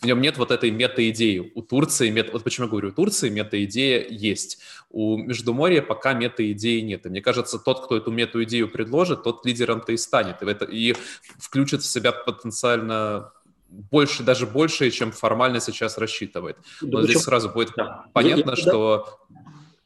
[0.00, 1.52] в нем нет вот этой мета-идеи.
[1.54, 4.58] У Турции, мета, вот почему я говорю, у Турции мета-идея есть.
[4.90, 7.06] У Междуморья пока мета-идеи нет.
[7.06, 10.42] И мне кажется, тот, кто эту мета-идею предложит, тот лидером-то и станет.
[10.42, 10.94] И, это, и
[11.38, 13.32] включит в себя потенциально
[13.68, 16.56] больше, даже больше, чем формально сейчас рассчитывает.
[16.80, 18.06] Но да, здесь сразу будет да.
[18.12, 19.18] понятно, я, я, что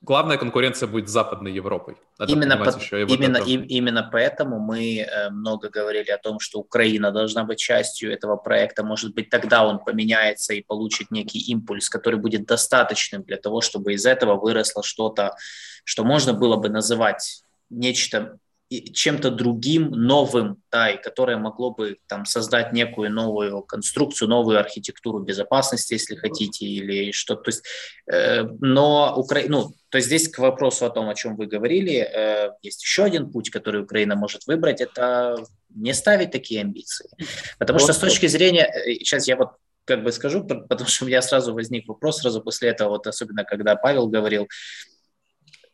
[0.02, 1.96] главная конкуренция будет с Западной Европой.
[2.18, 6.18] Надо именно, по, еще и именно, вот и, именно поэтому мы э, много говорили о
[6.18, 8.82] том, что Украина должна быть частью этого проекта.
[8.84, 13.94] Может быть, тогда он поменяется и получит некий импульс, который будет достаточным для того, чтобы
[13.94, 15.36] из этого выросло что-то,
[15.84, 18.38] что можно было бы называть нечто
[18.80, 25.20] чем-то другим, новым, да, и которое могло бы там создать некую новую конструкцию, новую архитектуру
[25.20, 27.42] безопасности, если хотите, или что-то.
[27.42, 27.64] То есть,
[28.10, 31.96] э, но Украина, ну, то есть здесь к вопросу о том, о чем вы говорили,
[31.96, 35.36] э, есть еще один путь, который Украина может выбрать, это
[35.74, 37.10] не ставить такие амбиции.
[37.58, 39.50] Потому что с точки зрения, э, сейчас я вот
[39.84, 43.44] как бы скажу, потому что у меня сразу возник вопрос сразу после этого, вот особенно
[43.44, 44.48] когда Павел говорил,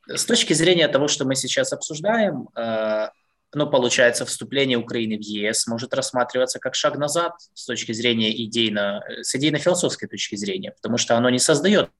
[0.08, 3.08] С точки зрения того, что мы сейчас обсуждаем, э,
[3.52, 9.02] ну, получается, вступление Украины в ЕС может рассматриваться как шаг назад с точки зрения идейно,
[9.20, 11.90] с идейно-философской точки зрения, потому что оно не создает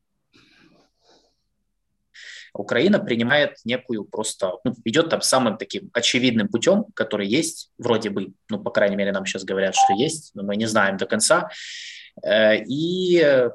[2.55, 8.33] Украина принимает некую просто, ну, идет там самым таким очевидным путем, который есть, вроде бы,
[8.49, 11.51] ну, по крайней мере, нам сейчас говорят, что есть, но мы не знаем до конца.
[12.23, 13.49] Э, и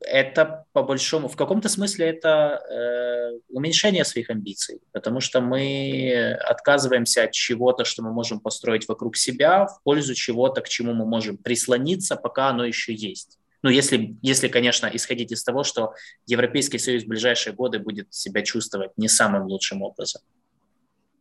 [0.00, 7.24] это по большому, в каком-то смысле это э, уменьшение своих амбиций, потому что мы отказываемся
[7.24, 11.36] от чего-то, что мы можем построить вокруг себя, в пользу чего-то, к чему мы можем
[11.36, 13.38] прислониться, пока оно еще есть.
[13.62, 15.94] Ну, если, если, конечно, исходить из того, что
[16.26, 20.22] Европейский Союз в ближайшие годы будет себя чувствовать не самым лучшим образом.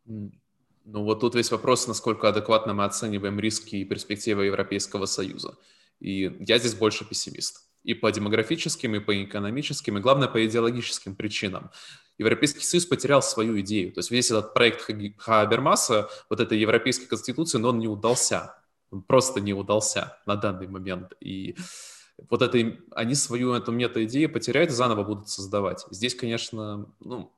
[0.05, 5.57] Ну, вот тут весь вопрос, насколько адекватно мы оцениваем риски и перспективы Европейского Союза.
[5.99, 11.15] И я здесь больше пессимист и по демографическим, и по экономическим, и, главное, по идеологическим
[11.15, 11.71] причинам.
[12.17, 13.93] Европейский Союз потерял свою идею.
[13.93, 14.85] То есть весь этот проект
[15.17, 18.55] Хабермаса, вот этой Европейской Конституции, но он не удался.
[18.91, 21.13] Он просто не удался на данный момент.
[21.21, 21.55] И
[22.29, 25.85] вот это, они свою эту мета-идею потеряют и заново будут создавать.
[25.89, 27.31] Здесь, конечно, ну,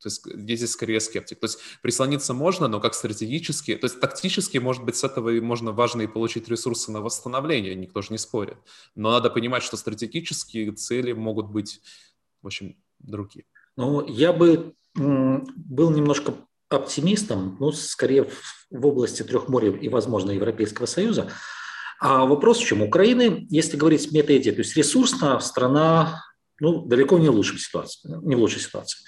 [0.00, 1.40] то есть здесь скорее скептик.
[1.40, 5.40] То есть прислониться можно, но как стратегически, то есть тактически, может быть, с этого и
[5.40, 8.56] можно важно и получить ресурсы на восстановление, никто же не спорит.
[8.94, 11.80] Но надо понимать, что стратегические цели могут быть,
[12.42, 13.46] в общем, другие.
[13.76, 16.34] Ну, я бы был немножко
[16.68, 18.30] оптимистом, ну, скорее
[18.70, 21.30] в, области трех морей и, возможно, Европейского Союза.
[22.00, 22.82] А вопрос в чем?
[22.82, 26.22] Украины, если говорить метаидея, то есть ресурсно страна
[26.60, 28.00] ну, далеко не в лучшей ситуации.
[28.22, 28.98] Не в лучшей ситуации.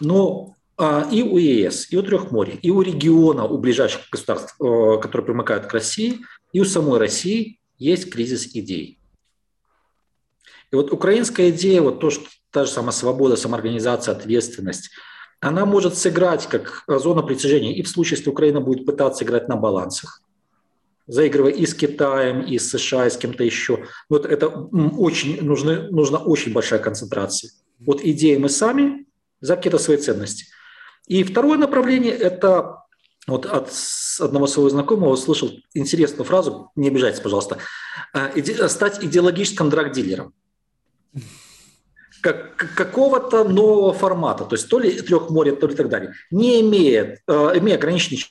[0.00, 4.54] Но а, и у ЕС, и у трех морей, и у региона, у ближайших государств,
[4.60, 6.20] э, которые примыкают к России,
[6.52, 8.98] и у самой России есть кризис идей.
[10.70, 14.90] И вот украинская идея, вот то, что та же самая свобода, самоорганизация, ответственность,
[15.40, 19.56] она может сыграть как зона притяжения и в случае, если Украина будет пытаться играть на
[19.56, 20.22] балансах,
[21.06, 23.84] заигрывая и с Китаем, и с США, и с кем-то еще.
[24.08, 27.52] Вот это очень нужно, нужна очень большая концентрация.
[27.78, 29.05] Вот идеи мы сами,
[29.46, 30.46] за какие-то свои ценности.
[31.06, 32.82] И второе направление– это
[33.26, 33.72] вот от
[34.20, 37.58] одного своего знакомого услышал интересную фразу, не обижайтесь, пожалуйста,
[38.14, 40.32] э, стать идеологическим драг-дилером.
[42.22, 46.60] Как, какого-то нового формата, то есть то ли трех моря, то ли так далее, не
[46.60, 48.24] имея, э, имея ограниченный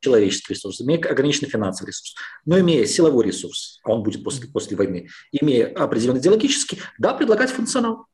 [0.00, 2.14] человеческий ресурс, имея ограниченный финансовый ресурс,
[2.44, 7.50] но имея силовой ресурс, а он будет после, после войны, имея определенный идеологический, да, предлагать
[7.50, 8.06] функционал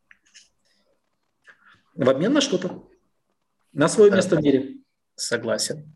[1.95, 2.89] в обмен на что-то,
[3.73, 4.77] на свое место в мире.
[5.15, 5.93] Согласен.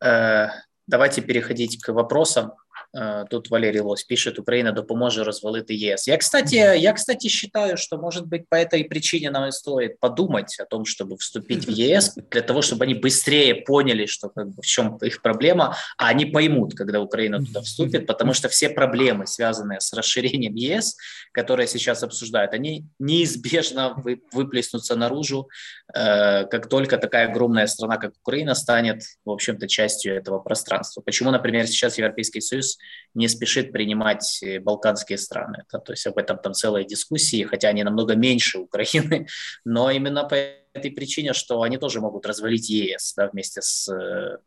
[0.00, 0.48] Э,
[0.86, 2.52] давайте переходить к вопросам.
[2.94, 6.08] Э, тут Валерий Лось пишет, Украина допоможе розвалити ЕС.
[6.08, 10.58] Я, кстати, я, кстати, считаю, что, может быть, по этой причине нам и стоит подумать
[10.60, 14.62] о том, чтобы вступить в ЕС, для того, чтобы они быстрее поняли, что как бы,
[14.62, 19.26] в чем их проблема, а они поймут, когда Украина туда вступит, потому что все проблемы,
[19.26, 20.96] связанные с расширением ЕС,
[21.32, 23.96] которые сейчас обсуждают, они неизбежно
[24.32, 25.48] выплеснутся наружу,
[25.94, 31.00] э, как только такая огромная страна, как Украина, станет, в общем-то, частью этого пространства.
[31.00, 32.76] Почему, например, сейчас Европейский Союз
[33.14, 35.64] не спешит принимать э, балканские страны.
[35.72, 39.26] Да, то есть об этом там целые дискуссии, хотя они намного меньше Украины,
[39.64, 40.36] но именно по
[40.74, 44.38] этой причине, что они тоже могут развалить ЕС да, вместе, с, э,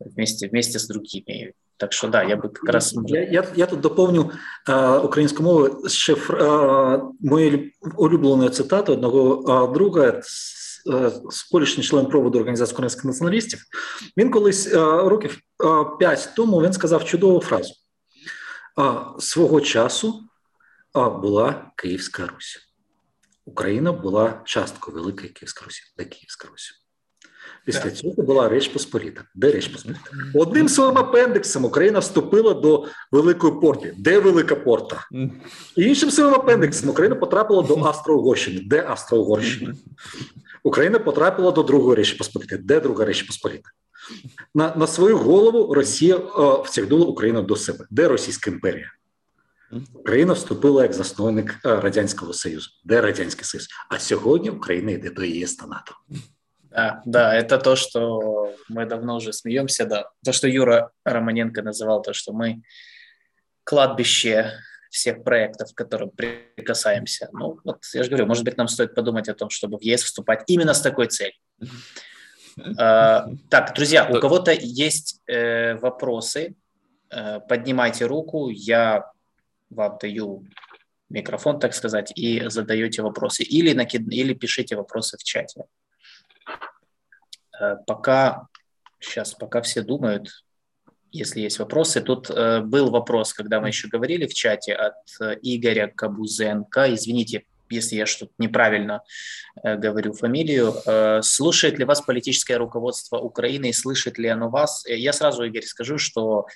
[0.00, 1.54] вместе, вместе с другими.
[1.76, 4.30] Так що да, я би якраз я, я, я тут доповню
[4.68, 6.16] е, українську мову ще е,
[7.20, 10.22] мою улюблену цитату одного е, друга
[11.52, 13.60] колишній член проводу організації українських націоналістів.
[14.16, 15.38] Він колись років
[15.98, 17.74] п'ять тому він сказав чудову фразу:
[19.18, 20.22] свого часу
[20.94, 22.58] була Київська Русь.
[23.46, 26.80] Україна була часткою Великої Київської Русі, де Київська Русь.
[27.66, 29.24] Після цього була Реч Посполіта.
[29.34, 30.00] Де Реч Посполіта?
[30.34, 33.94] Одним своїм апендиксом Україна вступила до Великої порти.
[33.98, 35.06] Де Велика Порта?
[35.76, 38.60] І іншим своїм апендиксом Україна потрапила до Австро-Угорщини.
[38.66, 39.74] Де Австро-Угорщина?
[40.63, 42.57] Україна потрапила до Другої Речі Посполіти.
[42.57, 43.69] Де Друга Речі Посполіта?
[44.55, 47.85] На на свою голову Росія о, втягнула Україну до себе.
[47.89, 48.91] Де Російська імперія?
[49.93, 52.69] Україна вступила як засновник Радянського Союзу.
[52.85, 53.67] Де Радянський Союз?
[53.89, 55.95] А сьогодні Україна йде до ЄС та НАТО.
[56.71, 60.11] Да, да, это то, что мы давно уже смеемся, да.
[60.23, 62.61] То, что Юра Романенко называл, то, что мы
[63.63, 64.53] кладбище
[64.94, 67.28] всех проектов, к которым прикасаемся.
[67.32, 70.04] Ну, вот я же говорю, может быть, нам стоит подумать о том, чтобы в ЕС
[70.04, 71.34] вступать именно с такой целью.
[72.78, 76.54] А, так, друзья, у кого-то есть э, вопросы,
[77.10, 79.10] э, поднимайте руку, я
[79.68, 80.46] вам даю
[81.08, 83.42] микрофон, так сказать, и задаете вопросы.
[83.42, 84.02] Или, накид...
[84.12, 85.64] или пишите вопросы в чате.
[87.60, 88.46] Э, пока,
[89.00, 90.43] сейчас, пока все думают,
[91.14, 92.00] если есть вопросы.
[92.00, 96.92] Тут э, был вопрос, когда мы еще говорили в чате от э, Игоря Кабузенко.
[96.92, 99.00] Извините, если я что-то неправильно
[99.62, 100.74] э, говорю фамилию.
[100.84, 104.84] Э, слушает ли вас политическое руководство Украины и слышит ли оно вас?
[104.86, 106.46] Э, я сразу, Игорь, скажу, что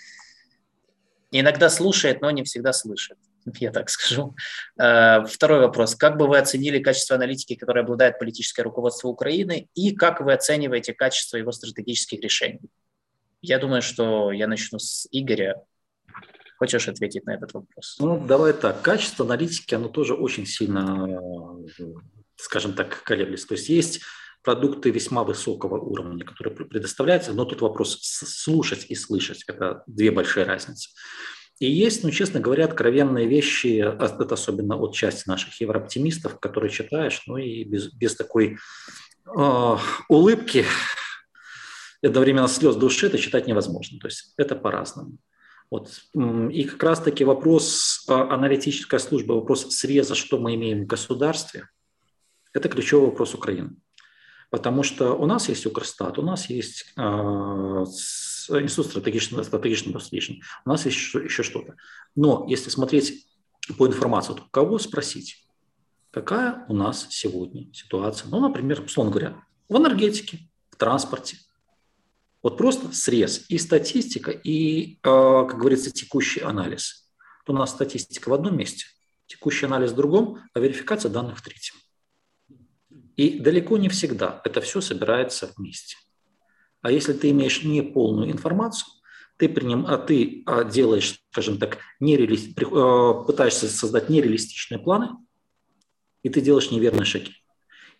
[1.30, 3.16] иногда слушает, но не всегда слышит.
[3.60, 4.34] Я так скажу.
[4.76, 5.94] Э, второй вопрос.
[5.94, 10.94] Как бы вы оценили качество аналитики, которой обладает политическое руководство Украины, и как вы оцениваете
[10.94, 12.68] качество его стратегических решений?
[13.40, 15.62] Я думаю, что я начну с Игоря.
[16.58, 17.96] Хочешь ответить на этот вопрос?
[18.00, 18.82] Ну, давай так.
[18.82, 21.08] Качество аналитики, оно тоже очень сильно,
[22.36, 23.46] скажем так, колеблется.
[23.46, 24.00] То есть есть
[24.42, 30.44] продукты весьма высокого уровня, которые предоставляются, но тут вопрос слушать и слышать– это две большие
[30.44, 30.90] разницы.
[31.60, 36.70] И есть, ну, честно говоря, откровенные вещи, а, это особенно от части наших еврооптимистов, которые
[36.70, 38.58] читаешь, ну и без, без такой
[39.26, 39.76] э,
[40.08, 40.64] улыбки,
[42.02, 43.98] одновременно слез души, это читать невозможно.
[43.98, 45.18] То есть это по-разному.
[45.70, 46.00] Вот.
[46.14, 51.68] И как раз-таки вопрос а, аналитическая служба, вопрос среза, что мы имеем в государстве,
[52.54, 53.76] это ключевой вопрос Украины.
[54.50, 60.70] Потому что у нас есть Укрстат, у нас есть э, институт стратегичного, стратегичного досліджень, у
[60.70, 61.74] нас есть еще, еще что-то.
[62.16, 63.26] Но если смотреть
[63.76, 65.46] по информации, то кого спросить,
[66.10, 68.30] какая у нас сегодня ситуация?
[68.30, 71.36] Ну, например, условно говоря, в энергетике, в транспорте,
[72.42, 77.10] вот просто срез и статистика, и, э, как говорится, текущий анализ.
[77.46, 78.84] У нас статистика в одном месте,
[79.26, 81.76] текущий анализ в другом, а верификация данных в третьем.
[83.16, 85.96] И далеко не всегда это все собирается вместе.
[86.82, 88.92] А если ты имеешь неполную информацию,
[89.36, 95.10] ты, приним, а ты а, делаешь, скажем так, нереали, э, пытаешься создать нереалистичные планы,
[96.22, 97.32] и ты делаешь неверные шаги.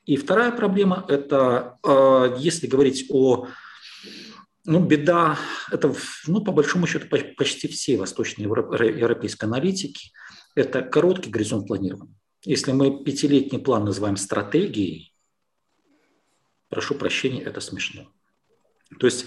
[0.05, 1.79] И вторая проблема– это
[2.39, 3.49] если говорить о
[4.69, 5.39] ну, беда,
[5.73, 5.95] это,
[6.27, 10.13] ну, по большому счету, почти все восточноевропейские аналитики–
[10.55, 12.15] это короткий горизонт планирования.
[12.45, 15.15] Если мы пятилетний план называем стратегией,
[16.69, 18.13] прошу прощения, это смешно.
[19.01, 19.25] То есть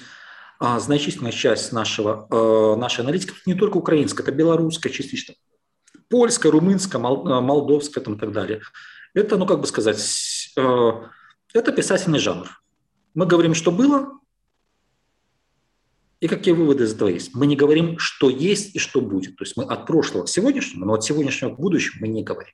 [0.60, 5.34] а, значительная часть нашего, а, нашей аналитики, не только украинская, это белорусская частично,
[6.08, 8.62] польская, румынская, мол, а, молдовская там, и так далее.
[9.16, 11.10] Это, ну как бы сказать, а,
[11.52, 12.48] это писательный жанр.
[13.16, 14.21] Мы говорим, что было,
[16.22, 17.34] и какие выводы из этого есть?
[17.34, 19.36] Мы не говорим, что есть и что будет.
[19.38, 22.54] То есть мы от прошлого к сегодняшнему, но от сегодняшнего к будущему мы не говорим.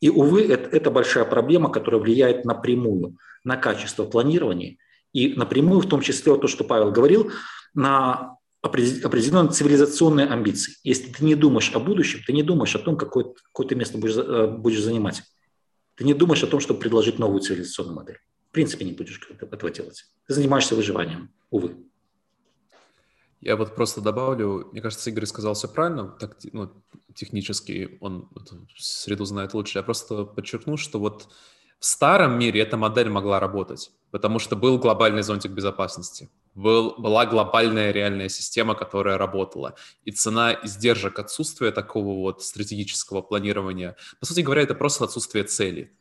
[0.00, 4.76] И, увы, это, это большая проблема, которая влияет напрямую на качество планирования
[5.12, 7.30] и напрямую, в том числе, вот то, что Павел говорил,
[7.72, 10.74] на определенные цивилизационные амбиции.
[10.82, 13.98] Если ты не думаешь о будущем, ты не думаешь о том, какое, какое ты место
[13.98, 15.22] будешь, э, будешь занимать.
[15.94, 18.18] Ты не думаешь о том, чтобы предложить новую цивилизационную модель.
[18.50, 20.04] В принципе, не будешь этого делать.
[20.26, 21.76] Ты занимаешься выживанием, увы.
[23.40, 26.72] Я вот просто добавлю, мне кажется, Игорь сказал все правильно, так, ну,
[27.14, 28.28] технически он
[28.76, 29.78] среду знает лучше.
[29.78, 31.28] Я просто подчеркну, что вот
[31.78, 37.26] в старом мире эта модель могла работать, потому что был глобальный зонтик безопасности, был, была
[37.26, 39.74] глобальная реальная система, которая работала.
[40.04, 45.94] И цена издержек отсутствия такого вот стратегического планирования, по сути говоря, это просто отсутствие цели.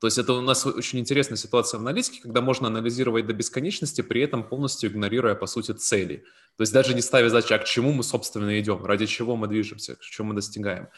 [0.00, 4.00] То есть это у нас очень интересная ситуация в аналитике, когда можно анализировать до бесконечности,
[4.00, 6.24] при этом полностью игнорируя, по сути, цели.
[6.56, 9.48] То есть даже не ставя задачи, а к чему мы, собственно, идем, ради чего мы
[9.48, 10.88] движемся, к чему мы достигаем,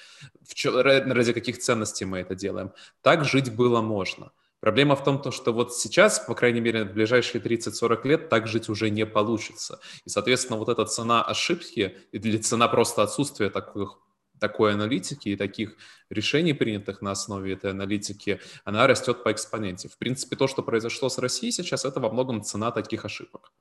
[0.54, 2.72] чем, ради каких ценностей мы это делаем.
[3.02, 4.32] Так жить было можно.
[4.60, 8.68] Проблема в том, что вот сейчас, по крайней мере, в ближайшие 30-40 лет так жить
[8.68, 9.80] уже не получится.
[10.04, 13.98] И, соответственно, вот эта цена ошибки или цена просто отсутствия таких
[14.40, 15.76] такой аналитики и таких
[16.08, 19.88] решений, принятых на основе этой аналитики, она растет по экспоненте.
[19.88, 23.52] В принципе, то, что произошло с Россией сейчас, это во многом цена таких ошибок.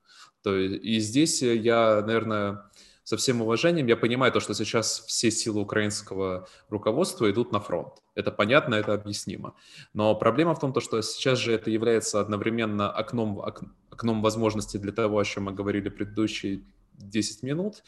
[0.42, 2.70] То есть, и здесь я, наверное,
[3.04, 7.94] со всем уважением, я понимаю то, что сейчас все силы украинского руководства идут на фронт.
[8.14, 9.56] Это понятно, это объяснимо.
[9.94, 13.42] Но проблема в том, то, что сейчас же это является одновременно окном,
[13.90, 16.62] окном возможностей для того, о чем мы говорили предыдущие
[16.94, 17.84] 10 минут,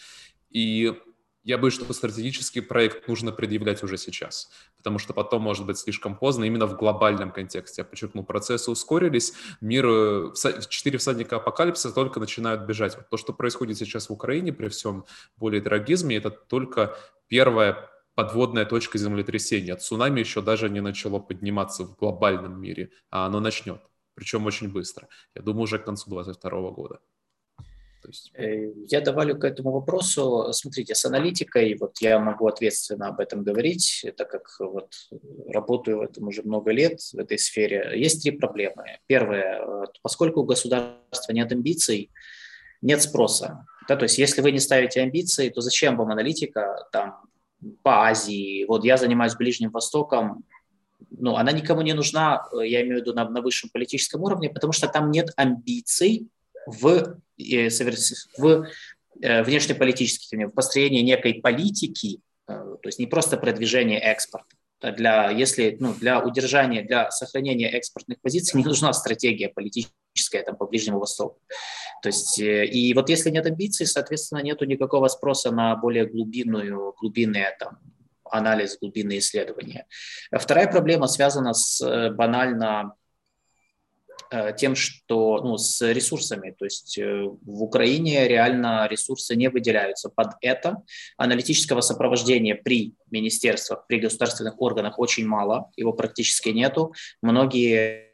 [0.49, 0.93] и
[1.43, 6.15] я боюсь, что стратегический проект нужно предъявлять уже сейчас, потому что потом может быть слишком
[6.15, 7.81] поздно именно в глобальном контексте.
[7.81, 10.34] Я подчеркну, процессы ускорились, мир, э,
[10.69, 12.95] четыре всадника апокалипсиса только начинают бежать.
[12.95, 15.05] Вот то, что происходит сейчас в Украине при всем
[15.38, 16.95] более трагизме, это только
[17.27, 19.76] первая подводная точка землетрясения.
[19.76, 23.81] Цунами еще даже не начало подниматься в глобальном мире, а оно начнет,
[24.13, 25.07] причем очень быстро.
[25.34, 26.99] Я думаю, уже к концу 2022 года.
[28.11, 28.31] Есть...
[28.33, 30.47] Э, я добавлю к этому вопросу.
[30.51, 34.93] Смотрите, с аналитикой, вот я могу ответственно об этом говорить, так как вот
[35.47, 37.93] работаю в этом уже много лет, в этой сфере.
[37.95, 38.99] Есть три проблемы.
[39.07, 42.11] Первое, поскольку у государства нет амбиций,
[42.81, 43.65] нет спроса.
[43.88, 47.17] Да, то есть если вы не ставите амбиции, то зачем вам аналитика там,
[47.83, 48.65] по Азии?
[48.65, 50.45] Вот я занимаюсь Ближним Востоком,
[51.09, 54.71] ну, она никому не нужна, я имею в виду на, на высшем политическом уровне, потому
[54.71, 56.29] что там нет амбиций
[56.65, 57.69] в, э,
[58.38, 58.65] в
[59.21, 64.55] э, внешнеполитических, в построении некой политики, э, то есть не просто продвижение экспорта.
[64.81, 70.65] Для, если, ну, для удержания, для сохранения экспортных позиций не нужна стратегия политическая там, по
[70.65, 71.39] Ближнему Востоку.
[72.01, 77.55] То есть, и вот если нет амбиций, соответственно, нет никакого спроса на более глубинную, глубинные
[77.59, 77.77] там,
[78.23, 79.85] анализ, глубинные исследования.
[80.31, 82.95] Вторая проблема связана с банально
[84.57, 90.33] тем, что ну, с ресурсами, то есть э, в Украине реально ресурсы не выделяются под
[90.41, 90.83] это.
[91.17, 96.93] Аналитического сопровождения при министерствах, при государственных органах очень мало, его практически нету.
[97.21, 98.11] Многие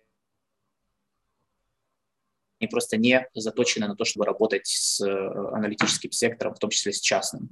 [2.60, 5.07] они просто не заточены на то, чтобы работать с э,
[5.53, 7.52] аналитическим сектором, в том числе с частным.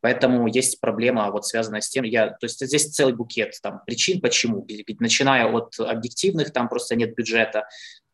[0.00, 4.20] Поэтому есть проблема, вот связанная с тем, я, то есть здесь целый букет там, причин,
[4.20, 4.66] почему.
[5.00, 7.66] Начиная от объективных, там просто нет бюджета,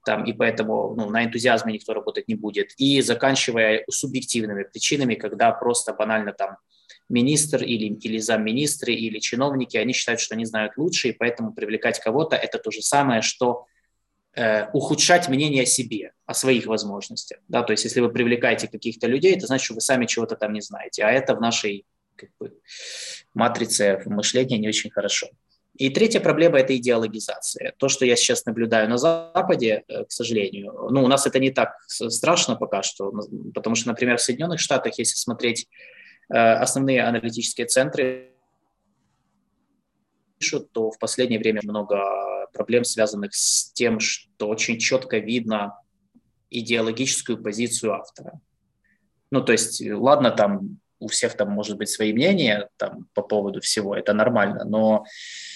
[0.05, 5.53] там, и поэтому ну, на энтузиазме никто работать не будет, и заканчивая субъективными причинами, когда
[5.53, 6.57] просто банально там
[7.09, 12.01] министр или, или замминистры или чиновники, они считают, что они знают лучше, и поэтому привлекать
[12.01, 13.67] кого-то– это то же самое, что
[14.35, 17.39] э, ухудшать мнение о себе, о своих возможностях.
[17.49, 17.63] Да?
[17.63, 20.61] То есть если вы привлекаете каких-то людей, это значит, что вы сами чего-то там не
[20.61, 21.85] знаете, а это в нашей
[22.17, 22.55] как бы,
[23.35, 25.29] матрице мышления не очень хорошо.
[25.81, 27.73] И третья проблема– это идеологизация.
[27.79, 31.51] То, что я сейчас наблюдаю на Западе, э, к сожалению, ну, у нас это не
[31.51, 33.11] так страшно пока что,
[33.55, 35.69] потому что, например, в Соединенных Штатах, если смотреть
[36.29, 38.31] э, основные аналитические центры,
[40.39, 41.99] пишут, то в последнее время много
[42.53, 45.81] проблем, связанных с тем, что очень четко видно
[46.51, 48.39] идеологическую позицию автора.
[49.31, 53.63] Ну, то есть, ладно, там у всех там может быть свои мнения там, по поводу
[53.63, 55.51] всего, это нормально, но Э,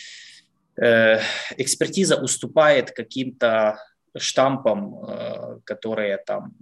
[0.76, 3.78] экспертиза уступает каким-то
[4.16, 6.54] штампам, э, которые там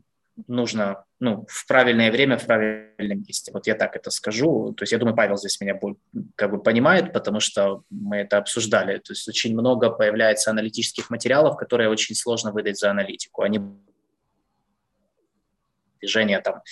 [0.46, 3.52] нужно ну, в правильное время, в правильном месте.
[3.52, 4.72] Вот я так это скажу.
[4.76, 5.78] То есть я думаю, Павел здесь меня
[6.36, 8.98] как бы понимает, потому что мы это обсуждали.
[8.98, 13.42] То есть очень много появляется аналитических материалов, которые очень сложно выдать за аналитику.
[13.42, 13.60] Они
[16.02, 16.62] движения там.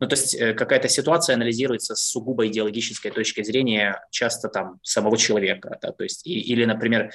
[0.00, 5.16] Ну, то есть э, какая-то ситуация анализируется с сугубо идеологической точки зрения часто там самого
[5.16, 7.12] человека, да, то есть и, или, например,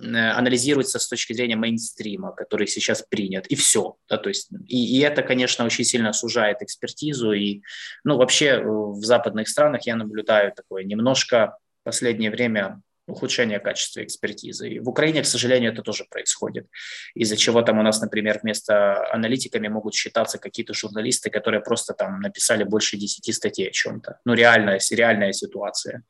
[0.00, 3.96] э, анализируется с точки зрения мейнстрима, который сейчас принят, и все.
[4.08, 7.32] Да, то есть, и, и это, конечно, очень сильно сужает экспертизу.
[7.32, 7.62] И,
[8.04, 14.68] ну, вообще в западных странах я наблюдаю такое немножко последнее время ухудшение качества экспертизы.
[14.68, 16.66] И в Украине, к сожалению, это тоже происходит,
[17.14, 22.20] из-за чего там у нас, например, вместо аналитиками могут считаться какие-то журналисты, которые просто там
[22.20, 24.20] написали больше 10 статей о чем-то.
[24.24, 26.02] Ну, реальная, реальная ситуация.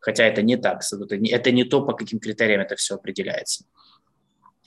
[0.00, 3.64] Хотя это не так, это не, это не то, по каким критериям это все определяется.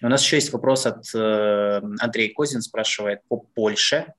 [0.01, 4.13] У нас еще есть вопрос от э, Андрея Козин, спрашивает по Польше.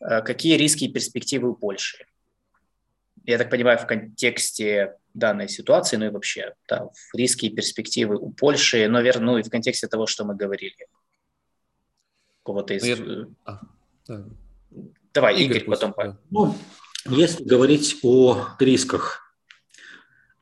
[0.00, 2.06] Э, какие риски и перспективы у Польши?
[3.28, 8.32] Я так понимаю, в контексте данной ситуации, ну и вообще да, риски и перспективы у
[8.32, 10.86] Польши, наверное, ну и в контексте того, что мы говорили.
[12.42, 12.98] Кого-то из...
[12.98, 13.26] Ну, я...
[13.44, 13.60] а,
[14.06, 14.24] да.
[15.12, 15.94] Давай, Игорь, Игорь потом.
[15.94, 16.16] Да.
[16.30, 16.56] Ну,
[17.04, 19.20] если говорить о рисках.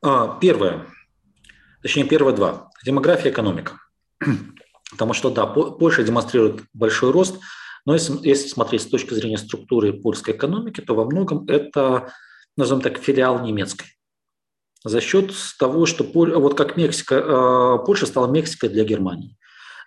[0.01, 0.87] А, первое,
[1.83, 2.71] точнее первое два.
[2.85, 3.81] Демография, экономика.
[4.93, 7.41] Потому что, да, Польша демонстрирует большой рост,
[7.85, 12.13] но если, если смотреть с точки зрения структуры польской экономики, то во многом это,
[12.57, 13.97] назовем так, филиал немецкой
[14.87, 19.37] за счет того, что вот как Мексика, э, Польша стала Мексикой для Германии.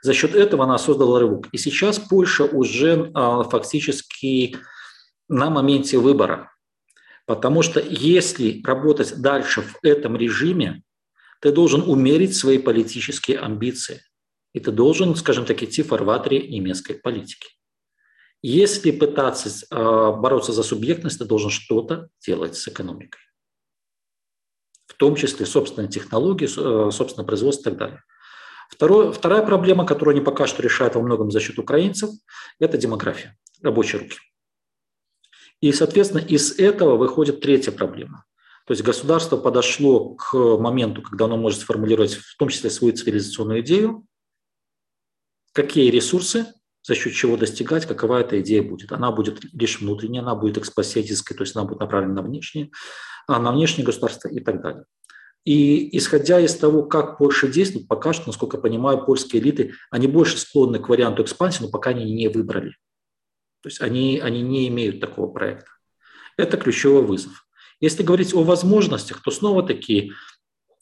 [0.02, 1.48] За счет этого она создала рывок.
[1.54, 4.58] И сейчас Польша уже э, фактически
[5.30, 6.52] на моменте выбора.
[7.26, 10.84] Потому что если работать дальше в этом режиме,
[11.40, 14.02] ты должен умерить свои политические амбиции.
[14.54, 17.48] И ты должен, скажем так, идти в фарватере немецкой политики.
[18.41, 23.20] Если пытаться э, бороться за субъектность, ты должен что-то делать с экономикой
[24.99, 28.03] том числе собственные технологии, э, собственное производство и так далее.
[28.70, 32.11] Второе, вторая проблема, которую они пока что решают во многом за счет украинцев,
[32.60, 34.20] это демография, рабочие руки.
[35.61, 38.26] И, соответственно, из этого выходит третья проблема.
[38.68, 43.61] То есть государство подошло к моменту, когда оно может сформулировать в том числе свою цивилизационную
[43.61, 44.06] идею,
[45.53, 46.53] какие ресурсы
[46.90, 48.91] за счет чего достигать, какова эта идея будет.
[48.91, 52.72] Она будет лишь внутренняя, она будет экспансионистской, то есть она будет направлена на внешние,
[53.28, 54.86] а на внешние государства и так далее.
[55.45, 60.07] И исходя из того, как Польша действует, пока что, насколько я понимаю, польские элиты, они
[60.07, 62.72] больше склонны к варианту экспансии, но пока они не выбрали.
[63.61, 65.70] То есть они, они не имеют такого проекта.
[66.38, 67.45] Это ключевой вызов.
[67.80, 70.11] Если говорить о возможностях, то снова-таки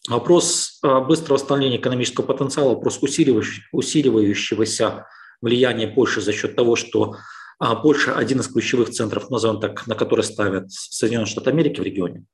[0.07, 5.05] вопрос а, быстрого восстановления экономического потенциала, вопрос усиливающегося
[5.41, 7.15] влияния Польши за счет того, что
[7.59, 11.83] а, Польша один из ключевых центров, назовем так, на который ставят Соединенные Штаты Америки в
[11.83, 12.25] регионе.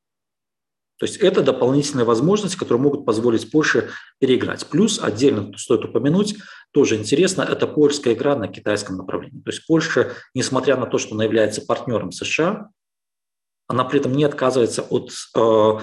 [0.99, 3.89] То есть это дополнительные возможности, которые могут позволить Польше
[4.19, 4.65] переиграть.
[4.67, 6.37] Плюс отдельно стоит упомянуть,
[6.71, 9.41] тоже интересно, это польская игра на китайском направлении.
[9.41, 12.69] То есть Польша, несмотря на то, что она является партнером США,
[13.67, 15.79] она при этом не отказывается от э,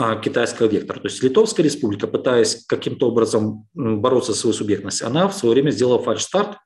[0.00, 1.00] э, китайского вектора.
[1.00, 5.70] То есть Литовская республика, пытаясь каким-то образом бороться за свою субъектность, она в свое время
[5.70, 6.58] сделала фальш-старт,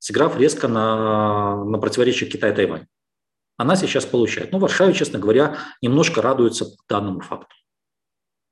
[0.00, 2.86] сыграв резко на, на противоречие Китая-Тайвань
[3.60, 4.52] она сейчас получает.
[4.52, 7.54] Но ну, в Варшаве, честно говоря, немножко радуется данному факту.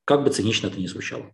[0.05, 1.33] Как бы цинично это ни звучало.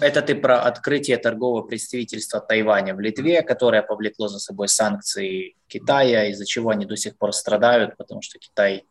[0.00, 6.30] Это ты про открытие торгового представительства Тайваня в Литве, которое повлекло за собой санкции Китая,
[6.30, 8.86] из-за чего они до сих пор страдают, потому что Китай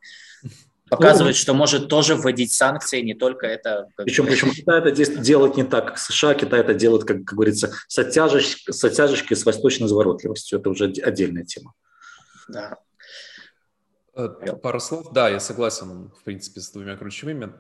[0.92, 3.88] показывает, что может тоже вводить санкции, не только это...
[3.96, 7.72] Причем, причем Китай это делает не так, как США, Китай это делает, как, как говорится,
[7.88, 10.60] с, оттяжеч, с оттяжечкой, с восточной изворотливостью.
[10.60, 11.74] Это уже отдельная тема.
[12.50, 12.78] Да.
[14.16, 14.28] Э,
[14.62, 15.14] пару слов.
[15.14, 17.54] Да, я согласен, в принципе, с двумя ключевыми.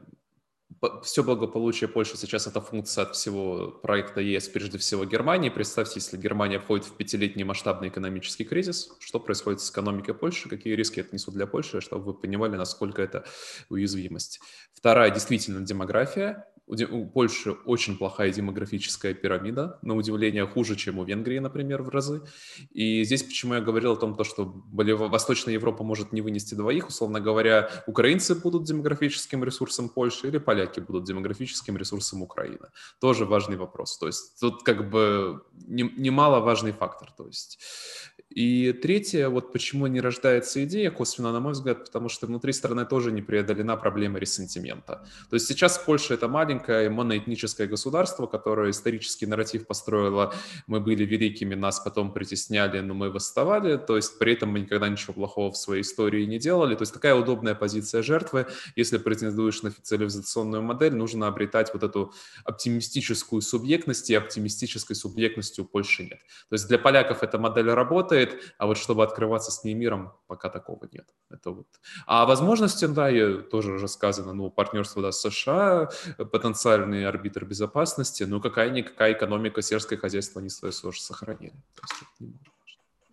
[1.03, 5.49] Все благополучие Польши сейчас это функция от всего проекта ЕС, прежде всего Германии.
[5.49, 10.73] Представьте, если Германия входит в пятилетний масштабный экономический кризис, что происходит с экономикой Польши, какие
[10.76, 13.26] риски это несут для Польши, чтобы вы понимали, насколько это
[13.69, 14.39] уязвимость.
[14.73, 21.40] Вторая, действительно, демография у Польши очень плохая демографическая пирамида, на удивление хуже, чем у Венгрии,
[21.40, 22.22] например, в разы.
[22.72, 27.20] И здесь почему я говорил о том, что Восточная Европа может не вынести двоих, условно
[27.20, 32.68] говоря, украинцы будут демографическим ресурсом Польши или поляки будут демографическим ресурсом Украины.
[33.00, 33.98] Тоже важный вопрос.
[33.98, 37.12] То есть тут как бы немаловажный фактор.
[37.12, 37.60] То есть
[38.34, 42.86] и третье, вот почему не рождается идея, косвенно, на мой взгляд, потому что внутри страны
[42.86, 45.06] тоже не преодолена проблема ресентимента.
[45.30, 50.34] То есть сейчас Польша— это маленькое моноэтническое государство, которое исторический нарратив построило
[50.68, 54.88] «мы были великими, нас потом притесняли, но мы восставали», то есть при этом мы никогда
[54.88, 56.76] ничего плохого в своей истории не делали.
[56.76, 58.48] То есть такая удобная позиция жертвы.
[58.76, 62.14] Если претендуешь на цивилизационную модель, нужно обретать вот эту
[62.45, 66.20] оптимистическую субъектность, и оптимистической субъектности у Польши нет.
[66.49, 70.11] То есть для поляков эта модель работает, работает, а вот чтобы открываться с ней миром,
[70.27, 71.06] пока такого нет.
[71.30, 71.68] Это вот.
[72.06, 75.89] А возможности, да, я тоже уже сказано, ну, партнерство да, США,
[76.31, 81.53] потенциальный арбитр безопасности, ну, какая-никакая экономика, сельское хозяйство, они свое тоже сохранили.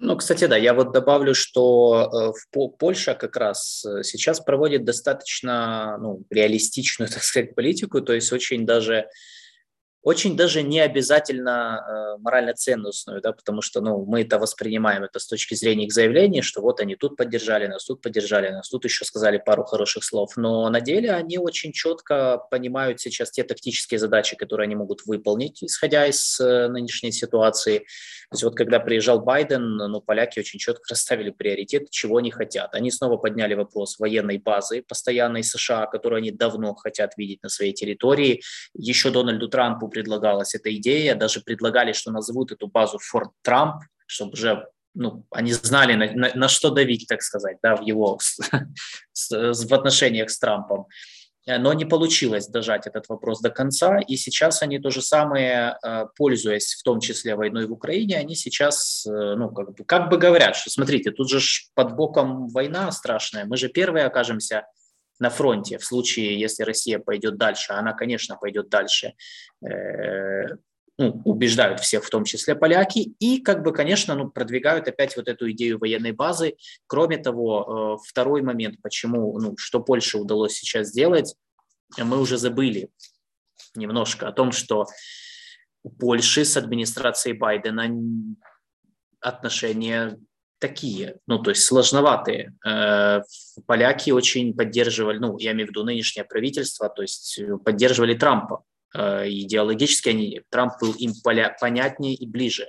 [0.00, 4.84] Ну, кстати, да, я вот добавлю, что э, в Польша как раз э, сейчас проводит
[4.84, 9.08] достаточно ну, реалистичную, так сказать, политику, то есть очень даже
[10.08, 15.18] очень даже не обязательно э, морально ценностную, да, потому что ну, мы это воспринимаем это
[15.18, 18.86] с точки зрения их заявлений, что вот они тут поддержали нас, тут поддержали нас, тут
[18.86, 23.98] еще сказали пару хороших слов, но на деле они очень четко понимают сейчас те тактические
[23.98, 27.80] задачи, которые они могут выполнить, исходя из э, нынешней ситуации.
[28.30, 32.74] То есть вот когда приезжал Байден, ну, поляки очень четко расставили приоритет, чего они хотят.
[32.74, 37.74] Они снова подняли вопрос военной базы постоянной США, которую они давно хотят видеть на своей
[37.74, 38.40] территории.
[38.72, 44.32] Еще Дональду Трампу предлагалась эта идея, даже предлагали, что назовут эту базу Форт Трамп, чтобы
[44.32, 48.18] уже ну, они знали, на, на, на что давить, так сказать, да, в его
[49.30, 50.86] в отношениях с Трампом.
[51.46, 56.04] Но не получилось дожать этот вопрос до конца, и сейчас они то же самое, э,
[56.14, 60.18] пользуясь в том числе войной в Украине, они сейчас, э, ну, как бы, как бы
[60.18, 61.40] говорят, что смотрите, тут же
[61.74, 64.66] под боком война страшная, мы же первые окажемся
[65.18, 69.14] на фронте в случае, если Россия пойдет дальше, она, конечно, пойдет дальше,
[71.00, 75.28] ну, убеждают всех, в том числе поляки, и, как бы, конечно, ну, продвигают опять вот
[75.28, 76.56] эту идею военной базы.
[76.88, 81.36] Кроме того, второй момент, почему, ну, что Польше удалось сейчас сделать,
[81.96, 82.90] мы уже забыли
[83.76, 84.86] немножко о том, что
[85.84, 87.88] у Польши с администрацией Байдена
[89.20, 90.18] отношения
[90.58, 92.54] такие, ну, то есть сложноватые.
[92.66, 93.20] Э,
[93.66, 98.62] поляки очень поддерживали, ну, я имею в виду нынешнее правительство, то есть поддерживали Трампа.
[98.94, 102.66] Э, идеологически они, Трамп был им понятнее и ближе.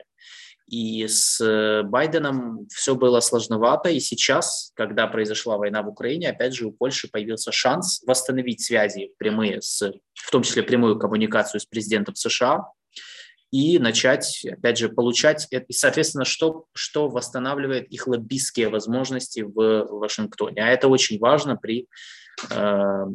[0.69, 6.53] И с э, Байденом все было сложновато, и сейчас, когда произошла война в Украине, опять
[6.53, 11.65] же у Польши появился шанс восстановить связи прямые, с, в том числе прямую коммуникацию с
[11.65, 12.67] президентом США,
[13.51, 20.63] и начать, опять же, получать, и, соответственно, что, что восстанавливает их лоббистские возможности в Вашингтоне.
[20.63, 21.87] А это очень важно при
[22.51, 23.05] э,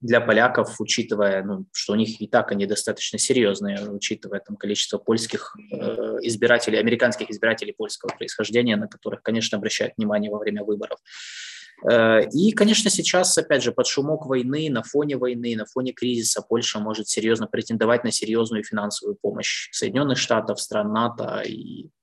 [0.00, 4.98] для поляков, учитывая, ну, что у них и так они достаточно серьезные, учитывая там количество
[4.98, 5.76] польских э,
[6.22, 10.98] избирателей, американских избирателей польского происхождения, на которых, конечно, обращают внимание во время выборов.
[11.82, 16.78] И, конечно, сейчас, опять же, под шумок войны, на фоне войны, на фоне кризиса Польша
[16.78, 21.99] может серьезно претендовать на серьезную финансовую помощь Соединенных Штатов, стран НАТО и Э,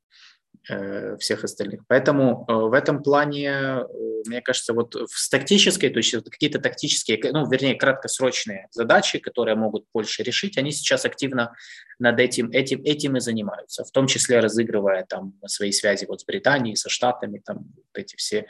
[1.19, 1.81] всех остальных.
[1.87, 3.85] Поэтому э, в этом плане, э,
[4.25, 9.85] мне кажется, вот с тактической, то есть какие-то тактические, ну, вернее, краткосрочные задачи, которые могут
[9.91, 11.53] Польша решить, они сейчас активно
[11.99, 16.25] над этим, этим, этим и занимаются, в том числе разыгрывая там свои связи вот с
[16.25, 18.47] Британией, со Штатами, там вот эти все,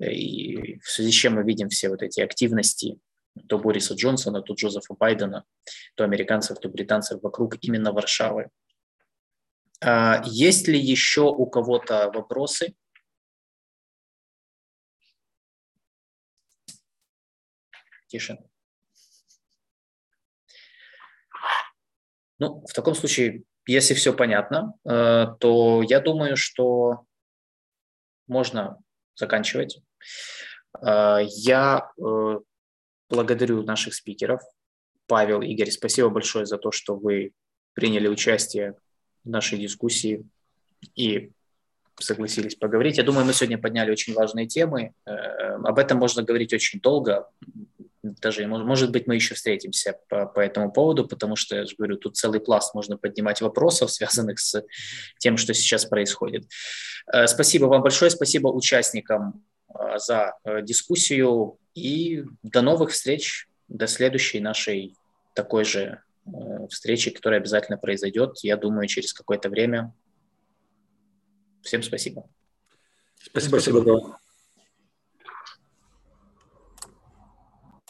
[0.00, 2.98] и в связи с чем мы видим все вот эти активности
[3.48, 5.44] то Бориса Джонсона, то Джозефа Байдена,
[5.96, 8.48] то американцев, то британцев вокруг именно Варшавы.
[9.86, 12.74] А, есть ли еще у кого-то вопросы?
[18.08, 18.38] Тише.
[22.38, 27.04] Ну, в таком случае, если все понятно, э, то я думаю, что
[28.26, 28.78] можно
[29.14, 29.82] заканчивать.
[30.80, 32.38] Э, я э,
[33.10, 34.40] благодарю наших спикеров.
[35.06, 37.32] Павел, Игорь, спасибо большое за то, что вы
[37.74, 38.76] приняли участие
[39.24, 40.26] нашей дискуссии
[40.94, 41.30] и
[42.00, 42.98] согласились поговорить.
[42.98, 44.92] Я думаю, мы сегодня подняли очень важные темы.
[45.06, 45.12] Э,
[45.62, 47.28] об этом можно говорить очень долго.
[48.02, 51.96] Даже, может быть, мы еще встретимся по, по этому поводу, потому что, я же говорю,
[51.96, 54.62] тут целый пласт можно поднимать вопросов, связанных с
[55.18, 56.44] тем, что сейчас происходит.
[57.12, 64.40] Э, спасибо вам большое, спасибо участникам э, за дискуссию и до новых встреч, до следующей
[64.40, 64.94] нашей
[65.34, 66.00] такой же
[66.70, 69.94] встречи, которая обязательно произойдет, я думаю, через какое-то время.
[71.62, 72.28] Всем спасибо.
[73.16, 73.58] Спасибо.
[73.58, 74.18] спасибо.